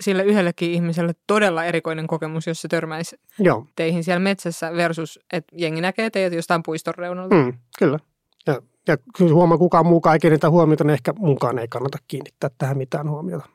Sille 0.00 0.24
yhdellekin 0.24 0.70
ihmiselle 0.70 1.12
todella 1.26 1.64
erikoinen 1.64 2.06
kokemus, 2.06 2.46
jos 2.46 2.62
se 2.62 2.68
törmäisi 2.68 3.16
Joo. 3.38 3.66
teihin 3.76 4.04
siellä 4.04 4.20
metsässä 4.20 4.72
versus, 4.72 5.20
että 5.32 5.56
jengi 5.58 5.80
näkee 5.80 6.10
teidät 6.10 6.32
jostain 6.32 6.62
puiston 6.62 6.94
reunalta. 6.94 7.34
Mm, 7.34 7.52
kyllä. 7.78 7.98
Ja 8.46 8.62
ja 8.88 8.96
huomaa 9.34 9.58
kukaan 9.58 9.86
muukaan 9.86 10.14
ei 10.14 10.20
kiinnitä 10.20 10.50
huomiota, 10.50 10.84
niin 10.84 10.94
ehkä 10.94 11.12
mukaan 11.18 11.58
ei 11.58 11.68
kannata 11.68 11.98
kiinnittää 12.08 12.50
tähän 12.58 12.78
mitään 12.78 13.10
huomiota. 13.10 13.46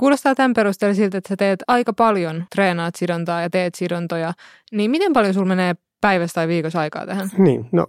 Kuulostaa 0.00 0.34
tämän 0.34 0.54
perusteella 0.54 0.94
siltä, 0.94 1.18
että 1.18 1.28
sä 1.28 1.36
teet 1.36 1.62
aika 1.68 1.92
paljon, 1.92 2.44
treenaat 2.54 2.94
sidontaa 2.94 3.42
ja 3.42 3.50
teet 3.50 3.74
sidontoja. 3.74 4.32
Niin 4.72 4.90
miten 4.90 5.12
paljon 5.12 5.34
sulla 5.34 5.46
menee 5.46 5.74
päivästä 6.00 6.34
tai 6.34 6.48
viikossa 6.48 6.80
aikaa 6.80 7.06
tähän? 7.06 7.30
Niin, 7.38 7.68
no 7.72 7.86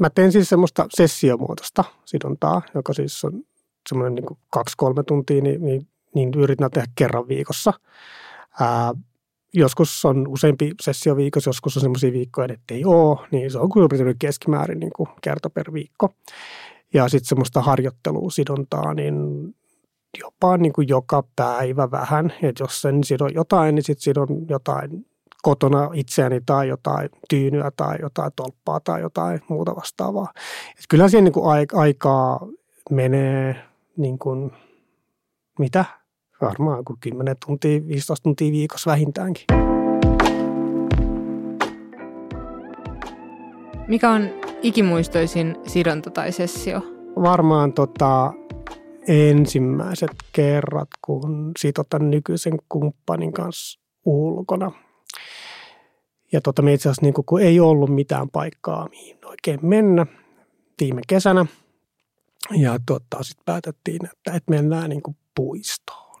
mä 0.00 0.10
teen 0.10 0.32
siis 0.32 0.48
semmoista 0.48 0.86
sessiomuotoista 0.96 1.84
sidontaa, 2.04 2.62
joka 2.74 2.92
siis 2.92 3.24
on 3.24 3.42
semmoinen 3.88 4.14
niin 4.14 4.38
kaksi-kolme 4.50 5.02
tuntia, 5.02 5.42
niin, 5.42 5.64
niin, 5.64 5.88
niin 6.14 6.30
yritän 6.36 6.70
tehdä 6.70 6.86
kerran 6.94 7.28
viikossa. 7.28 7.72
Ää, 8.60 8.94
joskus 9.54 10.04
on 10.04 10.28
useampi 10.28 10.74
sessio 10.80 11.16
viikossa, 11.16 11.48
joskus 11.48 11.76
on 11.76 11.80
semmoisia 11.80 12.12
viikkoja, 12.12 12.52
että 12.52 12.74
ei 12.74 12.84
ole, 12.84 13.28
niin 13.30 13.50
se 13.50 13.58
on 13.58 13.68
kyllä 13.72 14.14
keskimäärin 14.18 14.80
niin 14.80 14.92
kuin 14.96 15.08
kerta 15.22 15.50
per 15.50 15.72
viikko. 15.72 16.14
Ja 16.94 17.08
sitten 17.08 17.28
semmoista 17.28 17.60
harjoittelua, 17.60 18.30
sidontaa, 18.30 18.94
niin 18.94 19.14
jopa 20.18 20.56
niin 20.56 20.72
kuin 20.72 20.88
joka 20.88 21.24
päivä 21.36 21.90
vähän. 21.90 22.32
Että 22.42 22.62
jos 22.62 22.82
sen 22.82 23.04
sidon 23.04 23.34
jotain, 23.34 23.74
niin 23.74 23.82
sitten 23.82 24.02
sidon 24.02 24.28
jotain 24.48 25.06
kotona 25.42 25.90
itseäni 25.94 26.40
tai 26.46 26.68
jotain 26.68 27.08
tyynyä 27.28 27.70
tai 27.76 27.96
jotain 28.02 28.32
tolppaa 28.36 28.80
tai 28.80 29.00
jotain 29.00 29.40
muuta 29.48 29.76
vastaavaa. 29.76 30.32
Et 30.78 30.84
kyllä 30.88 31.08
siihen 31.08 31.24
niin 31.24 31.32
kuin 31.32 31.66
aikaa 31.72 32.46
menee 32.90 33.56
niin 33.96 34.18
kuin, 34.18 34.50
mitä, 35.58 35.84
varmaan 36.40 36.84
kuin 36.84 36.96
10 37.00 37.36
tuntia, 37.46 37.80
15 37.88 38.22
tuntia 38.22 38.52
viikossa 38.52 38.90
vähintäänkin. 38.90 39.44
Mikä 43.88 44.10
on 44.10 44.30
ikimuistoisin 44.62 45.56
sidonta 45.66 46.10
tai 46.10 46.32
sessio? 46.32 46.80
Varmaan 47.22 47.72
tota, 47.72 48.32
ensimmäiset 49.10 50.10
kerrat, 50.32 50.88
kun 51.04 51.52
sitotan 51.58 52.10
nykyisen 52.10 52.58
kumppanin 52.68 53.32
kanssa 53.32 53.80
ulkona. 54.04 54.72
Ja 56.32 56.40
tota, 56.40 56.62
me 56.62 56.72
itse 56.72 56.88
asiassa 56.88 57.02
niin 57.02 57.14
kun 57.26 57.40
ei 57.40 57.60
ollut 57.60 57.94
mitään 57.94 58.30
paikkaa, 58.30 58.88
mihin 58.88 59.18
oikein 59.24 59.58
mennä 59.62 60.06
viime 60.80 61.00
kesänä. 61.06 61.46
Ja 62.56 62.78
tota, 62.86 63.22
sitten 63.22 63.44
päätettiin, 63.44 64.04
että, 64.04 64.32
että 64.32 64.50
mennään 64.50 64.90
niin 64.90 65.02
puistoon. 65.34 66.20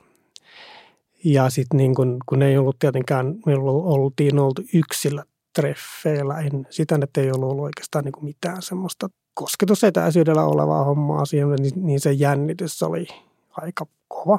Ja 1.24 1.50
sitten 1.50 1.76
niin 1.76 1.94
kun, 1.94 2.16
kun 2.26 2.42
ei 2.42 2.58
ollut 2.58 2.78
tietenkään, 2.78 3.34
me 3.46 3.54
oltiin 3.58 4.38
oltu 4.38 4.62
yksillä 4.74 5.24
treffeillä 5.54 6.38
en 6.38 6.66
sitä, 6.70 6.98
että 7.02 7.20
ei 7.20 7.30
ollut 7.30 7.50
ollut 7.50 7.64
oikeastaan 7.64 8.04
niin 8.04 8.24
mitään 8.24 8.62
semmoista 8.62 9.08
kosketusetäisyydellä 9.40 10.44
olevaa 10.44 10.84
hommaa 10.84 11.24
siihen, 11.24 11.48
niin, 11.48 11.72
niin 11.76 12.00
se 12.00 12.12
jännitys 12.12 12.82
oli 12.82 13.06
aika 13.50 13.86
kova. 14.08 14.38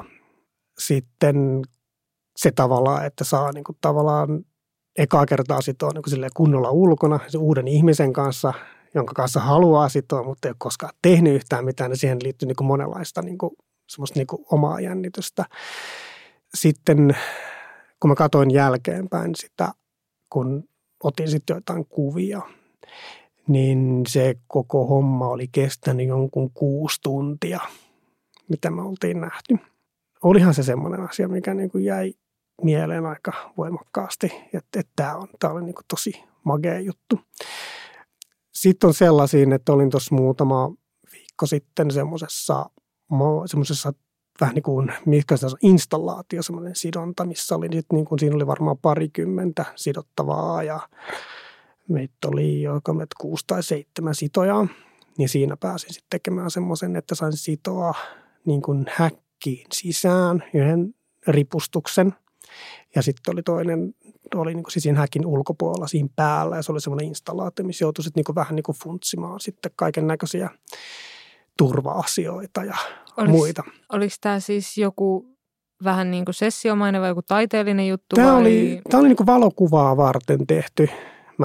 Sitten 0.78 1.62
se 2.36 2.50
tavallaan, 2.50 3.06
että 3.06 3.24
saa 3.24 3.52
niin 3.52 3.64
kuin 3.64 3.78
tavallaan 3.80 4.44
ekaa 4.98 5.26
kertaa 5.26 5.60
sitoa 5.60 5.90
niin 5.94 6.30
kunnolla 6.34 6.70
ulkona 6.70 7.20
se 7.28 7.38
uuden 7.38 7.68
ihmisen 7.68 8.12
kanssa, 8.12 8.52
jonka 8.94 9.14
kanssa 9.14 9.40
haluaa 9.40 9.88
sitoa, 9.88 10.22
mutta 10.22 10.48
ei 10.48 10.50
ole 10.50 10.56
koskaan 10.58 10.94
tehnyt 11.02 11.34
yhtään 11.34 11.64
mitään, 11.64 11.90
niin 11.90 11.98
siihen 11.98 12.18
liittyy 12.22 12.46
niin 12.46 12.56
kuin 12.56 12.66
monenlaista 12.66 13.22
niin 13.22 13.38
kuin, 13.38 13.50
semmoista 13.88 14.18
niin 14.18 14.26
kuin 14.26 14.44
omaa 14.50 14.80
jännitystä 14.80 15.44
sitten 16.54 17.16
kun 18.00 18.10
mä 18.10 18.14
katsoin 18.14 18.50
jälkeenpäin 18.50 19.34
sitä, 19.34 19.72
kun 20.30 20.68
otin 21.02 21.30
sitten 21.30 21.54
jotain 21.54 21.86
kuvia, 21.86 22.40
niin 23.48 24.02
se 24.08 24.34
koko 24.46 24.86
homma 24.86 25.28
oli 25.28 25.48
kestänyt 25.52 26.08
jonkun 26.08 26.50
kuusi 26.54 27.00
tuntia, 27.02 27.60
mitä 28.48 28.70
me 28.70 28.82
oltiin 28.82 29.20
nähty. 29.20 29.58
olihan 30.22 30.54
se 30.54 30.62
semmoinen 30.62 31.00
asia, 31.00 31.28
mikä 31.28 31.54
niin 31.54 31.70
kuin 31.70 31.84
jäi 31.84 32.14
mieleen 32.62 33.06
aika 33.06 33.32
voimakkaasti, 33.56 34.26
että, 34.52 34.80
että 34.80 34.92
tämä, 34.96 35.16
on, 35.16 35.28
tämä 35.38 35.52
oli 35.52 35.64
niin 35.64 35.74
kuin 35.74 35.84
tosi 35.88 36.24
magea 36.44 36.80
juttu. 36.80 37.20
Sitten 38.52 38.88
on 38.88 38.94
sellaisia, 38.94 39.54
että 39.54 39.72
olin 39.72 39.90
tuossa 39.90 40.14
muutama 40.14 40.74
viikko 41.12 41.46
sitten 41.46 41.90
semmoisessa, 41.90 42.70
semmoisessa 43.46 43.92
vähän 44.40 44.54
niin 44.54 44.62
kuin, 44.62 44.92
mikä 45.06 45.36
se 45.36 45.46
on, 45.46 45.52
installaatio, 45.62 46.42
semmoinen 46.42 46.76
sidonta, 46.76 47.24
missä 47.24 47.56
oli 47.56 47.68
niin 47.68 47.84
kuin, 47.88 48.18
siinä 48.18 48.36
oli 48.36 48.46
varmaan 48.46 48.78
parikymmentä 48.78 49.64
sidottavaa 49.76 50.62
ja 50.62 50.80
meitä 51.88 52.28
oli 52.28 52.62
joka 52.62 52.92
meitä 52.92 53.16
kuusi 53.20 53.44
tai 53.46 53.62
seitsemän 53.62 54.14
sitojaa. 54.14 54.66
Niin 55.18 55.28
siinä 55.28 55.56
pääsin 55.56 55.92
sitten 55.92 56.10
tekemään 56.10 56.50
semmoisen, 56.50 56.96
että 56.96 57.14
sain 57.14 57.32
sitoa 57.32 57.94
niin 58.44 58.62
kuin 58.62 58.86
häkkiin 58.90 59.66
sisään 59.72 60.44
yhden 60.54 60.94
ripustuksen. 61.26 62.14
Ja 62.94 63.02
sitten 63.02 63.34
oli 63.34 63.42
toinen, 63.42 63.94
oli 64.34 64.54
niin 64.54 64.62
kuin 64.62 64.72
siis 64.72 64.82
siinä 64.82 64.98
häkin 64.98 65.26
ulkopuolella 65.26 65.86
siinä 65.86 66.08
päällä 66.16 66.56
ja 66.56 66.62
se 66.62 66.72
oli 66.72 66.80
semmoinen 66.80 67.08
installaatio, 67.08 67.64
missä 67.64 67.84
joutui 67.84 68.04
sitten 68.04 68.18
niin 68.18 68.24
kuin 68.24 68.36
vähän 68.36 68.56
niin 68.56 68.62
kuin 68.62 68.76
funtsimaan 68.82 69.40
sitten 69.40 69.72
kaiken 69.76 70.06
näköisiä 70.06 70.50
turva-asioita 71.58 72.64
ja 72.64 72.76
Olis, 73.16 73.30
muita. 73.30 73.62
Oliko 73.92 74.14
tämä 74.20 74.40
siis 74.40 74.78
joku 74.78 75.36
vähän 75.84 76.10
niin 76.10 76.24
kuin 76.24 76.34
sessiomainen 76.34 77.00
vai 77.00 77.10
joku 77.10 77.22
taiteellinen 77.22 77.88
juttu? 77.88 78.16
Tämä 78.16 78.32
vai? 78.32 78.40
oli, 78.40 78.80
tämä 78.90 79.00
oli 79.00 79.08
niin 79.08 79.16
kuin 79.16 79.26
valokuvaa 79.26 79.96
varten 79.96 80.46
tehty. 80.46 80.88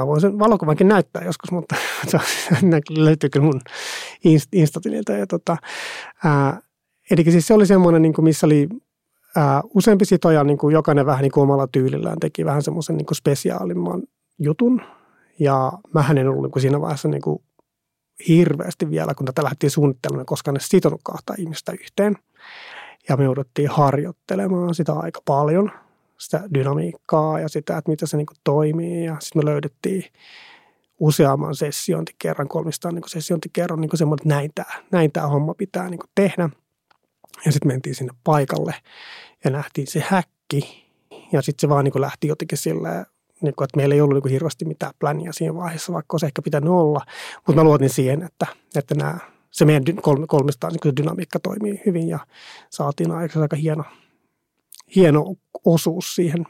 Mä 0.02 0.08
voin 0.08 0.22
sen 0.22 0.40
valokuvankin 0.40 0.88
näyttää 0.88 1.24
joskus, 1.24 1.52
mutta 1.52 1.76
löytyy 2.98 3.30
kyllä 3.30 3.46
mun 3.46 3.62
Instatililta. 4.52 5.12
Ja 5.12 5.28
tota, 5.28 5.58
ää, 6.24 6.62
eli 7.12 7.24
siis 7.24 7.48
se 7.48 7.54
oli 7.54 7.66
semmoinen, 7.66 8.02
niin 8.02 8.14
kuin 8.14 8.26
missä 8.26 8.46
oli 8.46 8.70
ää, 9.36 9.62
useampi 9.74 10.06
sitoja, 10.06 10.44
niin 10.44 10.58
kuin 10.58 10.74
jokainen 10.74 11.06
vähän 11.06 11.22
niin 11.22 11.32
kuin 11.32 11.42
omalla 11.42 11.68
tyylillään 11.68 12.20
teki 12.20 12.46
vähän 12.46 12.64
semmoisen 12.64 12.98
niin 12.98 13.06
kuin 13.06 13.16
spesiaalimman 13.16 14.04
jutun. 14.40 14.82
Ja 15.40 15.72
mä 15.94 16.06
en 16.18 16.30
ollut 16.30 16.44
niin 16.44 16.52
kuin 16.52 16.62
siinä 16.62 16.82
vaiheessa 16.82 17.08
niin 17.08 17.22
kuin 17.22 17.44
hirveästi 18.28 18.90
vielä, 18.90 19.14
kun 19.14 19.26
tätä 19.26 19.44
lähdettiin 19.44 19.72
suunnittelemaan, 19.72 20.26
koska 20.26 20.52
ne 20.52 20.60
sitonut 20.62 21.02
kahta 21.04 21.34
ihmistä 21.38 21.72
yhteen. 21.72 22.18
Ja 23.10 23.18
me 23.18 23.24
jouduttiin 23.24 23.70
harjoittelemaan 23.70 24.76
sitä 24.76 24.94
aika 24.94 25.22
paljon, 25.26 25.72
sitä 26.18 26.44
dynamiikkaa 26.54 27.40
ja 27.40 27.50
sitä, 27.50 27.78
että 27.78 27.92
miten 27.92 28.08
se 28.08 28.18
niin 28.18 28.28
toimii. 28.44 29.06
Ja 29.06 29.18
sitten 29.20 29.40
me 29.40 29.52
löydettiin 29.52 30.04
useamman 31.00 31.56
sessiointikerran, 31.56 32.48
kolmistaan 32.48 32.96
niin 32.96 33.04
sessiointikerran 33.08 33.82
niin 33.82 33.98
semmoinen, 33.98 34.22
että 34.22 34.36
näin 34.36 34.52
tämä, 34.56 34.84
näin 34.92 35.12
tämä 35.12 35.28
homma 35.28 35.54
pitää 35.54 35.90
niin 35.90 36.00
tehdä. 36.16 36.50
Ja 37.46 37.52
sitten 37.52 37.68
mentiin 37.68 37.96
sinne 37.96 38.14
paikalle 38.24 38.76
ja 39.44 39.52
nähtiin 39.52 39.88
se 39.88 40.04
häkki. 40.08 40.88
Ja 41.32 41.42
sitten 41.42 41.62
se 41.62 41.70
vaan 41.70 41.84
niin 41.84 42.02
lähti 42.02 42.28
jotenkin 42.28 42.58
silleen 42.58 43.06
niin 43.42 43.56
kuin, 43.56 43.66
että 43.66 43.78
meillä 43.78 43.96
ei 43.96 44.02
ollut 44.02 44.16
niin 44.16 44.22
kuin 44.22 44.32
hirveästi 44.32 44.66
mitään 44.66 44.94
pläniä 45.00 45.32
siinä 45.34 45.56
vaiheessa, 45.56 45.94
vaikka 45.94 46.14
olisi 46.14 46.26
ehkä 46.26 46.42
pitänyt 46.42 46.70
olla. 46.70 47.06
Mutta 47.48 47.62
mä 47.62 47.64
luotin 47.64 47.90
siihen, 47.90 48.24
että, 48.24 48.46
että 48.76 48.96
nämä, 48.96 49.18
se 49.52 49.66
meidän 49.66 49.84
kolme, 50.02 50.28
kolmistaan 50.28 50.74
niin 50.74 50.96
dynamiikka 50.96 51.40
toimii 51.40 51.82
hyvin 51.86 52.08
ja 52.08 52.20
saatiin 52.70 53.12
aika 53.12 53.56
hieno, 53.56 53.84
hieno 54.96 55.36
osuus 55.66 56.16
siihen 56.16 56.46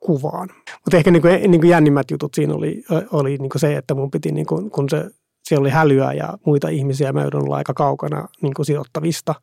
kuvaan. 0.00 0.48
Mutta 0.84 0.96
ehkä 0.96 1.10
niin 1.10 1.22
kuin, 1.22 1.50
niin 1.50 1.60
kuin 1.60 1.70
jännimmät 1.70 2.10
jutut 2.10 2.34
siinä 2.34 2.54
oli, 2.54 2.84
oli 3.12 3.38
niin 3.38 3.50
kuin 3.50 3.60
se, 3.60 3.76
että 3.76 3.94
mun 3.94 4.10
piti, 4.10 4.32
niin 4.32 4.46
kun 4.46 4.88
se, 4.90 5.10
siellä 5.44 5.62
oli 5.62 5.70
hälyä 5.70 6.12
ja 6.12 6.38
muita 6.46 6.68
ihmisiä, 6.68 7.12
mä 7.12 7.22
joudun 7.22 7.44
olla 7.44 7.56
aika 7.56 7.74
kaukana 7.74 8.28
niin 8.42 8.54
kuin 8.54 8.66
sijoittavista, 8.66 9.34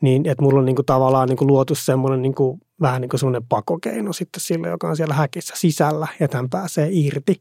niin 0.00 0.28
että 0.28 0.42
mulla 0.42 0.58
on 0.58 0.64
niin 0.64 0.76
kuin 0.76 0.86
tavallaan 0.86 1.28
niin 1.28 1.36
kuin 1.36 1.48
luotu 1.48 1.74
semmoinen 1.74 2.22
niin 2.22 2.34
kuin, 2.34 2.60
vähän 2.80 3.00
niin 3.00 3.08
kuin 3.08 3.20
semmoinen 3.20 3.46
pakokeino 3.48 4.12
sitten 4.12 4.40
sille, 4.40 4.68
joka 4.68 4.88
on 4.88 4.96
siellä 4.96 5.14
häkissä 5.14 5.54
sisällä, 5.56 6.08
ja 6.20 6.28
hän 6.32 6.50
pääsee 6.50 6.88
irti, 6.90 7.40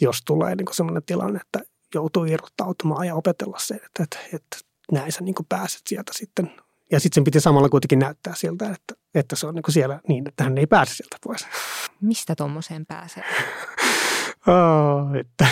jos 0.00 0.22
tulee 0.26 0.56
niin 0.56 0.66
kuin 0.66 0.74
semmoinen 0.74 1.02
tilanne, 1.06 1.40
että 1.40 1.60
joutuu 1.94 2.24
irrottautumaan 2.24 3.06
ja 3.06 3.14
opetella 3.14 3.58
se, 3.58 3.74
että, 3.74 4.02
että, 4.02 4.18
että 4.32 4.56
näin 4.92 5.12
sä 5.12 5.24
niin 5.24 5.34
kuin 5.34 5.46
pääset 5.48 5.80
sieltä 5.86 6.12
sitten. 6.14 6.52
Ja 6.92 7.00
sitten 7.00 7.14
sen 7.14 7.24
piti 7.24 7.40
samalla 7.40 7.68
kuitenkin 7.68 7.98
näyttää 7.98 8.34
siltä, 8.36 8.70
että, 8.70 9.03
että 9.14 9.36
se 9.36 9.46
on 9.46 9.54
niin 9.54 9.62
kuin 9.62 9.72
siellä 9.72 10.00
niin, 10.08 10.28
että 10.28 10.44
hän 10.44 10.58
ei 10.58 10.66
pääse 10.66 10.94
sieltä 10.94 11.16
pois. 11.24 11.46
Mistä 12.00 12.34
tuommoiseen 12.34 12.86
pääsee? 12.86 13.24
oh, 14.46 15.14
että 15.20 15.46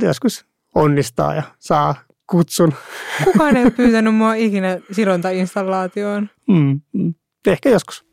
joskus 0.06 0.46
onnistaa 0.74 1.34
ja 1.34 1.42
saa 1.58 1.94
kutsun. 2.26 2.74
Kukaan 3.24 3.56
ei 3.56 3.62
ole 3.62 3.70
pyytänyt 3.70 4.14
mua 4.14 4.34
ikinä 4.34 4.78
sidontainstallaatioon. 4.92 6.30
Mm, 6.48 6.80
mm. 6.92 7.14
Ehkä 7.46 7.68
joskus. 7.68 8.04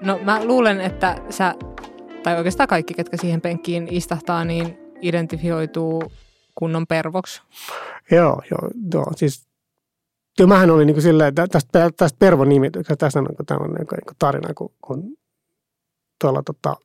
No 0.00 0.20
mä 0.24 0.44
luulen, 0.44 0.80
että 0.80 1.16
sä, 1.30 1.54
tai 2.22 2.36
oikeastaan 2.36 2.68
kaikki, 2.68 2.94
ketkä 2.94 3.16
siihen 3.16 3.40
penkkiin 3.40 3.88
istahtaa, 3.90 4.44
niin 4.44 4.78
identifioituu 5.02 6.12
kunnon 6.58 6.86
pervoksi. 6.86 7.42
Joo, 8.10 8.42
joo, 8.50 8.70
joo. 8.94 9.12
Siis 9.16 9.46
Joo, 10.38 10.46
mähän 10.46 10.70
oli 10.70 10.84
niin 10.84 11.02
silleen, 11.02 11.34
tästä, 11.34 11.90
tästä 11.96 12.18
Pervon 12.18 12.48
nimityksestä, 12.48 12.96
tässä 12.96 13.18
on 13.18 13.24
niin 13.24 13.46
tämmöinen 13.46 13.76
niin 13.76 14.16
tarina, 14.18 14.54
kun, 14.54 14.72
kun 14.80 15.16
tuolla 16.20 16.42
tota, 16.42 16.76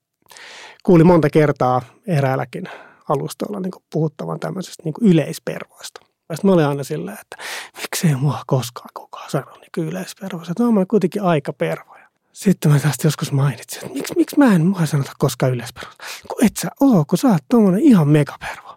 kuuli 0.84 1.04
monta 1.04 1.30
kertaa 1.30 1.82
eräälläkin 2.08 2.64
alustoilla 3.10 3.60
niin 3.60 3.72
puhuttavan 3.94 4.40
tämmöisestä 4.40 4.84
niin 4.84 4.94
yleispervoista. 5.02 6.02
Ja 6.30 6.36
sitten 6.36 6.50
mä 6.50 6.54
olin 6.54 6.66
aina 6.66 6.84
silleen, 6.84 7.18
että 7.22 7.36
miksei 7.82 8.16
mua 8.16 8.44
koskaan 8.48 8.90
kukaan 8.94 9.30
sano 9.30 9.52
niin 9.52 9.88
yleispervoista. 9.88 10.52
Että 10.52 10.64
mä 10.64 10.86
kuitenkin 10.86 11.22
aika 11.24 11.54
pervoja. 11.54 12.08
Sitten 12.34 12.72
mä 12.72 12.80
tästä 12.80 13.08
joskus 13.08 13.32
mainitsin, 13.32 13.86
että 13.86 13.94
miksi, 13.94 14.14
miksi 14.18 14.40
mä 14.40 14.56
en 14.56 14.66
mua 14.66 14.86
sanota 14.86 15.12
koskaan 15.20 15.52
yleispervoista. 15.52 16.04
Kun 16.28 16.46
et 16.46 16.58
sä 16.58 16.68
oo, 16.80 17.06
kun 17.10 17.18
sä 17.18 17.28
oot 17.28 17.44
tommonen 17.50 17.80
ihan 17.80 18.08
megapervo. 18.08 18.71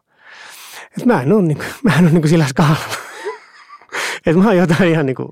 Että 0.97 1.07
mä 1.07 1.22
en 1.22 1.32
ole, 1.32 1.42
niin 1.42 1.57
kuin, 1.57 1.68
mä 1.84 1.92
en 1.92 2.05
ole 2.05 2.11
niin 2.11 2.22
kuin 2.22 2.30
sillä 2.30 2.47
skaalalla. 2.47 2.95
että 4.26 4.40
mä 4.42 4.47
oon 4.47 4.57
jotain 4.57 4.90
ihan 4.90 5.07
niin 5.07 5.16
kuin, 5.16 5.28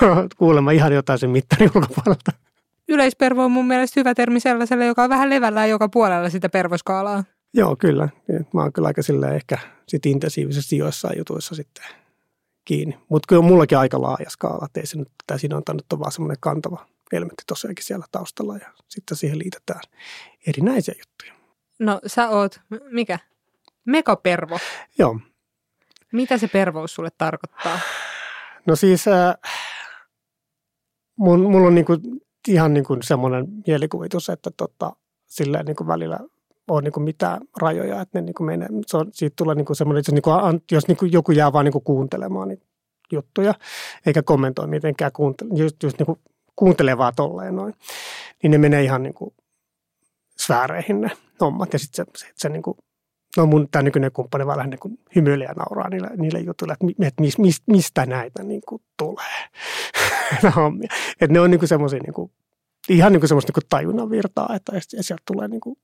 kuulemma 0.38 0.70
ihan 0.70 0.92
jotain 0.92 1.18
sen 1.18 1.30
mittarin 1.30 1.70
ulkopuolelta 1.74 2.32
yleispervo 2.88 3.44
on 3.44 3.50
mun 3.50 3.66
mielestä 3.66 4.00
hyvä 4.00 4.14
termi 4.14 4.40
sellaiselle, 4.40 4.86
joka 4.86 5.02
on 5.02 5.10
vähän 5.10 5.30
levällään 5.30 5.70
joka 5.70 5.88
puolella 5.88 6.30
sitä 6.30 6.48
pervoskaalaa. 6.48 7.24
Joo, 7.54 7.76
kyllä. 7.76 8.08
Mä 8.54 8.62
oon 8.62 8.72
kyllä 8.72 8.88
aika 8.88 9.02
sillä 9.02 9.30
ehkä 9.30 9.58
sit 9.88 10.06
intensiivisesti 10.06 10.76
joissain 10.76 11.18
jutuissa 11.18 11.54
sitten 11.54 11.84
kiinni. 12.64 12.98
Mutta 13.08 13.26
kyllä 13.28 13.40
on 13.40 13.46
mullakin 13.46 13.78
aika 13.78 14.02
laaja 14.02 14.30
skaala, 14.30 14.66
että 14.66 14.80
ei 14.80 14.86
se 14.86 14.98
nyt, 14.98 15.08
tämä 15.26 15.38
siinä 15.38 15.56
on 15.56 15.62
on 15.92 15.98
vaan 15.98 16.12
semmoinen 16.12 16.36
kantava 16.40 16.86
elementti 17.12 17.42
tosiaankin 17.46 17.84
siellä 17.84 18.06
taustalla 18.12 18.56
ja 18.56 18.68
sitten 18.88 19.16
siihen 19.16 19.38
liitetään 19.38 19.80
erinäisiä 20.46 20.94
juttuja. 20.98 21.32
No 21.78 22.00
sä 22.06 22.28
oot, 22.28 22.60
mikä? 22.90 23.18
Megapervo. 23.86 24.58
Joo. 24.98 25.20
Mitä 26.12 26.38
se 26.38 26.48
pervous 26.48 26.94
sulle 26.94 27.10
tarkoittaa? 27.18 27.78
No 28.66 28.76
siis 28.76 29.08
äh, 29.08 29.34
mun, 31.16 31.40
mulla 31.40 31.66
on 31.66 31.74
niinku 31.74 31.92
ihan 32.48 32.74
niin 32.74 32.84
kuin 32.84 33.02
semmoinen 33.02 33.46
mielikuvitus, 33.66 34.28
että 34.28 34.50
tota, 34.56 34.96
silleen 35.26 35.66
niin 35.66 35.76
kuin 35.76 35.88
välillä 35.88 36.18
on 36.68 36.84
niin 36.84 36.92
kuin 36.92 37.04
mitään 37.04 37.40
rajoja, 37.60 38.00
että 38.00 38.18
ne 38.18 38.26
niin 38.26 38.34
kuin 38.34 38.46
menee. 38.46 38.68
Se 38.86 38.96
on, 38.96 39.06
siitä 39.12 39.34
tulee 39.36 39.54
niin 39.54 39.66
kuin 39.66 39.76
semmoinen, 39.76 40.00
että 40.00 40.12
niin 40.12 40.22
kuin, 40.22 40.62
jos 40.70 40.88
niin 40.88 40.96
kuin 40.96 41.12
joku 41.12 41.32
jää 41.32 41.52
vaan 41.52 41.64
niin 41.64 41.72
kuin 41.72 41.84
kuuntelemaan 41.84 42.48
niin 42.48 42.62
juttuja, 43.12 43.54
eikä 44.06 44.22
kommentoi 44.22 44.66
mitenkään, 44.66 45.12
kuuntele, 45.12 45.50
just, 45.54 45.82
just 45.82 45.98
niin 45.98 46.06
kuin 46.06 46.20
kuuntelee 46.56 46.98
vaan 46.98 47.12
tolleen 47.16 47.56
noin, 47.56 47.74
niin 48.42 48.50
ne 48.50 48.58
menee 48.58 48.82
ihan 48.82 49.02
niin 49.02 49.14
kuin 49.14 49.34
sfääreihin 50.38 51.00
ne 51.00 51.10
hommat. 51.40 51.72
Ja 51.72 51.78
sitten 51.78 52.06
se, 52.06 52.26
se, 52.26 52.32
se 52.34 52.48
niin 52.48 52.62
kuin, 52.62 52.76
no 53.36 53.46
mun 53.46 53.68
tämä 53.70 53.82
nykyinen 53.82 54.12
kumppani 54.12 54.46
vaan 54.46 54.58
lähinnä 54.58 54.76
kun 54.76 54.98
hymyilee 55.16 55.46
ja 55.46 55.54
nauraa 55.54 55.88
niille, 55.88 56.10
niille 56.16 56.40
jutuille, 56.40 56.72
että, 56.72 57.06
että 57.06 57.22
mis, 57.22 57.38
mis, 57.38 57.62
mistä 57.66 58.06
näitä 58.06 58.42
niin 58.42 58.62
kuin 58.68 58.82
tulee. 58.96 59.48
että 61.20 61.32
ne 61.32 61.40
on 61.40 61.50
niin 61.50 61.68
semmoisia 61.68 62.00
niin 62.00 62.30
ihan 62.88 63.12
niin 63.12 63.28
semmoista 63.28 63.52
niin 63.56 63.68
tajunnan 63.68 64.10
virtaa, 64.10 64.54
että 64.56 64.72
sieltä 64.80 65.22
tulee 65.26 65.48
niin 65.48 65.60
kuin, 65.60 65.76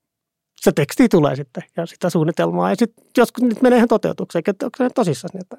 se 0.61 0.71
teksti 0.71 1.09
tulee 1.09 1.35
sitten 1.35 1.63
ja 1.77 1.85
sitä 1.85 2.09
suunnitelmaa. 2.09 2.69
Ja 2.69 2.75
sitten 2.75 3.05
joskus 3.17 3.43
nyt 3.43 3.61
menee 3.61 3.77
ihan 3.77 3.87
toteutukseen, 3.87 4.43
että 4.47 4.65
onko 4.65 4.77
se 4.77 4.89
tosissaan, 4.89 5.29
niin 5.33 5.41
että 5.41 5.57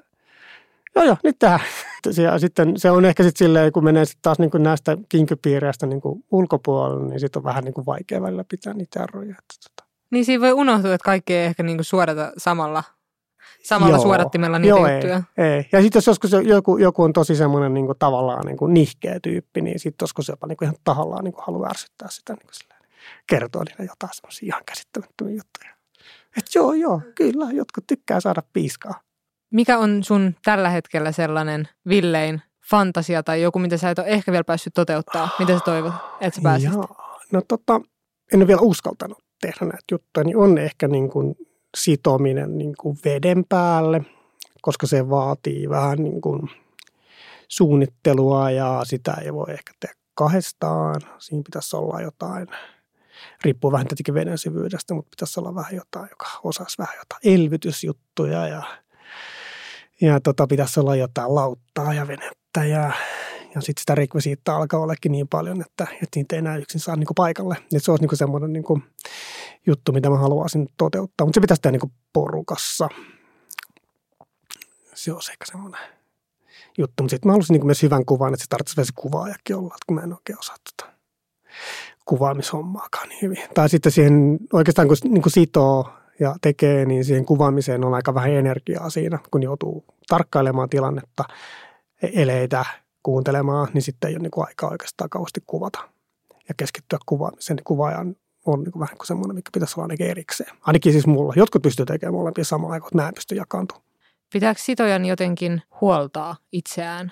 joo 0.95 1.05
joo, 1.05 1.17
nyt 1.23 1.35
tähän. 1.39 1.59
Ja 2.23 2.39
sitten 2.39 2.79
se 2.79 2.91
on 2.91 3.05
ehkä 3.05 3.23
sitten 3.23 3.45
silleen, 3.45 3.71
kun 3.71 3.83
menee 3.83 4.05
sitten 4.05 4.21
taas 4.21 4.39
niin 4.39 4.51
kuin 4.51 4.63
näistä 4.63 4.97
kinkypiireistä 5.09 5.85
niin 5.85 6.01
kuin 6.01 6.23
ulkopuolelle, 6.31 7.09
niin 7.09 7.19
sitten 7.19 7.39
on 7.39 7.43
vähän 7.43 7.63
niin 7.63 7.73
kuin 7.73 7.85
vaikea 7.85 8.21
välillä 8.21 8.43
pitää 8.49 8.73
niitä 8.73 9.03
arroja. 9.03 9.29
Että, 9.29 9.69
tota. 9.69 9.84
Niin 10.15 10.25
siinä 10.25 10.41
voi 10.41 10.53
unohtua, 10.53 10.93
että 10.93 11.05
kaikki 11.05 11.33
ei 11.33 11.45
ehkä 11.45 11.63
niin 11.63 11.77
kuin 11.77 11.85
suodata 11.85 12.31
samalla 12.37 12.83
samalla 13.63 13.95
Joo. 13.95 14.03
suodattimella 14.03 14.59
niitä 14.59 14.77
Joo, 14.77 14.87
juttuja. 14.87 15.23
Ei, 15.37 15.45
ei. 15.45 15.69
Ja 15.71 15.81
sitten 15.81 15.97
jos 15.97 16.07
joskus 16.07 16.31
joku, 16.31 16.77
joku 16.77 17.03
on 17.03 17.13
tosi 17.13 17.35
semmoinen 17.35 17.73
niin 17.73 17.85
kuin 17.85 17.97
tavallaan 17.99 18.45
niin 18.45 18.57
kuin 18.57 18.73
nihkeä 18.73 19.19
tyyppi, 19.19 19.61
niin 19.61 19.79
sitten 19.79 20.03
joskus 20.03 20.27
jopa 20.27 20.47
niin 20.47 20.57
kuin 20.57 20.65
ihan 20.65 20.75
tahallaan 20.83 21.23
niin 21.23 21.33
kuin 21.33 21.43
haluaa 21.45 21.69
ärsyttää 21.69 22.07
sitä 22.11 22.33
niin 22.33 22.45
kuin 22.45 22.53
silleen, 22.53 22.81
kertoo 23.27 23.63
niille 23.63 23.85
jotain 23.91 24.13
semmoisia 24.13 24.45
ihan 24.45 24.61
käsittämättömiä 24.65 25.35
juttuja. 25.35 25.75
Että 26.37 26.51
joo, 26.55 26.73
joo, 26.73 27.01
kyllä, 27.15 27.47
jotkut 27.51 27.87
tykkää 27.87 28.19
saada 28.19 28.43
piiskaa. 28.53 28.99
Mikä 29.51 29.77
on 29.77 30.03
sun 30.03 30.35
tällä 30.43 30.69
hetkellä 30.69 31.11
sellainen 31.11 31.67
villein 31.89 32.41
fantasia 32.69 33.23
tai 33.23 33.41
joku, 33.41 33.59
mitä 33.59 33.77
sä 33.77 33.89
et 33.89 33.99
ole 33.99 34.07
ehkä 34.07 34.31
vielä 34.31 34.43
päässyt 34.43 34.73
toteuttaa? 34.73 35.29
Mitä 35.39 35.53
sä 35.53 35.59
toivot, 35.65 35.93
että 36.21 36.35
sä 36.35 36.41
pääsisit? 36.41 36.73
Jaa. 36.73 37.19
No 37.31 37.41
tota, 37.47 37.81
en 38.33 38.39
ole 38.39 38.47
vielä 38.47 38.61
uskaltanut 38.61 39.24
tehdä 39.41 39.57
näitä 39.61 39.83
juttuja, 39.91 40.23
niin 40.23 40.37
on 40.37 40.57
ehkä 40.57 40.87
niin 40.87 41.09
kuin 41.09 41.35
sitominen 41.77 42.57
niin 42.57 42.73
kuin 42.79 42.97
veden 43.05 43.45
päälle, 43.49 44.01
koska 44.61 44.87
se 44.87 45.09
vaatii 45.09 45.69
vähän 45.69 45.97
niin 45.97 46.21
kuin 46.21 46.49
suunnittelua 47.47 48.51
ja 48.51 48.81
sitä 48.83 49.13
ei 49.13 49.33
voi 49.33 49.51
ehkä 49.51 49.73
tehdä 49.79 49.95
kahdestaan. 50.13 51.01
Siinä 51.19 51.43
pitäisi 51.45 51.75
olla 51.75 52.01
jotain, 52.01 52.47
riippuu 53.43 53.71
vähän 53.71 53.87
tietenkin 53.87 54.13
veden 54.13 54.37
syvyydestä, 54.37 54.93
mutta 54.93 55.09
pitäisi 55.09 55.39
olla 55.39 55.55
vähän 55.55 55.75
jotain, 55.75 56.07
joka 56.09 56.25
osaisi 56.43 56.77
vähän 56.77 56.95
jotain 56.97 57.35
elvytysjuttuja 57.35 58.47
ja, 58.47 58.63
ja 60.01 60.19
tota, 60.19 60.47
pitäisi 60.47 60.79
olla 60.79 60.95
jotain 60.95 61.35
lauttaa 61.35 61.93
ja 61.93 62.07
venettä 62.07 62.65
ja, 62.65 62.91
ja 63.55 63.61
sitten 63.61 63.81
sitä 63.81 63.95
rekvisiittaa 63.95 64.57
alkaa 64.57 64.79
ollekin 64.79 65.11
niin 65.11 65.27
paljon, 65.27 65.61
että, 65.61 65.87
että 65.91 66.09
niitä 66.19 66.35
ei 66.35 66.39
enää 66.39 66.57
yksin 66.57 66.81
saa 66.81 66.95
niin 66.95 67.07
paikalle. 67.15 67.57
Et 67.75 67.83
se 67.83 67.91
olisi 67.91 68.05
niin 68.05 68.17
semmoinen 68.17 68.53
niin 68.53 68.83
juttu, 69.67 69.91
mitä 69.91 70.09
mä 70.09 70.17
haluaisin 70.17 70.67
toteuttaa, 70.77 71.27
mutta 71.27 71.37
se 71.37 71.41
pitäisi 71.41 71.61
tehdä 71.61 71.77
niin 71.77 71.91
porukassa. 72.13 72.89
Se 74.93 75.13
olisi 75.13 75.31
ehkä 75.31 75.45
semmoinen 75.45 75.81
juttu. 76.77 77.03
Mutta 77.03 77.11
sitten 77.11 77.27
mä 77.27 77.31
haluaisin 77.31 77.53
niin 77.53 77.65
myös 77.65 77.83
hyvän 77.83 78.05
kuvan, 78.05 78.33
että 78.33 78.43
se 78.43 78.49
tarvitsisi 78.49 78.77
vielä 78.77 78.85
se 78.85 78.93
kuvaajakin 78.95 79.55
olla, 79.55 79.75
että 79.75 79.85
kun 79.87 79.95
mä 79.95 80.01
en 80.01 80.13
oikein 80.13 80.39
osaa 80.39 80.55
tota 80.63 80.93
kuvaamishommaakaan 82.05 83.09
niin 83.09 83.21
hyvin. 83.21 83.43
Tai 83.53 83.69
sitten 83.69 83.91
siihen 83.91 84.39
oikeastaan 84.53 84.87
kun 84.87 84.97
niin 85.03 85.21
kuin 85.21 85.33
sitoo 85.33 85.89
ja 86.19 86.35
tekee, 86.41 86.85
niin 86.85 87.05
siihen 87.05 87.25
kuvaamiseen 87.25 87.85
on 87.85 87.93
aika 87.93 88.13
vähän 88.13 88.31
energiaa 88.31 88.89
siinä, 88.89 89.19
kun 89.31 89.43
joutuu 89.43 89.85
tarkkailemaan 90.07 90.69
tilannetta, 90.69 91.23
e- 92.01 92.21
eleitä, 92.21 92.65
kuuntelemaan, 93.05 93.67
niin 93.73 93.81
sitten 93.81 94.07
ei 94.07 94.15
ole 94.15 94.21
niin 94.21 94.31
kuin 94.31 94.47
aikaa 94.47 94.69
oikeastaan 94.69 95.09
kauheasti 95.09 95.41
kuvata 95.47 95.79
ja 96.49 96.55
keskittyä 96.57 96.99
kuvaamiseen. 97.05 97.55
Niin 97.55 97.63
kuvaajan 97.63 98.15
on 98.45 98.63
niin 98.63 98.71
kuin 98.71 98.79
vähän 98.79 98.97
kuin 98.97 99.07
semmoinen, 99.07 99.35
mikä 99.35 99.49
pitäisi 99.53 99.73
olla 99.77 99.83
ainakin 99.83 100.07
erikseen. 100.07 100.57
Ainakin 100.61 100.91
siis 100.91 101.07
mulla. 101.07 101.33
Jotkut 101.35 101.61
pystyy 101.61 101.85
tekemään 101.85 102.13
molempia 102.13 102.43
samaan 102.43 102.73
aikaan, 102.73 102.85
mutta 102.85 103.01
mä 103.01 103.07
en 103.07 103.13
pysty 103.13 103.35
jakaantumaan. 103.35 103.85
Pitääkö 104.33 104.61
sitojan 104.61 105.05
jotenkin 105.05 105.61
huoltaa 105.81 106.35
itseään? 106.51 107.11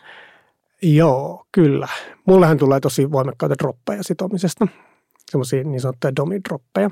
Joo, 0.82 1.46
kyllä. 1.52 1.88
Mullehan 2.26 2.58
tulee 2.58 2.80
tosi 2.80 3.12
voimakkaita 3.12 3.56
droppeja 3.60 4.04
sitomisesta, 4.04 4.68
semmoisia 5.32 5.64
niin 5.64 5.82
sanottuja 5.82 6.16
domidroppeja. 6.16 6.90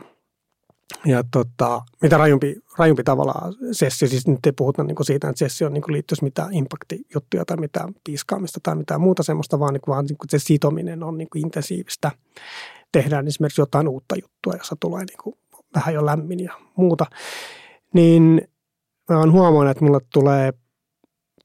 Ja 1.06 1.24
tota, 1.32 1.82
mitä 2.02 2.18
rajumpi, 2.18 2.56
rajumpi 2.78 3.04
tavallaan 3.04 3.54
sessio, 3.72 4.08
siis 4.08 4.28
nyt 4.28 4.46
ei 4.46 4.52
puhuta 4.52 4.84
niin 4.84 5.06
siitä, 5.06 5.30
että 5.30 5.39
sessio 5.39 5.70
niin 5.70 5.84
liittyisi 5.88 6.24
mitään 6.24 6.54
impactijuttuja 6.54 7.46
tai 7.46 7.58
mitään 7.58 7.94
piiskaamista 8.04 8.60
tai 8.64 8.76
mitään 8.76 9.02
muuta 9.02 9.24
semmoista, 9.24 9.60
vaan, 9.60 9.74
niin 9.74 9.82
kuin, 9.82 9.94
vaan 9.94 10.06
niin 10.06 10.18
kuin 10.18 10.30
se 10.30 10.39
sitominen 10.39 11.04
on 11.04 11.18
niin 11.18 11.28
kuin 11.32 11.46
intensiivistä. 11.46 12.12
Tehdään 12.92 13.28
esimerkiksi 13.28 13.62
jotain 13.62 13.88
uutta 13.88 14.16
juttua, 14.16 14.54
jossa 14.54 14.76
tulee 14.80 15.06
niin 15.06 15.18
kuin 15.24 15.36
vähän 15.76 15.94
jo 15.94 16.06
lämmin 16.06 16.44
ja 16.44 16.54
muuta. 16.76 17.06
Niin 17.94 18.42
mä 19.10 19.20
oon 19.20 19.32
huomannut, 19.32 19.72
että 19.72 19.86
mulle 19.86 20.00
tulee 20.14 20.54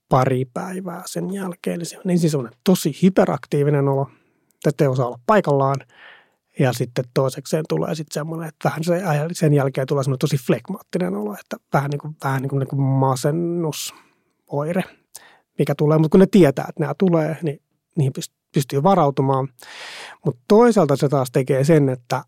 pari 0.08 0.44
päivää 0.44 1.02
sen 1.06 1.34
jälkeen. 1.34 1.78
Niin 1.78 1.86
se 1.86 1.98
on 1.98 2.10
ensin 2.10 2.30
semmoinen 2.30 2.58
tosi 2.64 2.98
hyperaktiivinen 3.02 3.88
olo, 3.88 4.10
että 4.66 4.84
ei 4.84 4.88
osaa 4.88 5.06
olla 5.06 5.20
paikallaan. 5.26 5.76
Ja 6.58 6.72
sitten 6.72 7.04
toisekseen 7.14 7.64
tulee 7.68 7.94
sitten 7.94 8.14
semmoinen, 8.14 8.48
että 8.48 8.68
vähän 8.68 8.82
sen 9.32 9.52
jälkeen 9.52 9.86
tulee 9.86 10.04
semmoinen 10.04 10.18
tosi 10.18 10.36
flegmaattinen 10.36 11.14
olo, 11.14 11.32
että 11.32 11.56
vähän 11.72 11.90
niin 11.90 12.00
kuin, 12.00 12.16
vähän 12.24 12.42
niin 12.42 12.50
kuin, 12.50 12.60
niin 12.60 12.68
kuin 12.68 12.80
masennusoire, 12.80 14.84
mikä 15.58 15.74
tulee. 15.74 15.98
Mutta 15.98 16.12
kun 16.12 16.20
ne 16.20 16.26
tietää, 16.30 16.66
että 16.68 16.80
nämä 16.80 16.94
tulee, 16.98 17.38
niin 17.42 17.62
niihin 17.96 18.12
pystyy 18.54 18.82
varautumaan. 18.82 19.48
Mutta 20.24 20.40
toisaalta 20.48 20.96
se 20.96 21.08
taas 21.08 21.30
tekee 21.30 21.64
sen, 21.64 21.88
että 21.88 22.24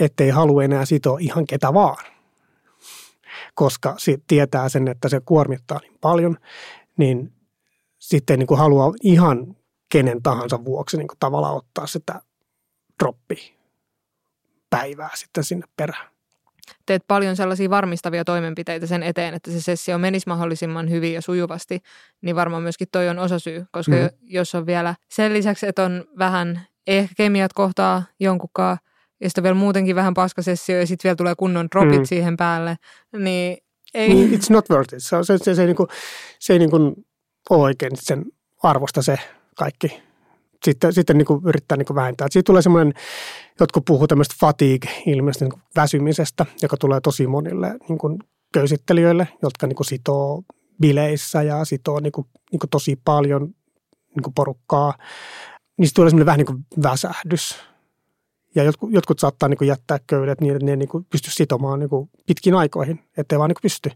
ettei 0.00 0.30
halua 0.30 0.64
enää 0.64 0.84
sitoa 0.84 1.18
ihan 1.20 1.46
ketä 1.46 1.74
vaan 1.74 2.14
koska 3.54 3.96
tietää 4.26 4.68
sen, 4.68 4.88
että 4.88 5.08
se 5.08 5.20
kuormittaa 5.20 5.80
niin 5.80 5.98
paljon, 6.00 6.36
niin 6.98 7.32
sitten 7.98 8.38
niin 8.38 8.46
kuin 8.46 8.58
haluaa 8.58 8.92
ihan 9.02 9.56
kenen 9.92 10.22
tahansa 10.22 10.64
vuoksi 10.64 10.96
niin 10.96 11.08
kuin 11.08 11.18
tavallaan 11.18 11.56
ottaa 11.56 11.86
sitä 11.86 12.22
droppi 13.02 13.54
päivää 14.70 15.10
sitten 15.14 15.44
sinne 15.44 15.66
perään. 15.76 16.08
Teet 16.86 17.04
paljon 17.08 17.36
sellaisia 17.36 17.70
varmistavia 17.70 18.24
toimenpiteitä 18.24 18.86
sen 18.86 19.02
eteen, 19.02 19.34
että 19.34 19.50
se 19.50 19.60
sessio 19.60 19.98
menisi 19.98 20.28
mahdollisimman 20.28 20.90
hyvin 20.90 21.14
ja 21.14 21.22
sujuvasti, 21.22 21.80
niin 22.22 22.36
varmaan 22.36 22.62
myöskin 22.62 22.88
toi 22.92 23.08
on 23.08 23.18
osasyy, 23.18 23.66
koska 23.70 23.92
mm. 23.92 24.08
jos 24.22 24.54
on 24.54 24.66
vielä 24.66 24.94
sen 25.08 25.32
lisäksi, 25.32 25.66
että 25.66 25.84
on 25.84 26.04
vähän 26.18 26.66
ehkä 26.86 27.14
kemiat 27.16 27.52
kohtaa 27.52 28.02
jonkunkaan– 28.20 28.78
ja 29.20 29.28
sitten 29.30 29.44
vielä 29.44 29.54
muutenkin 29.54 29.96
vähän 29.96 30.14
paskasessio 30.14 30.78
ja 30.78 30.86
sitten 30.86 31.08
vielä 31.08 31.16
tulee 31.16 31.34
kunnon 31.34 31.68
dropit 31.72 31.98
mm. 31.98 32.04
siihen 32.04 32.36
päälle, 32.36 32.76
niin 33.18 33.58
ei. 33.94 34.08
Niin, 34.08 34.32
it's 34.32 34.46
not 34.50 34.70
worth 34.70 34.94
it. 34.94 35.02
Se, 35.02 35.16
se, 35.22 35.38
se, 35.38 35.54
se, 35.54 35.62
ei, 35.62 35.66
niinku, 35.66 35.88
se 36.38 36.52
ei 36.52 36.58
niinku 36.58 36.76
ole 37.50 37.62
oikein 37.62 37.92
sen 37.94 38.24
arvosta 38.62 39.02
se 39.02 39.18
kaikki. 39.54 40.02
Sitten, 40.64 40.92
sitten 40.92 41.18
niinku 41.18 41.42
yrittää 41.46 41.78
niinku 41.78 41.94
vähentää. 41.94 42.28
siitä 42.30 42.46
tulee 42.46 42.62
semmoinen, 42.62 42.94
jotkut 43.60 43.84
puhuu 43.84 44.06
tämmöistä 44.06 44.34
fatigue-ilmiöstä, 44.40 45.44
niinku 45.44 45.60
väsymisestä, 45.76 46.46
joka 46.62 46.76
tulee 46.76 47.00
tosi 47.00 47.26
monille 47.26 47.78
niinku 47.88 48.18
köysittelijöille, 48.52 49.28
jotka 49.42 49.66
niinku 49.66 49.84
sitoo 49.84 50.42
bileissä 50.80 51.42
ja 51.42 51.64
sitoo 51.64 52.00
niinku, 52.00 52.26
niinku 52.52 52.66
tosi 52.66 53.00
paljon 53.04 53.54
niinku 54.14 54.32
porukkaa. 54.34 54.94
Niistä 55.78 55.94
tulee 55.94 56.10
semmoinen 56.10 56.26
vähän 56.26 56.38
niin 56.38 56.46
kuin 56.46 56.66
väsähdys 56.82 57.56
ja 58.54 58.62
jotkut, 58.62 58.92
jotkut 58.92 59.18
saattaa 59.18 59.48
niin 59.48 59.58
kuin 59.58 59.68
jättää 59.68 59.98
köydet 60.06 60.40
niin, 60.40 60.54
että 60.54 60.66
ne 60.66 60.76
niin 60.76 60.88
kuin 60.88 61.04
pysty 61.04 61.30
sitomaan 61.30 61.78
niin 61.78 61.90
kuin 61.90 62.10
pitkin 62.26 62.54
aikoihin, 62.54 63.00
ettei 63.16 63.38
vaan 63.38 63.48
niin 63.48 63.54
kuin 63.54 63.62
pysty, 63.62 63.90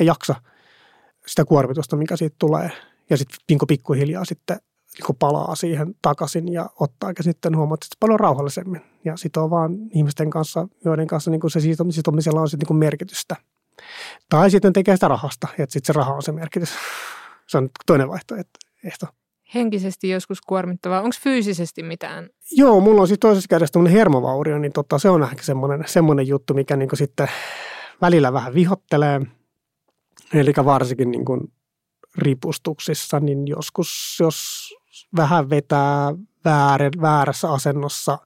ei 0.00 0.06
jaksa 0.06 0.34
sitä 1.26 1.44
kuormitusta, 1.44 1.96
mikä 1.96 2.16
siitä 2.16 2.36
tulee. 2.38 2.70
Ja 3.10 3.16
sitten 3.16 3.38
niin 3.48 3.58
pikkuhiljaa 3.68 4.24
sitten 4.24 4.60
niin 4.98 5.06
kuin 5.06 5.16
palaa 5.16 5.54
siihen 5.54 5.94
takaisin 6.02 6.52
ja 6.52 6.70
ottaa 6.80 7.12
ja 7.18 7.22
sitten 7.22 7.56
huomaat 7.56 7.82
että 7.82 7.96
paljon 8.00 8.20
rauhallisemmin. 8.20 8.80
Ja 9.04 9.16
sitoo 9.16 9.50
vaan 9.50 9.76
ihmisten 9.94 10.30
kanssa, 10.30 10.68
joiden 10.84 11.06
kanssa 11.06 11.30
niin 11.30 11.40
kuin 11.40 11.50
se 11.50 11.60
sitomisella 11.90 12.40
on 12.40 12.48
sitten 12.48 12.64
niin 12.64 12.68
kuin 12.68 12.78
merkitystä. 12.78 13.36
Tai 14.28 14.50
sitten 14.50 14.72
tekee 14.72 14.96
sitä 14.96 15.08
rahasta, 15.08 15.48
että 15.58 15.72
sitten 15.72 15.94
se 15.94 15.98
raha 15.98 16.14
on 16.14 16.22
se 16.22 16.32
merkitys. 16.32 16.70
Se 17.46 17.58
on 17.58 17.70
toinen 17.86 18.08
vaihtoehto 18.08 18.58
henkisesti 19.54 20.08
joskus 20.08 20.40
kuormittavaa? 20.40 21.00
Onko 21.00 21.16
fyysisesti 21.20 21.82
mitään? 21.82 22.30
Joo, 22.50 22.80
mulla 22.80 23.00
on 23.00 23.08
siis 23.08 23.20
toisessa 23.20 23.48
kädessä 23.48 23.72
tämmöinen 23.72 23.98
hermovaurio, 23.98 24.58
niin 24.58 24.72
totta, 24.72 24.98
se 24.98 25.10
on 25.10 25.22
ehkä 25.22 25.42
semmoinen, 25.42 25.84
semmoinen 25.86 26.26
juttu, 26.26 26.54
mikä 26.54 26.76
niin 26.76 26.88
sitten 26.94 27.28
välillä 28.00 28.32
vähän 28.32 28.54
vihottelee. 28.54 29.20
Eli 30.34 30.52
varsinkin 30.64 31.10
niin 31.10 31.24
kuin 31.24 31.40
ripustuksissa, 32.18 33.20
niin 33.20 33.48
joskus, 33.48 34.16
jos 34.20 34.68
vähän 35.16 35.50
vetää 35.50 36.14
väärä, 36.44 36.90
väärässä 37.00 37.52
asennossa 37.52 38.18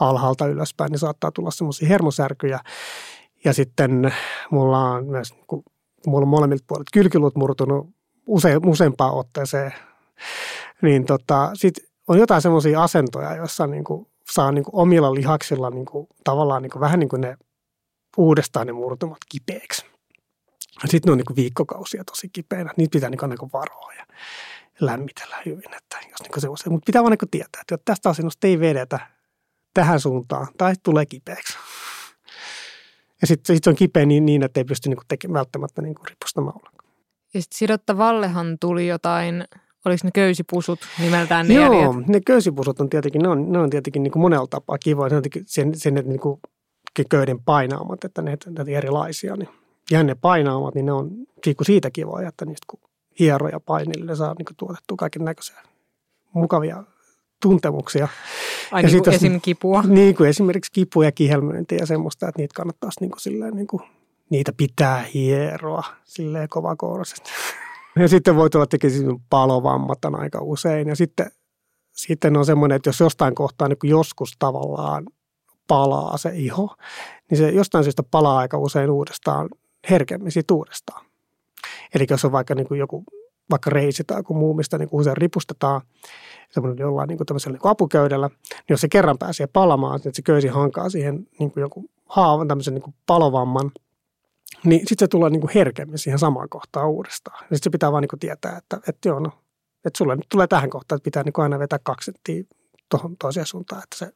alhaalta 0.00 0.46
ylöspäin, 0.46 0.90
niin 0.90 0.98
saattaa 0.98 1.30
tulla 1.32 1.50
semmoisia 1.50 1.88
hermosärkyjä. 1.88 2.60
Ja 3.44 3.52
sitten 3.52 4.14
mulla 4.50 4.90
on 4.90 5.06
myös, 5.06 5.34
kun 5.46 5.62
mulla 6.06 6.24
on 6.24 6.28
molemmilta 6.28 6.64
puolet 6.66 6.86
kylkiluut 6.92 7.36
murtunut 7.36 7.90
use, 8.26 8.56
useampaan 8.66 9.14
otteeseen 9.14 9.72
niin 10.82 11.04
tota, 11.04 11.50
sit 11.54 11.74
on 12.08 12.18
jotain 12.18 12.42
semmoisia 12.42 12.82
asentoja, 12.82 13.36
joissa 13.36 13.66
niin 13.66 13.84
kuin 13.84 14.06
saa 14.30 14.52
niin 14.52 14.64
kuin 14.64 14.74
omilla 14.74 15.14
lihaksilla 15.14 15.70
niin 15.70 15.86
kuin, 15.86 16.06
tavallaan 16.24 16.62
niin 16.62 16.70
kuin, 16.70 16.80
vähän 16.80 16.98
niin 17.00 17.08
kuin 17.08 17.20
ne 17.20 17.36
uudestaan 18.16 18.66
ne 18.66 18.72
murtumat 18.72 19.18
kipeäksi. 19.28 19.86
Sitten 20.86 21.00
ne 21.08 21.12
on 21.12 21.18
niin 21.18 21.26
kuin 21.26 21.36
viikkokausia 21.36 22.04
tosi 22.04 22.28
kipeänä. 22.32 22.70
Niitä 22.76 22.92
pitää 22.92 23.10
niin 23.10 23.18
kuin, 23.18 23.30
niin 23.30 23.52
varoa 23.52 23.92
lämmitellä 24.80 25.36
hyvin. 25.46 25.74
Että 25.74 25.96
jos 26.10 26.20
niin 26.22 26.30
kuin 26.32 26.58
se, 26.58 26.70
mutta 26.70 26.86
pitää 26.86 27.02
vaan 27.02 27.16
niin 27.20 27.30
tietää, 27.30 27.60
että 27.60 27.78
tästä 27.84 28.10
asennosta 28.10 28.46
ei 28.46 28.60
vedetä 28.60 29.00
tähän 29.74 30.00
suuntaan 30.00 30.46
tai 30.58 30.74
tulee 30.82 31.06
kipeäksi. 31.06 31.58
Ja 33.20 33.26
sitten 33.26 33.56
sit 33.56 33.64
se 33.64 33.70
on 33.70 33.76
kipeä 33.76 34.06
niin, 34.06 34.26
niin, 34.26 34.42
että 34.42 34.60
ei 34.60 34.64
pysty 34.64 34.88
niin 34.88 34.98
tekemään 35.08 35.34
välttämättä 35.34 35.82
niin 35.82 35.94
ripustamaan 36.10 36.56
ollenkaan. 36.56 36.92
Ja 37.34 37.42
sitten 37.42 37.58
sidottavallehan 37.58 38.56
tuli 38.60 38.86
jotain 38.86 39.44
Oliko 39.84 40.00
ne 40.04 40.10
köysipusut 40.14 40.80
nimeltään 40.98 41.48
ne 41.48 41.54
Joo, 41.54 41.74
järjet? 41.74 42.06
ne 42.06 42.20
köysipusut 42.20 42.80
on 42.80 42.90
tietenkin, 42.90 43.22
ne 43.22 43.28
on, 43.28 43.52
ne 43.52 43.58
on 43.58 43.70
tietenkin 43.70 44.02
niin 44.02 44.12
kuin 44.12 44.20
monella 44.20 44.46
tapaa 44.46 44.78
kivoja. 44.78 45.10
Se 45.10 45.16
on 45.16 45.22
sen, 45.46 45.78
sen 45.78 45.98
että 45.98 46.08
niin 46.08 46.20
kuin 46.20 46.40
köyden 47.08 47.40
painaamat, 47.44 48.04
että 48.04 48.22
ne, 48.22 48.36
ne 48.66 48.76
erilaisia. 48.76 49.36
Niin, 49.36 49.48
ja 49.90 50.02
ne 50.02 50.14
painaamat, 50.14 50.74
niin 50.74 50.86
ne 50.86 50.92
on 50.92 51.10
kun 51.56 51.66
siitä 51.66 51.90
kivoja, 51.90 52.28
että 52.28 52.44
niistä 52.44 52.64
kun 52.66 52.80
hieroja 53.18 53.60
painille, 53.60 54.16
saa 54.16 54.34
niin 54.38 54.46
kuin 54.46 54.56
tuotettua 54.56 54.96
kaiken 54.96 55.24
näköisiä 55.24 55.62
mukavia 56.32 56.84
tuntemuksia. 57.42 58.08
Ai 58.72 58.82
ja 58.82 58.88
niin 58.88 59.02
kuin 59.02 59.14
esim. 59.14 59.40
kipua? 59.40 59.82
Niin 59.82 60.14
kuin 60.14 60.30
esimerkiksi 60.30 60.72
kipua 60.72 61.04
ja 61.04 61.12
kihelmöintiä 61.12 61.78
ja 61.78 61.86
semmoista, 61.86 62.28
että 62.28 62.38
niitä 62.38 62.54
kannattaisi 62.54 63.00
niin 63.00 63.10
kuin 63.10 63.20
silleen, 63.20 63.54
niin 63.54 63.66
kuin, 63.66 63.82
niitä 64.30 64.52
pitää 64.56 65.04
hieroa 65.14 65.84
silleen 66.04 66.48
kovakouraisesti. 66.48 67.30
Ja 67.96 68.08
sitten 68.08 68.36
voi 68.36 68.50
tulla 68.50 68.66
tekemään 68.66 69.16
palovammat 69.30 69.98
aika 70.04 70.38
usein. 70.42 70.88
Ja 70.88 70.96
sitten, 70.96 71.30
sitten 71.92 72.36
on 72.36 72.46
semmoinen, 72.46 72.76
että 72.76 72.88
jos 72.88 73.00
jostain 73.00 73.34
kohtaa 73.34 73.68
niin 73.68 73.78
joskus 73.82 74.32
tavallaan 74.38 75.04
palaa 75.68 76.16
se 76.16 76.30
iho, 76.34 76.76
niin 77.30 77.38
se 77.38 77.50
jostain 77.50 77.84
syystä 77.84 78.02
palaa 78.02 78.38
aika 78.38 78.58
usein 78.58 78.90
uudestaan 78.90 79.48
herkemmin 79.90 80.32
siitä 80.32 80.54
uudestaan. 80.54 81.06
Eli 81.94 82.06
jos 82.10 82.24
on 82.24 82.32
vaikka 82.32 82.54
niin 82.54 82.68
kuin 82.68 82.80
joku 82.80 83.04
vaikka 83.50 83.70
reisi 83.70 84.04
tai 84.04 84.18
joku 84.18 84.34
muu, 84.34 84.54
mistä 84.54 84.78
niin 84.78 84.88
usein 84.92 85.16
ripustetaan 85.16 85.80
semmoinen 86.50 86.78
jollain 86.78 87.08
niin 87.08 87.16
kuin 87.16 87.26
tämmöisellä 87.26 87.54
niin 87.54 87.60
kuin 87.60 87.70
apuköydellä, 87.70 88.28
niin 88.28 88.64
jos 88.68 88.80
se 88.80 88.88
kerran 88.88 89.18
pääsee 89.18 89.46
palamaan, 89.46 89.96
että 89.96 90.10
se 90.12 90.22
köysi 90.22 90.48
hankaa 90.48 90.90
siihen 90.90 91.26
niin 91.38 91.50
kuin 91.50 91.60
joku 91.60 91.90
haavan, 92.06 92.48
tämmöisen 92.48 92.74
niin 92.74 92.82
kuin 92.82 92.94
palovamman, 93.06 93.70
niin 94.64 94.80
sitten 94.80 95.06
se 95.06 95.08
tulee 95.08 95.30
niin 95.30 95.40
kuin 95.40 95.50
herkemmin 95.54 95.98
siihen 95.98 96.18
samaan 96.18 96.48
kohtaan 96.48 96.88
uudestaan. 96.88 97.38
Sitten 97.40 97.58
se 97.62 97.70
pitää 97.70 97.92
vaan 97.92 98.02
niin 98.02 98.08
kuin 98.08 98.20
tietää, 98.20 98.58
että, 98.58 98.80
että 98.88 99.08
joo, 99.08 99.18
no, 99.18 99.30
että 99.84 99.98
sulle 99.98 100.16
nyt 100.16 100.28
tulee 100.28 100.46
tähän 100.46 100.70
kohtaan, 100.70 100.96
että 100.96 101.04
pitää 101.04 101.22
niin 101.22 101.32
kuin 101.32 101.42
aina 101.42 101.58
vetää 101.58 101.78
kaksi 101.82 102.04
senttiä 102.04 102.44
tuohon 102.88 103.16
toiseen 103.16 103.46
suuntaan, 103.46 103.82
että 103.82 103.96
se 103.98 104.12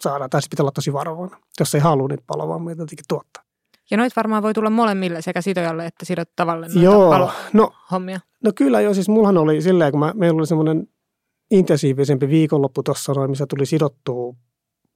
saadaan. 0.00 0.30
Tai 0.30 0.40
pitää 0.50 0.64
olla 0.64 0.72
tosi 0.72 0.92
varovainen, 0.92 1.38
jos 1.60 1.74
ei 1.74 1.80
halua 1.80 2.08
niitä 2.08 2.24
palovammoja 2.26 2.76
jotenkin 2.78 3.04
tuottaa. 3.08 3.45
Ja 3.90 3.96
noit 3.96 4.16
varmaan 4.16 4.42
voi 4.42 4.54
tulla 4.54 4.70
molemmille 4.70 5.22
sekä 5.22 5.40
sitojalle 5.40 5.86
että 5.86 6.04
sidottavalle 6.04 6.66
noita 6.66 6.80
Joo, 6.80 7.30
no, 7.52 7.72
hommia. 7.92 8.20
No 8.44 8.52
kyllä 8.54 8.80
jo, 8.80 8.94
siis 8.94 9.08
mullahan 9.08 9.38
oli 9.38 9.62
silleen, 9.62 9.90
kun 9.92 10.00
mä, 10.00 10.12
meillä 10.14 10.38
oli 10.38 10.46
semmoinen 10.46 10.88
intensiivisempi 11.50 12.28
viikonloppu 12.28 12.82
tuossa 12.82 13.12
noin, 13.12 13.30
missä 13.30 13.46
tuli 13.46 13.66
sidottua 13.66 14.34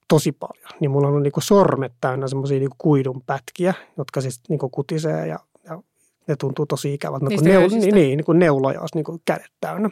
tosi 0.09 0.33
paljon, 0.33 0.69
niin 0.81 0.91
mulla 0.91 1.09
on 1.09 1.23
niinku 1.23 1.41
sormet 1.41 1.93
täynnä 2.01 2.29
semmoisia 2.29 2.59
niinku 2.59 2.77
kuidun 2.79 3.23
pätkiä, 3.27 3.75
jotka 3.99 4.21
siis 4.21 4.41
niinku 4.49 4.69
kutisee 4.69 5.27
ja, 5.27 5.39
ja 5.65 5.83
ne 6.29 6.37
tuntuu 6.37 6.67
tosi 6.67 6.95
ikävät. 6.95 7.23
Niistä 7.23 7.49
neul, 7.49 7.69
niin, 7.69 7.95
niin, 7.95 8.17
niin 8.17 8.25
kuin 8.25 8.39
neuloja 8.39 8.81
olisi 8.81 8.97
niinku 8.97 9.23
kädet 9.25 9.53
täynnä. 9.61 9.91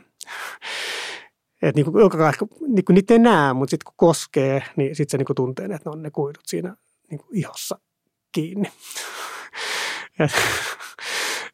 Et 1.62 1.76
niinku, 1.76 1.98
joka 1.98 2.32
niinku, 2.66 2.92
niitä 2.92 3.14
ei 3.14 3.18
näe, 3.18 3.52
mutta 3.52 3.70
sitten 3.70 3.84
kun 3.84 3.94
koskee, 3.96 4.62
niin 4.76 4.96
sitten 4.96 5.10
se 5.10 5.18
niinku 5.18 5.34
tuntee, 5.34 5.64
että 5.64 5.90
ne 5.90 5.90
on 5.90 6.02
ne 6.02 6.10
kuidut 6.10 6.42
siinä 6.46 6.76
niinku 7.10 7.26
ihossa 7.32 7.78
kiinni. 8.38 8.72
et, 10.18 10.30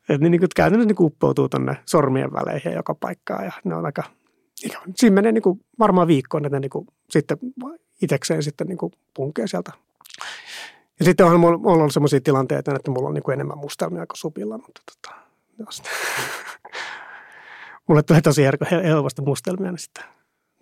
et 0.09 0.21
ne 0.21 0.29
niinku 0.29 0.47
käytännössä 0.57 0.87
niinku 0.87 1.05
uppoutuu 1.07 1.49
tuonne 1.49 1.77
sormien 1.87 2.33
väleihin 2.33 2.73
joka 2.73 2.95
paikkaan 2.95 3.45
ja 3.45 3.53
ne 3.65 3.75
on 3.75 3.87
aika 3.87 4.03
Siinä 4.97 5.15
menee 5.15 5.33
niinku 5.33 5.61
varmaan 5.79 6.09
viikkoon, 6.09 6.45
että 6.45 6.57
ne 6.57 6.61
niinku 6.61 6.87
sitten 7.11 7.39
itsekseen 8.03 8.43
sitten 8.43 8.67
niin 8.67 8.79
kuin 8.79 8.93
punkee 9.15 9.47
sieltä. 9.47 9.73
Ja 10.99 11.05
sitten 11.05 11.27
on 11.27 11.45
ollut 11.45 11.93
sellaisia 11.93 12.21
tilanteita, 12.21 12.75
että 12.77 12.91
mulla 12.91 13.09
on 13.09 13.15
niin 13.15 13.23
kuin 13.23 13.33
enemmän 13.33 13.59
mustelmia 13.59 14.07
kuin 14.07 14.17
supilla, 14.17 14.59
mutta 14.59 14.83
tota, 14.87 15.17
mulle 17.89 18.03
tulee 18.03 18.23
tosi 18.23 18.43
helposti 18.85 19.23
mustelmia, 19.23 19.71
niin 19.71 19.79
sitten, 19.79 20.05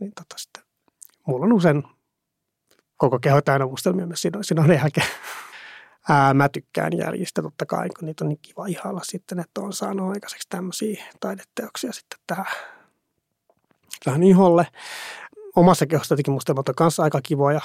niin 0.00 0.12
tota, 0.14 0.34
sitten 0.38 0.62
mulla 1.26 1.46
on 1.46 1.52
usein 1.52 1.82
koko 2.96 3.18
keho 3.18 3.42
täynnä 3.42 3.66
mustelmia 3.66 4.06
myös 4.06 4.22
siinä 4.22 4.62
on 4.62 4.74
jälkeen. 4.74 5.06
Ää, 6.08 6.34
mä 6.34 6.48
tykkään 6.48 6.98
jäljistä 6.98 7.42
totta 7.42 7.66
kai, 7.66 7.88
kun 7.88 8.06
niitä 8.06 8.24
on 8.24 8.28
niin 8.28 8.38
kiva 8.42 8.66
ihailla 8.66 9.00
sitten, 9.04 9.38
että 9.38 9.60
on 9.60 9.72
saanut 9.72 10.12
aikaiseksi 10.12 10.48
tämmöisiä 10.48 11.04
taideteoksia 11.20 11.92
sitten 11.92 12.18
tähän, 12.26 12.46
tähän 14.04 14.22
iholle 14.22 14.66
omassa 15.56 15.86
kehossa 15.86 16.12
jotenkin 16.12 16.34
mustelmat 16.34 16.68
on 16.68 16.74
kanssa 16.74 17.02
aika 17.02 17.20
kivoja. 17.22 17.60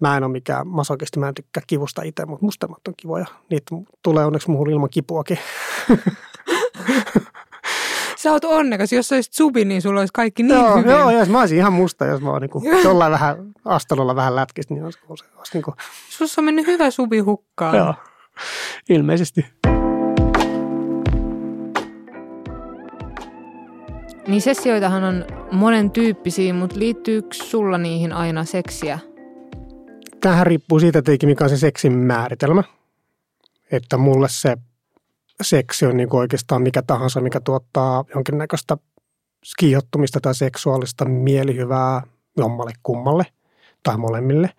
Mä 0.00 0.16
en 0.16 0.24
ole 0.24 0.32
mikään 0.32 0.66
masokisti, 0.66 1.18
mä 1.18 1.28
en 1.28 1.34
tykkää 1.34 1.62
kivusta 1.66 2.02
itse, 2.02 2.26
mutta 2.26 2.44
mustelmat 2.44 2.88
on 2.88 2.94
kivoja. 2.96 3.26
Niitä 3.50 3.74
tulee 4.02 4.24
onneksi 4.24 4.50
muuhun 4.50 4.70
ilman 4.70 4.90
kipuakin. 4.90 5.38
Sä 8.22 8.32
oot 8.32 8.44
onnekas. 8.44 8.92
Jos 8.92 9.08
sä 9.08 9.14
olisit 9.14 9.32
subi, 9.32 9.64
niin 9.64 9.82
sulla 9.82 10.00
olisi 10.00 10.12
kaikki 10.12 10.42
niin 10.42 10.54
joo, 10.54 10.76
hyvin. 10.76 10.90
Joo, 10.90 11.10
jos 11.10 11.28
mä 11.28 11.40
olisin 11.40 11.58
ihan 11.58 11.72
musta, 11.72 12.06
jos 12.06 12.20
mä 12.20 12.30
oon 12.30 12.42
niin 12.42 12.82
jollain 12.84 13.12
vähän 13.12 13.36
astelolla 13.64 14.16
vähän 14.16 14.36
lätkistä, 14.36 14.74
niin 14.74 14.84
olisi, 14.84 14.98
olisi, 15.08 15.24
olisi 15.36 15.52
niin 15.54 15.62
kuin... 15.62 15.74
Sussa 16.10 16.40
on 16.40 16.44
mennyt 16.44 16.66
hyvä 16.66 16.90
subi 16.90 17.18
hukkaan. 17.18 17.76
Joo, 17.76 17.94
ilmeisesti. 18.88 19.46
Niin 24.26 24.42
sessioitahan 24.42 25.04
on 25.04 25.24
monen 25.52 25.90
tyyppisiä, 25.90 26.54
mutta 26.54 26.78
liittyykö 26.78 27.28
sulla 27.32 27.78
niihin 27.78 28.12
aina 28.12 28.44
seksiä? 28.44 28.98
Tähän 30.20 30.46
riippuu 30.46 30.80
siitä 30.80 31.02
tietenkin, 31.02 31.28
mikä 31.28 31.44
on 31.44 31.50
se 31.50 31.56
seksin 31.56 31.92
määritelmä. 31.92 32.62
Että 33.72 33.96
mulle 33.96 34.28
se 34.30 34.56
seksi 35.40 35.86
on 35.86 35.96
niin 35.96 36.16
oikeastaan 36.16 36.62
mikä 36.62 36.82
tahansa, 36.82 37.20
mikä 37.20 37.40
tuottaa 37.40 38.04
jonkinnäköistä 38.14 38.76
kiihottumista 39.58 40.20
tai 40.20 40.34
seksuaalista 40.34 41.04
mielihyvää 41.04 42.02
jommalle 42.36 42.72
kummalle 42.82 43.26
tai 43.82 43.96
molemmille. 43.96 44.50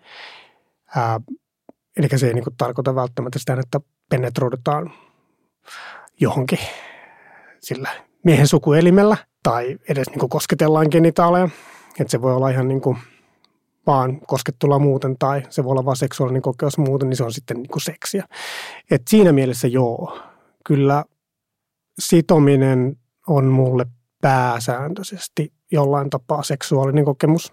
Ää, 0.96 1.20
eli 1.96 2.08
se 2.16 2.26
ei 2.26 2.34
niin 2.34 2.44
kuin 2.44 2.56
tarkoita 2.56 2.94
välttämättä 2.94 3.38
sitä, 3.38 3.56
että 3.60 3.80
penetroidutaan 4.10 4.92
johonkin 6.20 6.58
sillä 7.60 7.88
miehen 8.24 8.48
sukuelimellä– 8.48 9.16
tai 9.42 9.78
edes 9.88 10.08
niin 10.10 10.18
kuin 10.18 10.30
kosketellaan 10.30 10.86
genitaaleja. 10.90 11.48
Että 12.00 12.10
se 12.10 12.22
voi 12.22 12.34
olla 12.34 12.50
ihan 12.50 12.68
niin 12.68 12.80
kuin 12.80 12.98
vaan 13.86 14.20
koskettuna 14.20 14.78
muuten 14.78 15.18
tai 15.18 15.42
se 15.50 15.64
voi 15.64 15.70
olla 15.70 15.84
vain 15.84 15.96
seksuaalinen 15.96 16.42
kokeus 16.42 16.78
muuten, 16.78 17.08
niin 17.08 17.16
se 17.16 17.24
on 17.24 17.32
sitten 17.32 17.56
niin 17.56 17.70
kuin 17.70 17.82
seksiä. 17.82 18.24
Et 18.90 19.02
siinä 19.08 19.32
mielessä 19.32 19.68
joo, 19.68 20.18
kyllä 20.64 21.04
sitominen 21.98 22.96
on 23.26 23.44
mulle 23.44 23.86
pääsääntöisesti 24.20 25.52
jollain 25.72 26.10
tapaa 26.10 26.42
seksuaalinen 26.42 27.04
kokemus, 27.04 27.52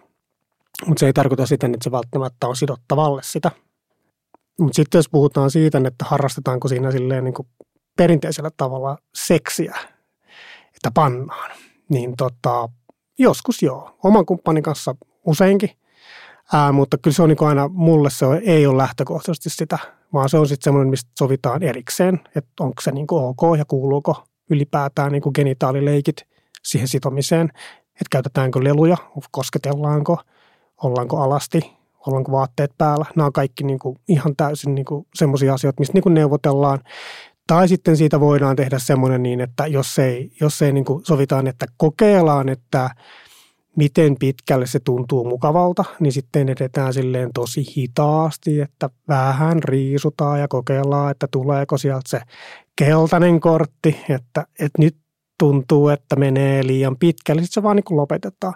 mutta 0.85 0.99
se 0.99 1.05
ei 1.05 1.13
tarkoita 1.13 1.45
sitä, 1.45 1.67
että 1.67 1.83
se 1.83 1.91
välttämättä 1.91 2.47
on 2.47 2.55
sidottavalle 2.55 3.21
sitä. 3.23 3.51
Mutta 4.59 4.75
sitten 4.75 4.99
jos 4.99 5.09
puhutaan 5.09 5.51
siitä, 5.51 5.81
että 5.85 6.05
harrastetaanko 6.05 6.67
siinä 6.67 6.91
silleen 6.91 7.23
niin 7.23 7.33
kuin 7.33 7.47
perinteisellä 7.97 8.51
tavalla 8.57 8.97
seksiä, 9.15 9.77
että 10.75 10.91
pannaan– 10.93 11.51
niin 11.89 12.13
tota, 12.17 12.69
joskus 13.17 13.63
joo. 13.63 13.97
Oman 14.03 14.25
kumppanin 14.25 14.63
kanssa 14.63 14.95
useinkin. 15.25 15.69
Ää, 16.53 16.71
mutta 16.71 16.97
kyllä 16.97 17.15
se 17.15 17.23
on 17.23 17.29
niin 17.29 17.47
aina, 17.47 17.67
mulle 17.67 18.09
se 18.09 18.25
ei 18.45 18.67
ole 18.67 18.77
lähtökohtaisesti 18.77 19.49
sitä, 19.49 19.77
vaan 20.13 20.29
se 20.29 20.37
on 20.37 20.47
sitten 20.47 20.63
semmoinen, 20.63 20.89
mistä 20.89 21.11
sovitaan 21.19 21.63
erikseen, 21.63 22.19
että 22.35 22.51
onko 22.59 22.81
se 22.81 22.91
niin 22.91 23.07
ok 23.09 23.57
ja 23.57 23.65
kuuluuko 23.65 24.23
ylipäätään 24.49 25.11
niin 25.11 25.23
genitaalileikit 25.35 26.17
siihen 26.63 26.87
sitomiseen, 26.87 27.49
että 27.89 28.07
käytetäänkö 28.11 28.63
leluja, 28.63 28.97
kosketellaanko, 29.31 30.17
ollaanko 30.83 31.17
alasti, 31.17 31.77
ollaanko 32.07 32.31
vaatteet 32.31 32.71
päällä. 32.77 33.05
Nämä 33.15 33.25
on 33.25 33.33
kaikki 33.33 33.63
niin 33.63 33.79
kuin 33.79 33.99
ihan 34.07 34.35
täysin 34.35 34.75
niin 34.75 34.85
semmoisia 35.15 35.53
asioita, 35.53 35.81
mistä 35.81 35.93
niin 35.93 36.03
kuin 36.03 36.13
neuvotellaan. 36.13 36.79
Tai 37.47 37.67
sitten 37.67 37.97
siitä 37.97 38.19
voidaan 38.19 38.55
tehdä 38.55 38.79
semmoinen 38.79 39.23
niin, 39.23 39.41
että 39.41 39.67
jos 39.67 39.99
ei, 39.99 40.31
jos 40.41 40.61
ei 40.61 40.71
niin 40.71 40.85
kuin 40.85 41.05
sovitaan, 41.05 41.47
että 41.47 41.65
kokeillaan, 41.77 42.49
että 42.49 42.89
miten 43.79 44.15
pitkälle 44.19 44.67
se 44.67 44.79
tuntuu 44.79 45.23
mukavalta, 45.23 45.85
niin 45.99 46.11
sitten 46.13 46.49
edetään 46.49 46.93
silleen 46.93 47.29
tosi 47.33 47.75
hitaasti, 47.77 48.61
että 48.61 48.89
vähän 49.07 49.63
riisutaan 49.63 50.39
ja 50.39 50.47
kokeillaan, 50.47 51.11
että 51.11 51.27
tuleeko 51.31 51.77
sieltä 51.77 52.09
se 52.09 52.21
keltainen 52.75 53.39
kortti, 53.39 53.99
että, 54.09 54.45
että 54.59 54.81
nyt 54.81 54.97
tuntuu, 55.39 55.89
että 55.89 56.15
menee 56.15 56.67
liian 56.67 56.97
pitkälle, 56.97 57.41
sitten 57.41 57.61
se 57.61 57.63
vaan 57.63 57.75
niin 57.75 57.97
lopetetaan. 57.97 58.53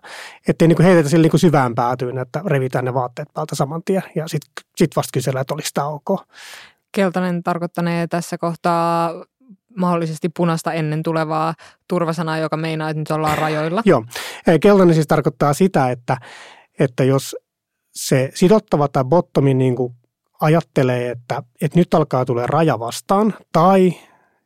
Että 0.47 0.65
ei 0.65 0.67
niin 0.67 0.84
heitetä 0.84 1.09
sille 1.09 1.28
niin 1.28 1.39
syvään 1.39 1.76
päätyyn, 1.76 2.17
että 2.17 2.41
revitään 2.45 2.86
ne 2.86 2.93
vaatteet 2.93 3.28
päältä 3.34 3.55
saman 3.55 3.82
tien 3.86 4.03
ja 4.15 4.28
sitten 4.28 4.51
sit 4.76 4.95
vasta 4.95 5.09
kysellään, 5.13 5.41
että 5.41 5.53
olisi 5.53 5.74
tämä 5.74 5.88
ok. 5.88 6.21
Keltainen 6.91 7.43
tarkoittanee 7.43 8.07
tässä 8.07 8.38
kohtaa 8.38 9.11
mahdollisesti 9.78 10.30
punaista 10.30 10.74
ennen 10.74 11.03
tulevaa 11.03 11.53
turvasanaa, 11.88 12.38
joka 12.38 12.57
meinaa, 12.57 12.89
että 12.89 12.99
nyt 12.99 13.11
ollaan 13.11 13.38
rajoilla. 13.38 13.82
Joo. 13.86 14.05
Keltainen 14.61 14.95
siis 14.95 15.07
tarkoittaa 15.07 15.53
sitä, 15.53 15.91
että, 15.91 16.17
että 16.80 17.03
jos 17.03 17.36
se 17.95 18.32
sidottava 18.36 18.88
tai 18.88 19.03
bottomi 19.03 19.53
niin 19.53 19.76
kuin 19.76 19.93
ajattelee, 20.41 21.11
että, 21.11 21.43
että 21.61 21.80
nyt 21.80 21.93
alkaa 21.93 22.26
tulla 22.26 22.47
raja 22.47 22.80
vastaan, 22.80 23.34
tai 23.51 23.93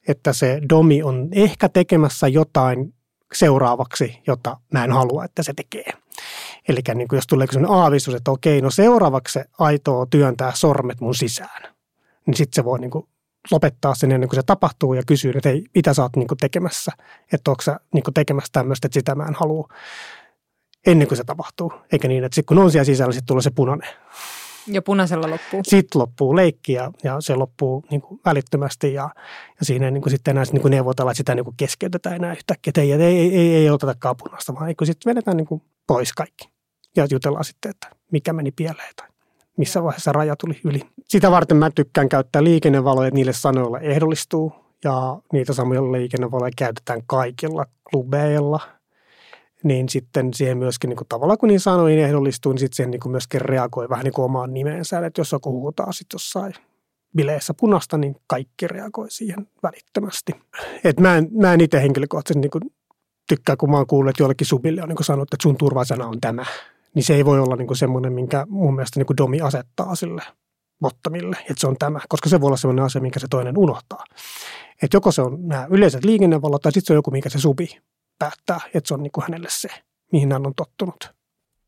että 0.07 0.33
se 0.33 0.61
domi 0.69 1.03
on 1.03 1.27
ehkä 1.31 1.69
tekemässä 1.69 2.27
jotain 2.27 2.93
seuraavaksi, 3.33 4.21
jota 4.27 4.57
mä 4.73 4.83
en 4.83 4.91
halua, 4.91 5.25
että 5.25 5.43
se 5.43 5.53
tekee. 5.53 5.91
Eli 6.69 6.79
niin 6.95 7.07
jos 7.11 7.27
tulee 7.27 7.47
sellainen 7.47 7.77
aavistus, 7.77 8.13
että 8.13 8.31
okei, 8.31 8.61
no 8.61 8.71
seuraavaksi 8.71 9.33
se 9.33 9.45
aitoo 9.59 10.05
työntää 10.05 10.51
sormet 10.55 11.01
mun 11.01 11.15
sisään 11.15 11.77
niin 12.27 12.37
sitten 12.37 12.55
se 12.55 12.65
voi 12.65 12.79
niin 12.79 12.91
kuin 12.91 13.07
lopettaa 13.51 13.95
sen 13.95 14.11
ennen 14.11 14.29
kuin 14.29 14.35
se 14.37 14.43
tapahtuu 14.43 14.93
ja 14.93 15.03
kysyä, 15.07 15.33
että 15.35 15.49
hei, 15.49 15.63
mitä 15.75 15.93
sä 15.93 16.01
oot 16.01 16.15
niin 16.15 16.27
kuin 16.27 16.37
tekemässä, 16.37 16.91
että 17.33 17.51
onko 17.51 17.61
sä 17.61 17.79
niin 17.93 18.03
kuin 18.03 18.13
tekemässä 18.13 18.49
tämmöistä, 18.51 18.87
että 18.87 18.99
sitä 18.99 19.15
mä 19.15 19.23
en 19.23 19.35
halua 19.35 19.67
ennen 20.87 21.07
kuin 21.07 21.17
se 21.17 21.23
tapahtuu. 21.23 21.73
Eikä 21.91 22.07
niin, 22.07 22.23
että 22.23 22.35
sitten 22.35 22.55
kun 22.55 22.63
on 22.63 22.71
siellä 22.71 22.85
sisällä, 22.85 23.13
sitten 23.13 23.27
tulee 23.27 23.41
se 23.41 23.51
punainen. 23.51 23.89
Ja 24.67 24.81
punaisella 24.81 25.29
loppuu. 25.29 25.61
Sitten 25.63 26.01
loppuu 26.01 26.35
leikki 26.35 26.73
ja, 26.73 26.91
ja 27.03 27.21
se 27.21 27.35
loppuu 27.35 27.83
niin 27.91 28.01
kuin 28.01 28.21
välittömästi 28.25 28.93
ja, 28.93 29.09
ja 29.59 29.65
siinä 29.65 29.85
ei 29.85 29.91
niin 29.91 30.01
kuin 30.01 30.11
sitten 30.11 30.31
enää 30.31 30.43
niin 30.51 30.61
kuin 30.61 30.71
neuvotella, 30.71 31.11
että 31.11 31.17
sitä 31.17 31.35
niin 31.35 31.43
kuin 31.43 31.57
keskeytetään 31.57 32.15
enää 32.15 32.33
yhtäkkiä. 32.33 32.69
Että 32.71 32.81
ei, 32.81 32.91
ei, 32.91 33.01
ei, 33.01 33.35
ei, 33.35 33.55
ei 33.55 33.69
oteta 33.69 34.15
punaista, 34.23 34.53
vaan 34.55 34.75
kun 34.75 34.87
sitten 34.87 35.09
vedetään 35.09 35.37
niin 35.37 35.47
kuin 35.47 35.61
pois 35.87 36.13
kaikki 36.13 36.49
ja 36.95 37.07
jutellaan 37.11 37.45
sitten, 37.45 37.69
että 37.69 37.89
mikä 38.11 38.33
meni 38.33 38.51
pieleen 38.51 38.93
tai 38.95 39.07
missä 39.57 39.83
vaiheessa 39.83 40.11
raja 40.11 40.35
tuli 40.35 40.59
yli. 40.63 40.81
Sitä 41.03 41.31
varten 41.31 41.57
mä 41.57 41.71
tykkään 41.75 42.09
käyttää 42.09 42.43
liikennevaloja, 42.43 43.11
niille 43.13 43.33
sanoilla 43.33 43.79
ehdollistuu 43.79 44.53
ja 44.83 45.19
niitä 45.33 45.53
samoja 45.53 45.91
liikennevaloja 45.91 46.51
käytetään 46.57 47.01
kaikilla 47.07 47.65
klubeilla– 47.91 48.59
niin 49.63 49.89
sitten 49.89 50.33
siihen 50.33 50.57
myöskin 50.57 50.89
niin 50.89 50.97
kuin 50.97 51.07
tavallaan 51.07 51.37
kun 51.37 51.49
niin 51.49 51.59
sanoin 51.59 51.99
ehdollistuu, 51.99 52.51
niin 52.51 52.59
sitten 52.59 52.75
siihen 52.75 52.91
niin 52.91 52.99
kuin 52.99 53.11
myöskin 53.11 53.41
reagoi 53.41 53.89
vähän 53.89 54.03
niin 54.03 54.13
kuin 54.13 54.25
omaan 54.25 54.53
nimeensä. 54.53 55.05
Että 55.05 55.21
jos 55.21 55.31
joku 55.31 55.51
huutaa 55.51 55.91
sitten 55.91 56.15
jossain 56.15 56.53
bileissä 57.15 57.53
punasta, 57.53 57.97
niin 57.97 58.15
kaikki 58.27 58.67
reagoi 58.67 59.11
siihen 59.11 59.47
välittömästi. 59.63 60.31
Et 60.83 60.99
mä 60.99 61.17
en, 61.17 61.27
mä 61.31 61.53
en 61.53 61.61
itse 61.61 61.81
henkilökohtaisesti 61.81 62.39
niin 62.39 62.51
kuin 62.51 62.63
tykkää, 63.29 63.55
kun 63.55 63.71
mä 63.71 63.77
oon 63.77 63.87
kuullut, 63.87 64.09
että 64.09 64.23
jollekin 64.23 64.47
subille 64.47 64.83
on 64.83 64.89
niin 64.89 65.03
sanottu, 65.03 65.35
että 65.35 65.43
sun 65.43 65.57
turvasana 65.57 66.07
on 66.07 66.21
tämä. 66.21 66.45
Niin 66.95 67.03
se 67.03 67.15
ei 67.15 67.25
voi 67.25 67.39
olla 67.39 67.55
niin 67.55 67.67
kuin 67.67 67.77
semmoinen, 67.77 68.13
minkä 68.13 68.45
mun 68.49 68.75
mielestä 68.75 68.99
niin 68.99 69.07
kuin 69.07 69.17
Domi 69.17 69.41
asettaa 69.41 69.95
sille 69.95 70.23
bottomille, 70.81 71.37
että 71.39 71.55
se 71.57 71.67
on 71.67 71.75
tämä, 71.79 71.99
koska 72.09 72.29
se 72.29 72.41
voi 72.41 72.47
olla 72.47 72.57
semmoinen 72.57 72.85
asia, 72.85 73.01
minkä 73.01 73.19
se 73.19 73.27
toinen 73.29 73.57
unohtaa. 73.57 74.03
Että 74.83 74.97
joko 74.97 75.11
se 75.11 75.21
on 75.21 75.47
nämä 75.47 75.67
yleiset 75.69 76.05
liikennevalot 76.05 76.61
tai 76.61 76.71
sitten 76.71 76.87
se 76.87 76.93
on 76.93 76.97
joku, 76.97 77.11
mikä 77.11 77.29
se 77.29 77.39
subi 77.39 77.67
päättää, 78.19 78.59
että 78.73 78.87
se 78.87 78.93
on 78.93 79.03
niin 79.03 79.11
kuin 79.11 79.23
hänelle 79.23 79.47
se, 79.51 79.69
mihin 80.11 80.31
hän 80.31 80.47
on 80.47 80.53
tottunut. 80.55 81.17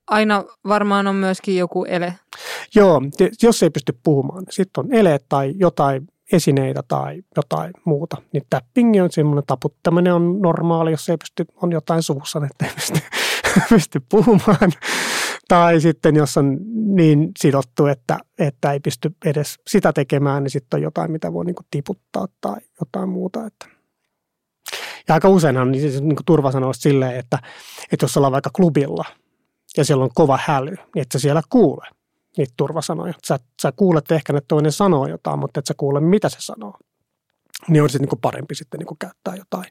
Aina 0.08 0.44
varmaan 0.68 1.08
on 1.08 1.16
myöskin 1.16 1.58
joku 1.58 1.86
ele. 1.86 2.14
Joo, 2.76 3.02
jos 3.44 3.64
ei 3.64 3.70
pysty 3.70 4.00
puhumaan, 4.04 4.44
niin 4.44 4.54
sitten 4.54 4.86
on 4.86 4.94
ele 4.94 5.20
tai 5.30 5.54
jotain 5.56 6.08
esineitä 6.32 6.84
tai 6.88 7.22
jotain 7.36 7.74
muuta. 7.86 8.18
Niin 8.34 8.44
tapping 8.50 9.04
on 9.04 9.12
semmoinen 9.12 9.44
taputtaminen 9.48 10.14
on 10.14 10.42
normaali, 10.42 10.92
jos 10.92 11.10
ei 11.10 11.18
pysty, 11.18 11.46
on 11.62 11.72
jotain 11.72 12.04
suussa, 12.04 12.42
että 12.52 12.66
ei 12.66 12.72
pysty, 12.76 13.00
pysty 13.70 14.02
puhumaan. 14.10 14.72
Tai 15.48 15.82
sitten 15.82 16.16
jos 16.16 16.38
on 16.38 16.58
niin 16.96 17.32
sidottu, 17.40 17.86
että, 17.86 18.18
että 18.40 18.72
ei 18.72 18.80
pysty 18.80 19.16
edes 19.26 19.60
sitä 19.68 19.94
tekemään, 19.94 20.44
niin 20.44 20.52
sitten 20.52 20.78
on 20.78 20.82
jotain, 20.82 21.12
mitä 21.12 21.34
voi 21.34 21.46
niin 21.46 21.56
tiputtaa 21.72 22.28
tai 22.42 22.58
jotain 22.80 23.10
muuta. 23.10 23.46
Että 23.46 23.66
ja 25.08 25.14
aika 25.14 25.30
useinhan 25.30 25.72
niin 25.72 25.82
siis, 25.82 26.02
niin 26.02 26.16
turva 26.26 26.52
sanoo 26.52 26.74
silleen, 26.74 27.16
että, 27.16 27.40
että 27.92 28.04
jos 28.04 28.18
ollaan 28.18 28.34
vaikka 28.34 28.50
klubilla 28.56 29.06
ja 29.78 29.86
siellä 29.86 30.04
on 30.04 30.10
kova 30.16 30.40
häly, 30.46 30.76
niin 30.96 31.02
et 31.02 31.12
sä 31.14 31.20
siellä 31.20 31.42
kuule 31.50 31.88
niitä 32.38 32.54
turvasanoja. 32.58 33.14
Sä, 33.28 33.40
sä 33.62 33.72
kuulet 33.76 34.12
ehkä, 34.12 34.38
että 34.38 34.48
toinen 34.48 34.72
sanoo 34.72 35.08
jotain, 35.08 35.40
mutta 35.40 35.60
et 35.60 35.66
sä 35.66 35.74
kuule, 35.78 36.00
mitä 36.00 36.30
se 36.30 36.38
sanoo. 36.40 36.78
Niin 37.68 37.84
on 37.84 37.90
sitten 37.90 38.10
niin 38.10 38.22
parempi 38.22 38.56
sitten 38.56 38.80
niin 38.80 38.98
käyttää 39.00 39.36
jotain 39.36 39.66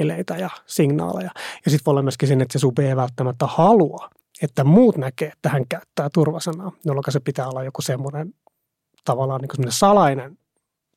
eleitä 0.00 0.36
ja 0.36 0.50
signaaleja. 0.66 1.30
Ja 1.64 1.70
sitten 1.70 1.84
voi 1.86 1.92
olla 1.92 2.02
myöskin 2.02 2.28
sen, 2.28 2.40
että 2.40 2.52
se 2.52 2.58
subi 2.58 2.86
ei 2.86 2.96
välttämättä 2.96 3.46
halua, 3.46 4.10
että 4.42 4.64
muut 4.64 4.96
näkee, 4.96 5.28
että 5.28 5.48
hän 5.48 5.64
käyttää 5.68 6.08
turvasanaa, 6.12 6.72
jolloin 6.84 7.04
se 7.08 7.20
pitää 7.20 7.48
olla 7.48 7.64
joku 7.64 7.82
semmoinen 7.82 8.34
tavallaan 9.04 9.40
niin 9.40 9.72
salainen 9.72 10.38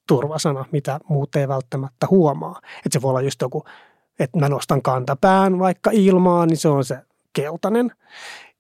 turvasana, 0.08 0.66
mitä 0.72 1.00
muut 1.10 1.36
ei 1.36 1.48
välttämättä 1.48 2.08
huomaa. 2.10 2.60
Että 2.78 2.90
se 2.92 3.02
voi 3.02 3.10
olla 3.10 3.22
just 3.22 3.42
joku, 3.42 3.64
että 4.20 4.40
mä 4.40 4.50
nostan 4.50 4.82
kantapään 4.82 5.60
vaikka 5.60 5.90
ilmaan, 5.94 6.48
niin 6.48 6.58
se 6.58 6.68
on 6.68 6.86
se 6.86 6.98
keltainen. 7.34 7.92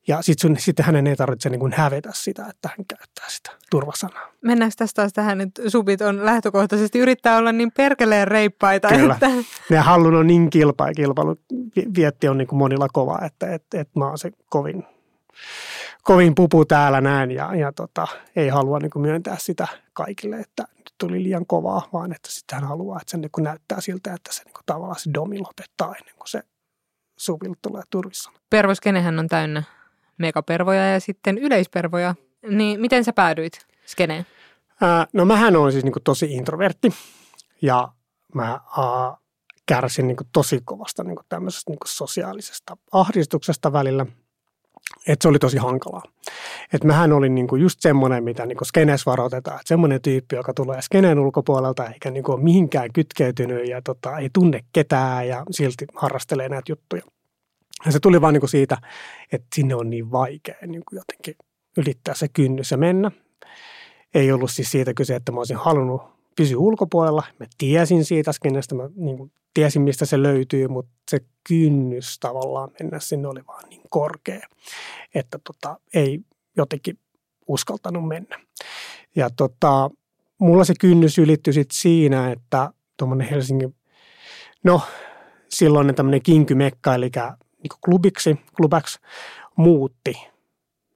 Ja 0.07 0.21
sitten 0.21 0.59
sit 0.59 0.79
hänen 0.79 1.07
ei 1.07 1.15
tarvitse 1.15 1.49
niin 1.49 1.59
kuin 1.59 1.73
hävetä 1.73 2.09
sitä, 2.13 2.45
että 2.49 2.69
hän 2.77 2.85
käyttää 2.87 3.25
sitä 3.29 3.51
turvasanaa. 3.71 4.29
Mennäänkö 4.41 4.75
tästä 4.77 5.01
taas 5.01 5.13
tähän, 5.13 5.41
että 5.41 5.69
subit 5.69 6.01
on 6.01 6.25
lähtökohtaisesti 6.25 6.99
yrittää 6.99 7.37
olla 7.37 7.51
niin 7.51 7.71
perkeleen 7.71 8.27
reippaita. 8.27 8.87
Kyllä. 8.87 9.13
Että... 9.13 9.29
Ne 9.69 9.77
hallun 9.77 10.15
on 10.15 10.27
niin 10.27 10.49
kilpa 10.49 10.87
ja 10.87 10.93
kilpailu 10.93 11.35
vietti 11.95 12.27
on 12.27 12.37
niin 12.37 12.47
kuin 12.47 12.59
monilla 12.59 12.87
kova, 12.93 13.19
että, 13.25 13.53
että, 13.53 13.81
että 13.81 13.99
mä 13.99 14.07
oon 14.07 14.17
se 14.17 14.31
kovin, 14.49 14.83
kovin 16.03 16.35
pupu 16.35 16.65
täällä 16.65 17.01
näin 17.01 17.31
ja, 17.31 17.55
ja 17.55 17.71
tota, 17.71 18.07
ei 18.35 18.49
halua 18.49 18.79
niin 18.79 18.91
kuin 18.91 19.01
myöntää 19.01 19.35
sitä 19.39 19.67
kaikille, 19.93 20.35
että 20.35 20.67
tuli 20.97 21.23
liian 21.23 21.45
kovaa, 21.45 21.89
vaan 21.93 22.11
että 22.11 22.31
sitten 22.31 22.59
hän 22.59 22.67
haluaa, 22.67 22.99
että 23.01 23.11
se 23.11 23.17
niin 23.17 23.31
kuin 23.31 23.43
näyttää 23.43 23.81
siltä, 23.81 24.13
että 24.13 24.33
se 24.33 24.43
niin 24.43 24.53
kuin 24.53 24.63
tavallaan 24.65 24.99
se 24.99 25.09
domi 25.13 25.39
lopettaa 25.39 25.95
ennen 25.95 26.15
kuin 26.15 26.27
se 26.27 26.41
suvilta 27.17 27.59
tulee 27.61 27.83
turvissa. 27.89 28.31
Pervoskenehän 28.49 29.19
on 29.19 29.27
täynnä 29.27 29.63
megapervoja 30.18 30.91
ja 30.93 30.99
sitten 30.99 31.38
yleispervoja. 31.38 32.16
Niin 32.49 32.82
miten 32.82 33.03
sä 33.03 33.14
päädyit 33.14 33.66
skeneen? 33.86 34.26
Ää, 34.82 35.07
no 35.14 35.26
mähän 35.26 35.55
olen 35.55 35.72
siis 35.72 35.84
niin 35.84 35.93
kuin 35.93 36.03
tosi 36.03 36.34
introvertti 36.34 36.93
ja 37.61 37.91
mä 38.34 38.49
ää, 38.49 39.18
kärsin 39.66 40.07
niin 40.07 40.18
kuin 40.18 40.28
tosi 40.34 40.61
kovasta 40.66 41.03
niin 41.03 41.16
kuin 41.16 41.26
tämmöisestä 41.30 41.72
niin 41.72 41.80
kuin 41.80 41.89
sosiaalisesta 41.89 42.78
ahdistuksesta 42.91 43.74
välillä– 43.74 44.05
että 45.07 45.24
se 45.24 45.28
oli 45.28 45.39
tosi 45.39 45.57
hankalaa. 45.57 46.03
Että 46.74 46.88
mähän 46.88 47.14
olin 47.14 47.36
niinku 47.36 47.55
just 47.55 47.82
semmoinen, 47.82 48.24
mitä 48.24 48.45
niinku 48.45 48.66
skenes 48.66 49.05
varoitetaan. 49.05 49.55
Että 49.55 49.68
semmoinen 49.68 50.01
tyyppi, 50.01 50.36
joka 50.36 50.53
tulee 50.53 50.82
skeneen 50.82 51.20
ulkopuolelta 51.20 51.89
eikä 51.89 52.11
niinku 52.11 52.32
ole 52.32 52.43
mihinkään 52.43 52.89
kytkeytynyt 52.93 53.68
ja 53.70 53.82
tota, 53.82 54.18
ei 54.18 54.30
tunne 54.34 54.64
ketään 54.74 55.28
ja 55.28 55.43
silti 55.51 55.86
harrastelee 55.95 56.49
näitä 56.49 56.72
juttuja. 56.72 57.03
Ja 57.86 57.91
se 57.91 57.99
tuli 57.99 58.21
vaan 58.21 58.34
niinku 58.34 58.47
siitä, 58.47 58.77
että 59.31 59.47
sinne 59.55 59.75
on 59.75 59.89
niin 59.89 60.11
vaikea 60.11 60.55
niinku 60.67 60.95
jotenkin 60.95 61.36
ylittää 61.77 62.13
se 62.15 62.27
kynnys 62.27 62.71
ja 62.71 62.77
mennä. 62.77 63.11
Ei 64.13 64.31
ollut 64.31 64.51
siis 64.51 64.71
siitä 64.71 64.93
kyse, 64.93 65.15
että 65.15 65.31
mä 65.31 65.38
olisin 65.38 65.57
halunnut 65.57 66.01
pysyä 66.36 66.57
ulkopuolella. 66.57 67.23
Mä 67.39 67.45
tiesin 67.57 68.05
siitä 68.05 68.31
skenestä, 68.31 68.75
mä 68.75 68.89
niin 68.95 69.31
tiesin 69.53 69.81
mistä 69.81 70.05
se 70.05 70.23
löytyy, 70.23 70.67
mutta 70.67 70.91
se 71.11 71.19
kynnys 71.47 72.19
tavallaan 72.19 72.71
mennä 72.79 72.99
sinne 72.99 73.27
oli 73.27 73.41
vaan 73.47 73.69
niin 73.69 73.81
korkea, 73.89 74.47
että 75.15 75.39
tota, 75.43 75.79
ei 75.93 76.19
jotenkin 76.57 76.99
uskaltanut 77.47 78.07
mennä. 78.07 78.39
Ja 79.15 79.29
tota, 79.29 79.89
mulla 80.39 80.63
se 80.63 80.73
kynnys 80.79 81.17
ylittyi 81.17 81.53
sitten 81.53 81.77
siinä, 81.77 82.31
että 82.31 82.73
tuommoinen 82.97 83.27
Helsingin, 83.27 83.75
no 84.63 84.81
silloin 85.49 85.95
tämmöinen 85.95 86.21
kinkymekka, 86.21 86.95
eli 86.95 87.11
niin 87.64 87.80
klubiksi, 87.86 88.39
klubaksi 88.57 88.99
muutti 89.55 90.28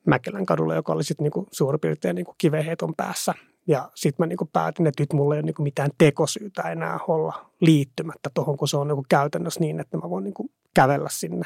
Mäkelän 0.06 0.46
kadulle, 0.46 0.76
joka 0.76 0.94
oli 0.94 1.04
sitten 1.04 1.24
niin 1.24 1.48
suurin 1.52 1.80
piirtein 1.80 2.16
niin 2.16 2.26
kiveheiton 2.38 2.94
päässä 2.98 3.34
ja 3.68 3.92
sitten 3.96 4.24
mä 4.24 4.28
niinku 4.28 4.50
päätin, 4.54 4.88
että 4.88 5.04
nyt 5.04 5.14
mulla 5.14 5.36
ei 5.36 5.40
ole 5.40 5.46
niinku 5.46 5.64
mitään 5.64 5.90
tekosyytä 5.98 6.62
enää 6.62 7.00
olla 7.08 7.52
liittymättä 7.62 8.30
tuohon, 8.34 8.58
kun 8.58 8.68
se 8.68 8.78
on 8.78 8.88
niinku 8.88 9.06
käytännössä 9.10 9.60
niin, 9.60 9.80
että 9.80 9.98
mä 9.98 10.10
voin 10.10 10.24
niinku 10.24 10.50
kävellä 10.74 11.10
sinne 11.12 11.46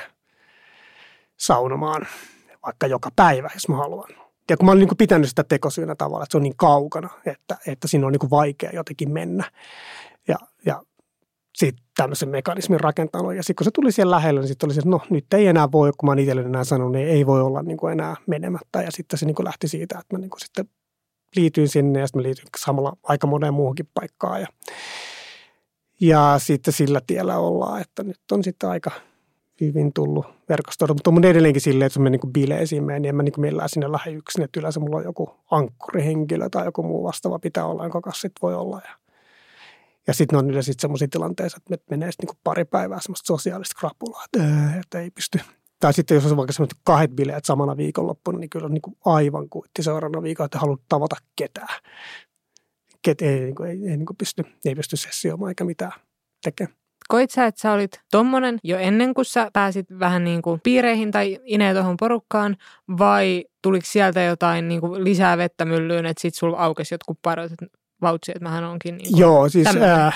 saunomaan 1.38 2.08
vaikka 2.66 2.88
joka 2.88 3.10
päivä, 3.16 3.50
jos 3.54 3.70
mä 3.70 3.76
haluan. 3.76 4.10
Ja 4.50 4.58
kun 4.58 4.66
mä 4.66 4.72
olin 4.72 4.80
niinku 4.80 4.96
pitänyt 4.96 5.30
sitä 5.30 5.44
tekosyynä 5.44 5.96
tavalla, 5.96 6.24
että 6.24 6.32
se 6.32 6.38
on 6.38 6.44
niin 6.44 6.58
kaukana, 6.58 7.10
että, 7.26 7.58
että 7.68 7.88
siinä 7.88 8.06
on 8.06 8.12
niinku 8.12 8.30
vaikea 8.30 8.70
jotenkin 8.74 9.12
mennä. 9.12 9.52
Sitten 11.62 11.86
tämmöisen 11.98 12.30
mekanismin 12.30 12.80
rakentanut. 12.80 13.36
Ja 13.36 13.44
sitten 13.44 13.56
kun 13.56 13.66
se 13.66 13.72
tuli 13.72 13.92
siellä 13.92 14.16
lähellä, 14.16 14.42
niin 14.42 14.48
sitten 14.48 14.68
oli 14.68 14.74
se, 14.74 14.80
että 14.80 14.90
no 14.90 15.02
nyt 15.10 15.34
ei 15.34 15.48
enää 15.48 15.72
voi, 15.72 15.92
kun 15.98 16.10
mä 16.10 16.22
itselleni 16.22 16.48
enää 16.48 16.64
sanonut, 16.64 16.92
niin 16.92 17.08
ei 17.08 17.26
voi 17.26 17.42
olla 17.42 17.62
niin 17.62 17.78
kuin 17.78 17.92
enää 17.92 18.16
menemättä. 18.28 18.82
Ja 18.82 18.92
sitten 18.92 19.20
se 19.20 19.26
niin 19.26 19.36
kuin 19.36 19.46
lähti 19.46 19.68
siitä, 19.68 20.00
että 20.00 20.16
mä 20.16 20.20
niin 20.20 20.30
kuin 20.30 20.42
sitten 20.42 20.66
liityin 21.36 21.70
sinne 21.70 22.00
ja 22.00 22.08
sitten 22.08 22.20
mä 22.20 22.24
liityin 22.24 22.48
samalla 22.58 22.98
aika 23.04 23.28
moneen 23.28 23.54
muuhunkin 23.54 23.90
paikkaan. 23.94 24.42
Ja, 24.42 24.48
ja 26.02 26.36
sitten 26.38 26.74
sillä 26.74 27.02
tiellä 27.08 27.38
ollaan, 27.38 27.82
että 27.82 28.04
nyt 28.04 28.20
on 28.32 28.44
sitten 28.44 28.70
aika 28.70 28.92
hyvin 29.62 29.94
tullut 29.94 30.26
verkostoida, 30.50 30.94
mutta 30.94 31.10
on 31.10 31.26
edelleenkin 31.26 31.62
silleen, 31.62 31.86
että 31.86 32.00
jos 32.00 32.04
mä 32.04 32.10
niin 32.10 32.34
bileisiin 32.34 32.84
menen, 32.84 33.02
niin 33.02 33.10
en 33.10 33.16
mä 33.16 33.24
niin 33.24 33.34
millään 33.38 33.70
sinne 33.70 33.92
lähde 33.92 34.12
yksin, 34.12 34.44
että 34.44 34.60
yleensä 34.60 34.80
mulla 34.80 34.98
on 34.98 35.04
joku 35.04 35.36
ankkurihenkilö 35.52 36.50
tai 36.50 36.66
joku 36.66 36.84
muu 36.84 37.04
vastaava 37.04 37.40
pitää 37.40 37.66
olla, 37.66 37.84
jonka 37.84 38.02
kanssa 38.02 38.22
sitten 38.22 38.42
voi 38.42 38.56
olla. 38.56 38.82
Ja, 38.86 38.96
ja 40.08 40.14
sitten 40.14 40.40
on 40.40 40.50
yleensä 40.50 40.74
sellaisia 40.80 41.08
tilanteissa, 41.12 41.58
että 41.72 41.86
menee 41.90 42.12
sitten 42.12 42.28
niin 42.28 42.40
pari 42.44 42.66
päivää 42.66 43.02
semmoista 43.02 43.28
sosiaalista 43.28 43.80
krapulaa, 43.80 44.26
että, 44.26 44.80
että 44.80 45.00
ei 45.00 45.12
pysty 45.12 45.40
tai 45.82 45.94
sitten 45.94 46.16
jos 46.16 46.32
on 46.32 46.38
vaikka 46.38 46.54
semmoiset 46.54 46.80
kahdet 46.84 47.12
bileet 47.12 47.46
samana 47.46 47.78
viikonloppuna, 47.78 48.40
niin 48.40 48.50
kyllä 48.50 48.66
on 48.66 48.74
niin 48.74 48.82
kuin 48.82 48.98
aivan 49.06 49.50
kuitti 49.50 49.84
seuraavana 49.84 50.24
viikolla, 50.24 50.46
että 50.46 50.60
haluat 50.60 50.82
tavata 50.90 51.16
ketään. 51.36 51.80
Ket 53.02 53.22
ei, 53.22 53.40
niin 53.40 53.56
kuin, 53.56 53.70
ei, 53.70 53.78
ei 53.90 53.98
niin 53.98 54.06
kuin 54.06 54.18
pysty, 54.18 54.44
ei 54.66 54.76
pysty 54.76 54.98
sessioimaan 54.98 55.50
eikä 55.50 55.64
mitään 55.64 55.92
tekemään. 56.44 56.76
Koit 57.08 57.32
sä, 57.32 57.46
että 57.46 57.62
sä 57.62 57.72
olit 57.72 58.02
tommonen 58.12 58.60
jo 58.64 58.78
ennen 58.78 59.14
kuin 59.14 59.26
sä 59.26 59.50
pääsit 59.54 59.86
vähän 60.00 60.24
niin 60.24 60.42
kuin 60.42 60.60
piireihin 60.64 61.12
tai 61.12 61.40
ineen 61.44 61.76
tuohon 61.76 61.98
porukkaan, 61.98 62.58
vai 62.98 63.46
tuliko 63.62 63.86
sieltä 63.86 64.22
jotain 64.22 64.68
niin 64.68 64.82
kuin 64.82 65.04
lisää 65.04 65.38
vettä 65.38 65.66
myllyyn, 65.66 66.06
että 66.06 66.22
sit 66.22 66.36
sulla 66.36 66.58
aukesi 66.58 66.94
jotkut 66.94 67.20
parot, 67.22 67.52
että 67.52 67.66
vautsi, 68.02 68.32
että 68.32 68.44
mähän 68.44 68.64
onkin 68.64 68.98
niin 68.98 69.18
Joo, 69.18 69.50
siis 69.50 69.68
äh, 69.68 70.16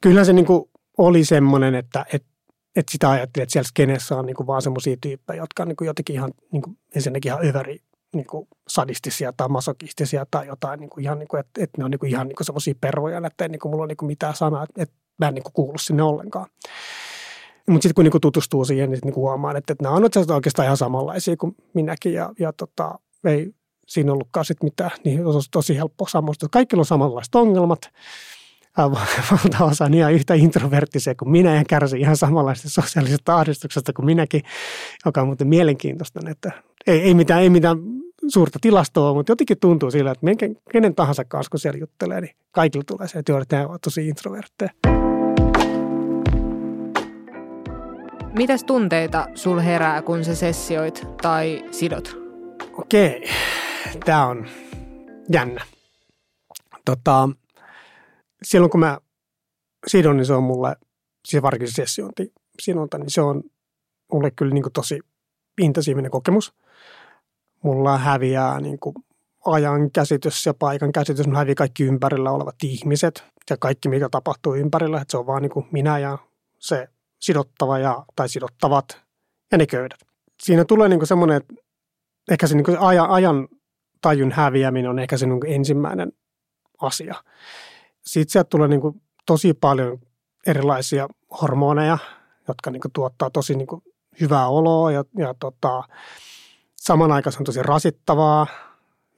kyllä 0.00 0.24
se 0.24 0.32
niin 0.32 0.46
kuin 0.46 0.70
oli 0.98 1.24
semmoinen, 1.24 1.74
että, 1.74 2.04
että 2.12 2.28
että 2.76 2.92
sitä 2.92 3.10
ajattelin, 3.10 3.42
että 3.42 3.52
siellä 3.52 3.68
skeneessä 3.68 4.16
on 4.16 4.26
niin 4.26 4.36
kuin 4.36 4.46
vaan 4.46 4.62
semmoisia 4.62 4.96
tyyppejä, 5.00 5.42
jotka 5.42 5.62
on 5.62 5.68
niin 5.68 5.76
kuin 5.76 5.86
jotenkin 5.86 6.16
ihan 6.16 6.30
niin 6.52 6.62
kuin 6.62 6.78
ensinnäkin 6.94 7.32
ihan 7.32 7.46
överi 7.46 7.78
niin 8.14 8.26
kuin 8.26 8.48
sadistisia 8.68 9.32
tai 9.32 9.48
masokistisia 9.48 10.26
tai 10.30 10.46
jotain, 10.46 10.80
niin 10.80 10.90
kuin 10.90 11.04
ihan 11.04 11.18
niin 11.18 11.28
kuin, 11.28 11.40
että, 11.40 11.64
että 11.64 11.78
ne 11.78 11.84
on 11.84 11.90
niin 11.90 11.98
kuin 11.98 12.10
ihan 12.10 12.28
niin 12.28 12.36
kuin 12.36 12.46
semmoisia 12.46 12.74
pervoja, 12.80 13.22
että 13.26 13.44
ei 13.44 13.48
niin 13.48 13.60
kuin 13.60 13.70
mulla 13.70 13.82
ole 13.82 13.88
niin 13.88 13.96
kuin 13.96 14.06
mitään 14.06 14.36
sanaa, 14.36 14.62
että, 14.62 14.82
että 14.82 14.94
mä 15.18 15.28
en 15.28 15.34
niin 15.34 15.42
kuin 15.42 15.52
kuulu 15.52 15.78
sinne 15.78 16.02
ollenkaan. 16.02 16.46
Mutta 17.68 17.82
sitten 17.82 17.94
kun 17.94 18.04
niin 18.04 18.12
kuin 18.12 18.20
tutustuu 18.20 18.64
siihen, 18.64 18.90
niin, 18.90 19.00
niin 19.04 19.16
huomaa, 19.16 19.56
että, 19.56 19.72
että 19.72 19.84
nämä 19.84 19.94
on 19.94 20.04
oikeastaan 20.34 20.66
ihan 20.66 20.76
samanlaisia 20.76 21.36
kuin 21.36 21.56
minäkin 21.74 22.12
ja, 22.12 22.32
ja 22.38 22.52
tota, 22.52 22.98
ei 23.24 23.50
siinä 23.88 24.12
ollutkaan 24.12 24.44
sitten 24.44 24.66
mitään, 24.66 24.90
niin 25.04 25.26
on 25.26 25.42
tosi 25.50 25.76
helppo 25.76 26.06
samoista. 26.08 26.46
Kaikilla 26.50 26.80
on 26.80 26.86
samanlaiset 26.86 27.34
ongelmat, 27.34 27.80
valtaosa 29.30 29.84
on 29.84 29.94
ihan 29.94 30.12
yhtä 30.12 30.34
introverttisia 30.34 31.14
kuin 31.14 31.30
minä 31.30 31.54
ja 31.54 31.64
kärsii 31.68 32.00
ihan 32.00 32.16
samanlaista 32.16 32.70
sosiaalisesta 32.70 33.36
ahdistuksesta 33.36 33.92
kuin 33.92 34.06
minäkin, 34.06 34.42
joka 35.06 35.20
on 35.20 35.26
muuten 35.26 35.48
mielenkiintoista, 35.48 36.20
että 36.30 36.52
ei, 36.86 37.00
ei, 37.00 37.14
mitään, 37.14 37.42
ei 37.42 37.50
mitään 37.50 37.78
suurta 38.28 38.58
tilastoa, 38.62 39.14
mutta 39.14 39.32
jotenkin 39.32 39.60
tuntuu 39.60 39.90
sillä, 39.90 40.10
että 40.10 40.24
minkä, 40.24 40.46
kenen 40.72 40.94
tahansa 40.94 41.24
kanssa, 41.24 41.50
kun 41.50 41.60
siellä 41.60 41.78
juttelee, 41.78 42.20
niin 42.20 42.36
kaikilla 42.50 42.84
tulee 42.84 43.08
se, 43.08 43.18
että 43.18 43.32
joo, 43.32 43.68
ovat 43.68 43.80
tosi 43.80 44.08
introvertteja. 44.08 44.70
Mitäs 48.36 48.64
tunteita 48.64 49.26
sul 49.34 49.58
herää, 49.58 50.02
kun 50.02 50.24
sä 50.24 50.34
sessioit 50.34 51.06
tai 51.22 51.64
sidot? 51.70 52.18
Okei, 52.78 53.28
tämä 54.04 54.26
on 54.26 54.46
jännä. 55.32 55.64
Tota, 56.84 57.28
silloin 58.42 58.70
kun 58.70 58.80
mä 58.80 58.98
sidon, 59.86 60.16
niin 60.16 60.26
se 60.26 60.32
on 60.32 60.42
mulle, 60.42 60.76
siis 61.28 61.42
varsinkin 61.42 61.68
se 61.68 61.74
sessiointi 61.74 62.32
sinulta, 62.62 62.98
niin 62.98 63.10
se 63.10 63.20
on 63.20 63.42
mulle 64.12 64.30
kyllä 64.30 64.54
niin 64.54 64.64
tosi 64.72 65.00
intensiivinen 65.60 66.10
kokemus. 66.10 66.54
Mulla 67.62 67.98
häviää 67.98 68.60
niin 68.60 68.78
kuin 68.78 68.94
ajan 69.46 69.90
käsitys 69.90 70.46
ja 70.46 70.54
paikan 70.54 70.92
käsitys, 70.92 71.26
mulla 71.26 71.38
häviää 71.38 71.54
kaikki 71.54 71.84
ympärillä 71.84 72.30
olevat 72.30 72.56
ihmiset 72.62 73.24
ja 73.50 73.56
kaikki, 73.56 73.88
mitä 73.88 74.08
tapahtuu 74.08 74.54
ympärillä, 74.54 75.00
että 75.00 75.12
se 75.12 75.18
on 75.18 75.26
vaan 75.26 75.42
niin 75.42 75.50
kuin 75.50 75.66
minä 75.72 75.98
ja 75.98 76.18
se 76.58 76.88
sidottava 77.20 77.78
ja, 77.78 78.04
tai 78.16 78.28
sidottavat 78.28 79.00
ja 79.52 79.58
ne 79.58 79.66
köydät. 79.66 79.98
Siinä 80.42 80.64
tulee 80.64 80.88
niin 80.88 81.06
semmoinen, 81.06 81.36
että 81.36 81.54
ehkä 82.30 82.46
se 82.46 82.54
niin 82.54 82.64
kuin 82.64 82.78
ajan, 82.78 83.10
ajan 83.10 83.48
tajun 84.00 84.32
häviäminen 84.32 84.90
on 84.90 84.98
ehkä 84.98 85.16
se 85.16 85.26
niin 85.26 85.40
ensimmäinen 85.46 86.12
asia 86.80 87.14
siitä 88.08 88.32
sieltä 88.32 88.48
tulee 88.48 88.68
niin 88.68 88.80
kuin 88.80 89.02
tosi 89.26 89.54
paljon 89.54 89.98
erilaisia 90.46 91.08
hormoneja, 91.40 91.98
jotka 92.48 92.70
niin 92.70 92.80
kuin 92.80 92.92
tuottaa 92.92 93.30
tosi 93.30 93.54
niin 93.54 93.66
kuin 93.66 93.82
hyvää 94.20 94.48
oloa 94.48 94.92
ja, 94.92 95.04
ja 95.18 95.34
tota, 95.40 95.82
samanaikaisesti 96.76 97.40
on 97.40 97.46
tosi 97.46 97.62
rasittavaa. 97.62 98.46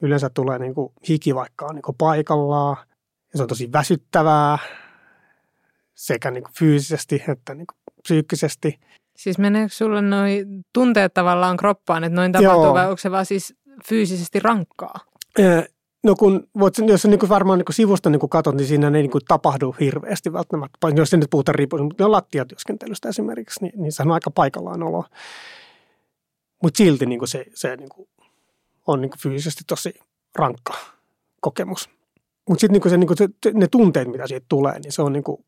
Yleensä 0.01 0.29
tulee 0.29 0.59
niin 0.59 0.75
kuin 0.75 0.93
hiki 1.09 1.35
vaikka 1.35 1.65
on 1.65 1.75
niin 1.75 1.83
kuin 1.83 1.97
paikallaan 1.97 2.77
ja 3.33 3.37
se 3.37 3.43
on 3.43 3.49
tosi 3.49 3.71
väsyttävää 3.71 4.57
sekä 5.93 6.31
niin 6.31 6.43
kuin 6.43 6.53
fyysisesti 6.53 7.23
että 7.27 7.55
niin 7.55 7.67
kuin 7.67 7.93
psyykkisesti. 8.03 8.79
Siis 9.15 9.37
meneekö 9.37 9.73
sulle 9.73 10.01
noin 10.01 10.65
tunteet 10.73 11.13
tavallaan 11.13 11.57
kroppaan, 11.57 12.03
että 12.03 12.15
noin 12.15 12.31
tapahtuu 12.31 12.63
Joo. 12.63 12.73
vai 12.73 12.85
onko 12.85 12.97
se 12.97 13.11
vaan 13.11 13.25
siis 13.25 13.55
fyysisesti 13.87 14.39
rankkaa? 14.39 14.99
No 16.03 16.15
kun 16.15 16.47
voit, 16.59 16.73
jos 16.87 17.05
niin 17.05 17.19
kuin 17.19 17.29
varmaan 17.29 17.59
niin 17.59 17.65
kuin 17.65 17.75
sivusta 17.75 18.09
niin 18.09 18.19
kuin 18.19 18.29
katsot, 18.29 18.55
niin 18.55 18.67
siinä 18.67 18.87
ei 18.87 18.93
niin 18.93 19.11
kuin 19.11 19.25
tapahdu 19.27 19.75
hirveästi 19.79 20.33
välttämättä. 20.33 20.77
Jos 20.95 21.09
se 21.09 21.17
nyt 21.17 21.29
puhutaan 21.29 21.55
riippuen, 21.55 21.83
mutta 21.83 22.11
lattiatyöskentelystä 22.11 23.09
esimerkiksi, 23.09 23.63
niin, 23.63 23.73
niin 23.75 23.91
se 23.91 24.03
on 24.03 24.11
aika 24.11 24.31
paikallaan 24.31 24.83
olo. 24.83 25.03
Mutta 26.63 26.77
silti 26.77 27.05
niin 27.05 27.19
kuin 27.19 27.29
se, 27.29 27.45
se 27.53 27.75
niin 27.75 27.89
kuin 27.89 28.09
on 28.87 29.01
niin 29.01 29.09
kuin 29.09 29.19
fyysisesti 29.19 29.63
tosi 29.67 29.93
rankka 30.35 30.73
kokemus. 31.41 31.89
Mutta 32.49 32.61
sitten 32.61 32.81
niin 32.81 32.89
se, 32.89 32.97
niin 32.97 33.17
se, 33.17 33.53
ne 33.53 33.67
tunteet, 33.67 34.07
mitä 34.07 34.27
siitä 34.27 34.45
tulee, 34.49 34.79
niin 34.79 34.91
se 34.91 35.01
on, 35.01 35.13
niin 35.13 35.23
kuin, 35.23 35.45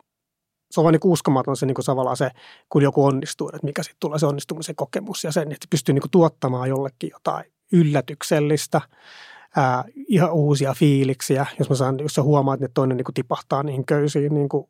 se 0.72 0.80
on 0.80 0.84
vaan 0.84 0.94
niin 0.94 1.02
uskomaton 1.04 1.58
se, 1.58 1.66
niin 1.66 1.76
kuin 1.76 2.18
se, 2.18 2.32
kun 2.70 2.82
joku 2.82 3.06
onnistuu, 3.06 3.50
että 3.50 3.66
mikä 3.66 3.84
sitten 3.84 4.00
tulee 4.00 4.20
se 4.20 4.26
onnistumisen 4.26 4.76
kokemus 4.76 5.24
ja 5.24 5.32
sen, 5.32 5.52
että 5.52 5.68
pystyy 5.70 5.94
niin 5.94 6.02
kuin 6.02 6.12
tuottamaan 6.12 6.70
jollekin 6.70 7.10
jotain 7.14 7.46
yllätyksellistä– 7.74 8.82
ää, 9.56 9.84
ihan 9.96 10.34
uusia 10.34 10.74
fiiliksiä, 10.74 11.46
jos 11.60 11.70
mä 11.70 11.76
saan, 11.76 12.00
jos 12.00 12.14
sä 12.14 12.24
huomaat, 12.24 12.62
että 12.62 12.74
toinen 12.74 12.98
niin 12.98 13.06
kuin 13.06 13.14
tipahtaa 13.14 13.64
niihin 13.64 13.86
köysiin 13.86 14.34
niin 14.34 14.50
kuin 14.50 14.68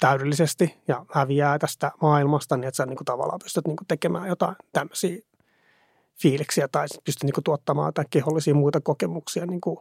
täydellisesti 0.00 0.78
ja 0.88 1.06
häviää 1.12 1.58
tästä 1.58 1.92
maailmasta, 2.02 2.56
niin 2.56 2.68
että 2.68 2.76
sä 2.76 2.86
niin 2.86 2.96
kuin 2.96 3.04
tavallaan 3.04 3.40
pystyt 3.44 3.66
niin 3.66 3.76
kuin 3.76 3.86
tekemään 3.86 4.28
jotain 4.28 4.56
tämmöisiä 4.72 5.18
fiiliksiä 6.22 6.68
tai 6.68 6.86
pystyt 7.04 7.24
niin 7.24 7.34
kuin 7.34 7.44
tuottamaan 7.44 7.88
jotain 7.88 8.08
kehollisia 8.10 8.54
muita 8.54 8.80
kokemuksia, 8.80 9.46
niin 9.46 9.60
kuin 9.60 9.78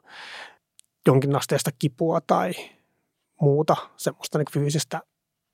jonkin 1.06 1.36
asteesta 1.36 1.72
kipua 1.80 2.22
tai 2.22 2.52
muuta 3.42 3.76
semmoista 3.98 4.38
niin 4.38 4.52
fyysistä 4.54 5.02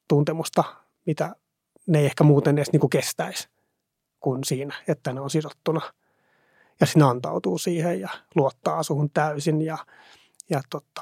tuntemusta, 0.07 0.64
mitä 1.05 1.36
ne 1.88 1.99
ei 1.99 2.05
ehkä 2.05 2.24
muuten 2.24 2.57
edes 2.57 2.72
niin 2.72 2.80
kuin 2.80 2.89
kestäisi 2.89 3.49
kuin 4.20 4.43
siinä, 4.43 4.76
että 4.88 5.14
ne 5.14 5.22
on 5.22 5.30
sidottuna– 5.30 5.82
ja 6.80 6.86
sinä 6.86 7.10
antautuu 7.10 7.58
siihen 7.58 8.02
ja 8.02 8.10
luottaa 8.36 8.84
suhun 8.84 9.10
täysin 9.10 9.62
ja, 9.62 9.78
ja 10.50 10.62
tota, 10.70 11.02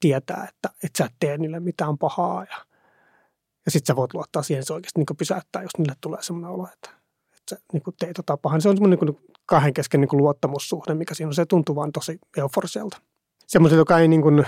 tietää, 0.00 0.46
että 0.48 0.70
et 0.84 0.96
sä 0.98 1.04
et 1.04 1.14
tee 1.20 1.38
niille 1.38 1.60
mitään 1.60 1.98
pahaa 1.98 2.44
ja, 2.44 2.56
ja 3.64 3.70
sitten 3.70 3.86
sä 3.86 3.96
voit 3.96 4.14
luottaa 4.14 4.42
siihen, 4.42 4.60
että 4.60 4.66
se 4.66 4.72
oikeasti 4.72 5.00
niin 5.00 5.16
pysäyttää, 5.18 5.62
jos 5.62 5.78
niille 5.78 5.94
tulee 6.00 6.22
semmoinen 6.22 6.50
olo, 6.50 6.68
että, 6.72 6.90
että 7.38 7.50
sä 7.50 7.56
niin 7.72 7.82
teet 7.98 8.16
jotain 8.16 8.38
pahaa. 8.38 8.60
Se 8.60 8.68
on 8.68 8.76
semmoinen 8.76 8.98
niin 9.00 9.30
kahden 9.46 9.74
kesken 9.74 10.00
niin 10.00 10.08
luottamussuhde, 10.12 10.94
mikä 10.94 11.14
siinä 11.14 11.28
on. 11.28 11.34
Se 11.34 11.46
tuntuu 11.46 11.76
vaan 11.76 11.92
tosi 11.92 12.18
euforiselta. 12.36 13.00
Semmoiset, 13.46 13.78
joka 13.78 13.98
ei 13.98 14.08
niin 14.08 14.22
kuin, 14.22 14.46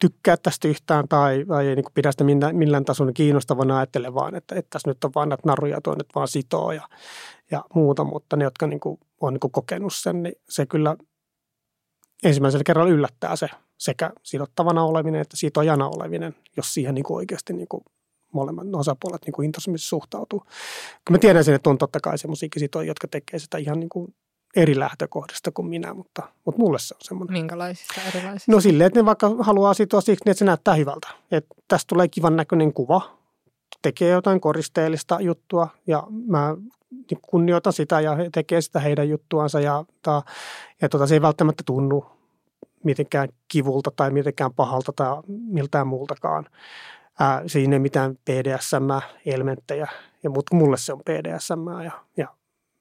tykkää 0.00 0.36
tästä 0.36 0.68
yhtään 0.68 1.08
tai, 1.08 1.44
tai 1.48 1.68
ei 1.68 1.76
niin 1.76 1.84
kuin 1.84 1.94
pidä 1.94 2.12
sitä 2.12 2.24
millään, 2.24 2.56
millään 2.56 2.84
tasolla 2.84 3.12
kiinnostavana 3.12 3.78
ajattelee 3.78 4.14
vaan, 4.14 4.34
että, 4.34 4.54
että 4.54 4.70
tässä 4.70 4.90
nyt 4.90 5.04
on 5.04 5.10
vaan 5.14 5.28
näitä 5.28 5.42
naruja 5.46 5.80
tuo 5.80 5.94
nyt 5.94 6.08
vaan 6.14 6.28
sitoo 6.28 6.72
ja, 6.72 6.88
ja 7.50 7.64
muuta, 7.74 8.04
mutta 8.04 8.36
ne, 8.36 8.44
jotka 8.44 8.66
niin 8.66 8.80
kuin 8.80 8.98
on 9.20 9.32
niin 9.32 9.40
kuin 9.40 9.52
kokenut 9.52 9.94
sen, 9.94 10.22
niin 10.22 10.34
se 10.48 10.66
kyllä 10.66 10.96
ensimmäisellä 12.22 12.64
kerralla 12.64 12.92
yllättää 12.92 13.36
se 13.36 13.48
sekä 13.78 14.10
sidottavana 14.22 14.84
oleminen 14.84 15.20
että 15.20 15.36
sitojana 15.36 15.88
oleminen, 15.88 16.34
jos 16.56 16.74
siihen 16.74 16.94
niin 16.94 17.04
kuin 17.04 17.16
oikeasti 17.16 17.52
niin 17.52 17.68
kuin 17.68 17.84
molemmat 18.32 18.66
osapuolet 18.72 19.22
niin 19.26 19.32
kuin 19.32 19.52
suhtautuu. 19.76 20.40
Kyllä 21.04 21.16
mä 21.16 21.18
tiedän 21.18 21.44
sen, 21.44 21.54
että 21.54 21.70
on 21.70 21.78
totta 21.78 22.00
kai 22.00 22.18
semmoisia 22.18 22.48
sitoja, 22.56 22.86
jotka 22.86 23.08
tekee 23.08 23.38
sitä 23.38 23.58
ihan 23.58 23.80
niin 23.80 23.88
kuin 23.88 24.14
eri 24.56 24.78
lähtökohdista 24.78 25.50
kuin 25.52 25.68
minä, 25.68 25.94
mutta, 25.94 26.22
mutta 26.44 26.60
mulle 26.60 26.78
se 26.78 26.94
on 26.94 27.00
semmoinen. 27.02 27.32
Minkälaisista 27.32 28.00
erilaisista? 28.14 28.52
No 28.52 28.60
silleen, 28.60 28.86
että 28.86 29.00
ne 29.00 29.04
vaikka 29.04 29.36
haluaa 29.40 29.74
sitoa 29.74 30.00
siksi, 30.00 30.30
että 30.30 30.38
se 30.38 30.44
näyttää 30.44 30.74
hyvältä. 30.74 31.08
Että 31.30 31.54
tästä 31.68 31.88
tulee 31.88 32.08
kivan 32.08 32.36
näköinen 32.36 32.72
kuva, 32.72 33.18
tekee 33.82 34.10
jotain 34.10 34.40
koristeellista 34.40 35.20
juttua 35.20 35.68
ja 35.86 36.06
mä 36.26 36.56
kunnioitan 37.22 37.72
sitä 37.72 38.00
ja 38.00 38.14
he 38.14 38.30
tekee 38.32 38.60
sitä 38.60 38.80
heidän 38.80 39.08
juttuansa 39.08 39.60
ja, 39.60 39.84
ta, 40.02 40.22
ja 40.82 40.88
tota, 40.88 41.06
se 41.06 41.14
ei 41.14 41.22
välttämättä 41.22 41.62
tunnu 41.66 42.04
mitenkään 42.84 43.28
kivulta 43.48 43.90
tai 43.96 44.10
mitenkään 44.10 44.54
pahalta 44.54 44.92
tai 44.92 45.16
miltään 45.26 45.86
muultakaan. 45.86 46.46
Ää, 47.20 47.42
siinä 47.46 47.76
ei 47.76 47.80
mitään 47.80 48.16
PDSM-elementtejä, 48.16 49.88
ja, 50.22 50.30
mutta 50.30 50.56
mulle 50.56 50.76
se 50.76 50.92
on 50.92 51.00
PDSM 51.00 51.82
ja, 51.84 51.92
ja 52.16 52.28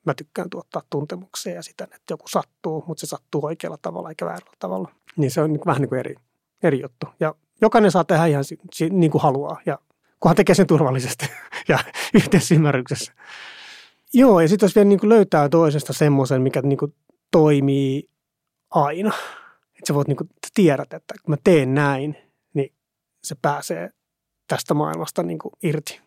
mä 0.09 0.13
tykkään 0.13 0.49
tuottaa 0.49 0.83
tuntemuksia 0.89 1.53
ja 1.53 1.63
sitä, 1.63 1.83
että 1.83 2.13
joku 2.13 2.27
sattuu, 2.27 2.83
mutta 2.87 3.01
se 3.01 3.07
sattuu 3.07 3.45
oikealla 3.45 3.77
tavalla 3.81 4.09
eikä 4.09 4.25
väärällä 4.25 4.55
tavalla. 4.59 4.91
Niin 5.17 5.31
se 5.31 5.41
on 5.41 5.53
niin 5.53 5.61
vähän 5.65 5.81
niin 5.81 5.89
kuin 5.89 5.99
eri, 5.99 6.15
eri 6.63 6.81
juttu. 6.81 7.07
Ja 7.19 7.35
jokainen 7.61 7.91
saa 7.91 8.03
tehdä 8.03 8.25
ihan 8.25 8.43
niin 8.89 9.11
kuin 9.11 9.21
haluaa 9.21 9.61
ja 9.65 9.79
kunhan 10.19 10.35
tekee 10.35 10.55
sen 10.55 10.67
turvallisesti 10.67 11.25
ja 11.69 11.79
yhteisymmärryksessä. 12.13 13.13
Joo, 14.13 14.39
ja 14.39 14.47
sitten 14.47 14.67
jos 14.67 14.75
vielä 14.75 14.87
niin 14.87 14.99
kuin 14.99 15.09
löytää 15.09 15.49
toisesta 15.49 15.93
semmoisen, 15.93 16.41
mikä 16.41 16.61
niin 16.61 16.77
kuin 16.77 16.95
toimii 17.31 18.09
aina. 18.69 19.13
Että 19.65 19.87
sä 19.87 19.93
voit 19.93 20.07
niin 20.07 20.17
kuin, 20.17 20.29
tiedät, 20.53 20.93
että 20.93 21.13
kun 21.23 21.31
mä 21.31 21.37
teen 21.43 21.73
näin, 21.73 22.17
niin 22.53 22.73
se 23.23 23.35
pääsee 23.41 23.89
tästä 24.47 24.73
maailmasta 24.73 25.23
niin 25.23 25.39
kuin 25.39 25.51
irti. 25.63 26.01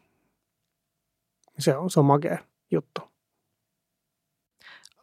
Se 1.59 1.77
on, 1.77 1.91
se 1.91 2.01
on 2.01 2.07
makea 2.07 2.39
juttu. 2.71 3.12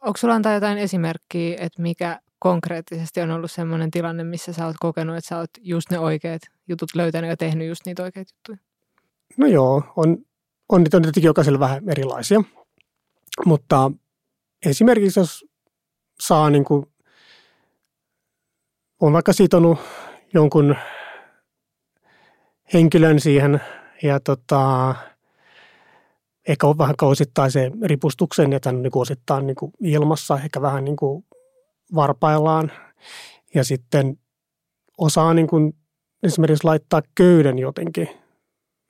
Onko 0.00 0.16
sulla 0.16 0.34
antaa 0.34 0.54
jotain 0.54 0.78
esimerkkiä, 0.78 1.56
että 1.60 1.82
mikä 1.82 2.20
konkreettisesti 2.38 3.20
on 3.20 3.30
ollut 3.30 3.50
sellainen 3.50 3.90
tilanne, 3.90 4.24
missä 4.24 4.52
sä 4.52 4.66
oot 4.66 4.76
kokenut, 4.80 5.16
että 5.16 5.28
sä 5.28 5.38
oot 5.38 5.50
just 5.60 5.90
ne 5.90 5.98
oikeat 5.98 6.42
jutut 6.68 6.94
löytänyt 6.94 7.30
ja 7.30 7.36
tehnyt 7.36 7.68
just 7.68 7.86
niitä 7.86 8.02
oikeita 8.02 8.32
juttuja? 8.34 8.58
No 9.36 9.46
joo, 9.46 9.82
on, 9.96 10.08
on 10.68 10.80
on 10.80 10.84
tietenkin 10.84 11.22
jokaisella 11.22 11.60
vähän 11.60 11.88
erilaisia. 11.88 12.42
Mutta 13.46 13.92
esimerkiksi 14.66 15.20
jos 15.20 15.44
saa 16.20 16.50
niin 16.50 16.64
kuin, 16.64 16.86
on 19.00 19.12
vaikka 19.12 19.32
sitonut 19.32 19.78
jonkun 20.34 20.76
henkilön 22.72 23.20
siihen 23.20 23.60
ja 24.02 24.20
tota, 24.20 24.94
ehkä 26.50 26.66
on 26.66 26.78
vähän 26.78 26.94
osittain 27.02 27.50
se 27.50 27.70
ripustuksen, 27.82 28.52
hän 28.64 28.76
on 28.76 28.82
niin 28.82 28.90
osittain 28.94 29.46
niin 29.46 29.54
kuin 29.54 29.72
ilmassa, 29.80 30.38
ehkä 30.44 30.62
vähän 30.62 30.84
niin 30.84 30.96
kuin 30.96 31.24
varpaillaan. 31.94 32.72
Ja 33.54 33.64
sitten 33.64 34.18
osaa 34.98 35.34
niin 35.34 35.46
kuin 35.46 35.76
esimerkiksi 36.22 36.64
laittaa 36.64 37.02
köyden 37.14 37.58
jotenkin, 37.58 38.08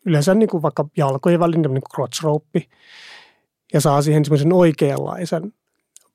yleensä 0.06 0.34
niin 0.34 0.48
kuin 0.48 0.62
vaikka 0.62 0.88
jalkojen 0.96 1.40
välin 1.40 1.62
niin 1.62 1.70
kuin 1.70 1.94
crotch 1.94 2.22
rope, 2.22 2.62
ja 3.72 3.80
saa 3.80 4.02
siihen 4.02 4.24
semmoisen 4.24 4.52
oikeanlaisen 4.52 5.52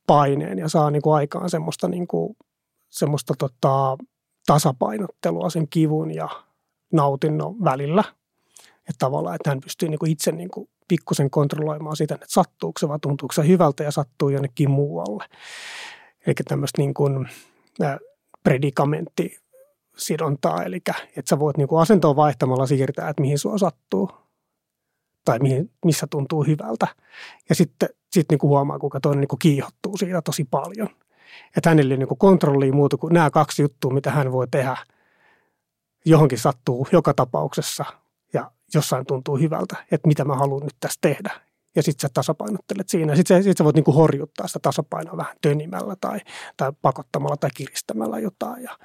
paineen 0.07 0.59
ja 0.59 0.69
saa 0.69 0.91
niin 0.91 1.01
kuin 1.01 1.15
aikaan 1.15 1.49
semmoista, 1.49 1.87
niin 1.87 2.07
kuin, 2.07 2.35
semmoista 2.89 3.33
tota, 3.37 3.97
tasapainottelua 4.45 5.49
sen 5.49 5.67
kivun 5.69 6.15
ja 6.15 6.29
nautinnon 6.93 7.63
välillä. 7.63 8.03
Että 8.89 8.99
tavallaan, 8.99 9.36
että 9.36 9.49
hän 9.49 9.59
pystyy 9.59 9.89
niin 9.89 9.99
kuin 9.99 10.11
itse 10.11 10.31
niin 10.31 10.49
kuin 10.49 10.69
pikkusen 10.88 11.29
kontrolloimaan 11.29 11.95
sitä, 11.95 12.15
että 12.15 12.25
sattuuko 12.29 12.79
se 12.79 12.88
vai 12.88 12.99
tuntuuko 13.01 13.33
se 13.33 13.47
hyvältä 13.47 13.83
ja 13.83 13.91
sattuu 13.91 14.29
jonnekin 14.29 14.71
muualle. 14.71 15.25
Eli 16.27 16.36
tämmöistä 16.47 16.81
niin 16.81 16.93
kuin, 16.93 17.29
sidontaa, 19.97 20.63
eli 20.63 20.75
että 20.75 21.29
sä 21.29 21.39
voit 21.39 21.57
niin 21.57 21.67
kuin 21.67 21.81
asentoa 21.81 22.15
vaihtamalla 22.15 22.65
siirtää, 22.65 23.09
että 23.09 23.21
mihin 23.21 23.39
sua 23.39 23.57
sattuu 23.57 24.11
tai 25.25 25.39
mihin, 25.39 25.71
missä 25.86 26.07
tuntuu 26.09 26.43
hyvältä. 26.43 26.88
Ja 27.49 27.55
sitten 27.55 27.89
sit 28.11 28.25
niin 28.29 28.39
kuin 28.39 28.49
huomaa, 28.49 28.79
kuinka 28.79 28.99
toinen 28.99 29.21
niin 29.21 29.27
kuin 29.27 29.39
kiihottuu 29.39 29.97
siitä 29.97 30.21
tosi 30.21 30.43
paljon. 30.43 30.89
Että 31.57 31.69
hänelle 31.69 31.93
ei 31.93 31.97
niin 31.97 32.07
kuin 32.07 32.17
kontrollia 32.17 32.73
muuta 32.73 32.97
kuin 32.97 33.13
nämä 33.13 33.29
kaksi 33.29 33.61
juttua, 33.61 33.93
mitä 33.93 34.11
hän 34.11 34.31
voi 34.31 34.47
tehdä. 34.47 34.77
Johonkin 36.05 36.39
sattuu 36.39 36.88
joka 36.91 37.13
tapauksessa 37.13 37.86
ja 37.88 37.95
jossain 38.74 39.05
tuntuu 39.05 39.38
hyvältä, 39.38 39.76
että 39.91 40.07
mitä 40.07 40.26
mä 40.26 40.36
haluan 40.36 40.63
nyt 40.63 40.76
tässä 40.80 40.99
tehdä. 41.01 41.41
Ja 41.76 41.84
sitten 41.84 42.01
sä 42.01 42.13
tasapainottelet 42.13 42.89
siinä. 42.89 43.16
Sitten 43.16 43.38
sä, 43.38 43.43
sit 43.43 43.57
sä 43.57 43.63
voit 43.63 43.76
niinku 43.76 43.91
horjuttaa 43.91 44.47
sitä 44.47 44.59
tasapainoa 44.59 45.18
vähän 45.18 45.36
tönimällä 45.41 45.95
tai, 46.01 46.20
tai 46.57 46.72
pakottamalla 46.82 47.38
tai 47.38 47.49
kiristämällä 47.55 48.20
jotain. 48.20 48.63
Ja, 48.63 48.78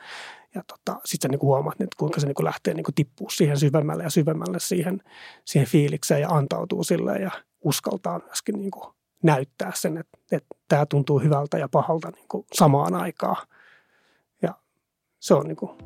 ja 0.55 0.63
tota, 0.67 1.01
sitten 1.05 1.29
sä 1.29 1.33
niinku 1.33 1.47
huomaat, 1.47 1.81
että 1.81 1.97
kuinka 1.99 2.21
se 2.21 2.27
niinku 2.27 2.45
lähtee 2.45 2.75
niinku 2.75 2.93
tippuu 2.95 3.31
siihen 3.31 3.59
syvemmälle 3.59 4.03
ja 4.03 4.11
syvemmälle 4.11 4.61
siihen, 4.61 5.03
siihen 5.45 5.69
fiilikseen 5.69 6.21
ja 6.21 6.29
antautuu 6.29 6.85
sille 6.85 7.17
ja 7.19 7.31
uskaltaa 7.61 8.21
myöskin 8.27 8.55
niinku 8.55 8.95
näyttää 9.23 9.73
sen, 9.75 9.97
että, 9.97 10.19
että 10.33 10.57
tämä 10.69 10.87
tuntuu 10.87 11.19
hyvältä 11.19 11.59
ja 11.59 11.69
pahalta 11.69 12.11
niinku 12.11 12.47
samaan 12.53 12.95
aikaan. 12.95 13.47
Ja 14.43 14.55
se 15.21 15.35
on 15.35 15.47
niinku 15.47 15.79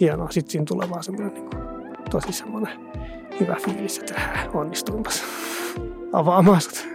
hienoa. 0.00 0.30
Sitten 0.30 0.52
siinä 0.52 0.64
tulee 0.68 0.90
vaan 0.90 1.04
semmoinen 1.04 1.34
niinku 1.34 1.73
tosi 2.20 2.32
semmoinen 2.32 2.72
hyvä 3.40 3.56
fiilis, 3.64 3.98
että 3.98 4.20
onnistuimassa 4.54 5.24
avaamaan 6.12 6.60
sut. 6.60 6.93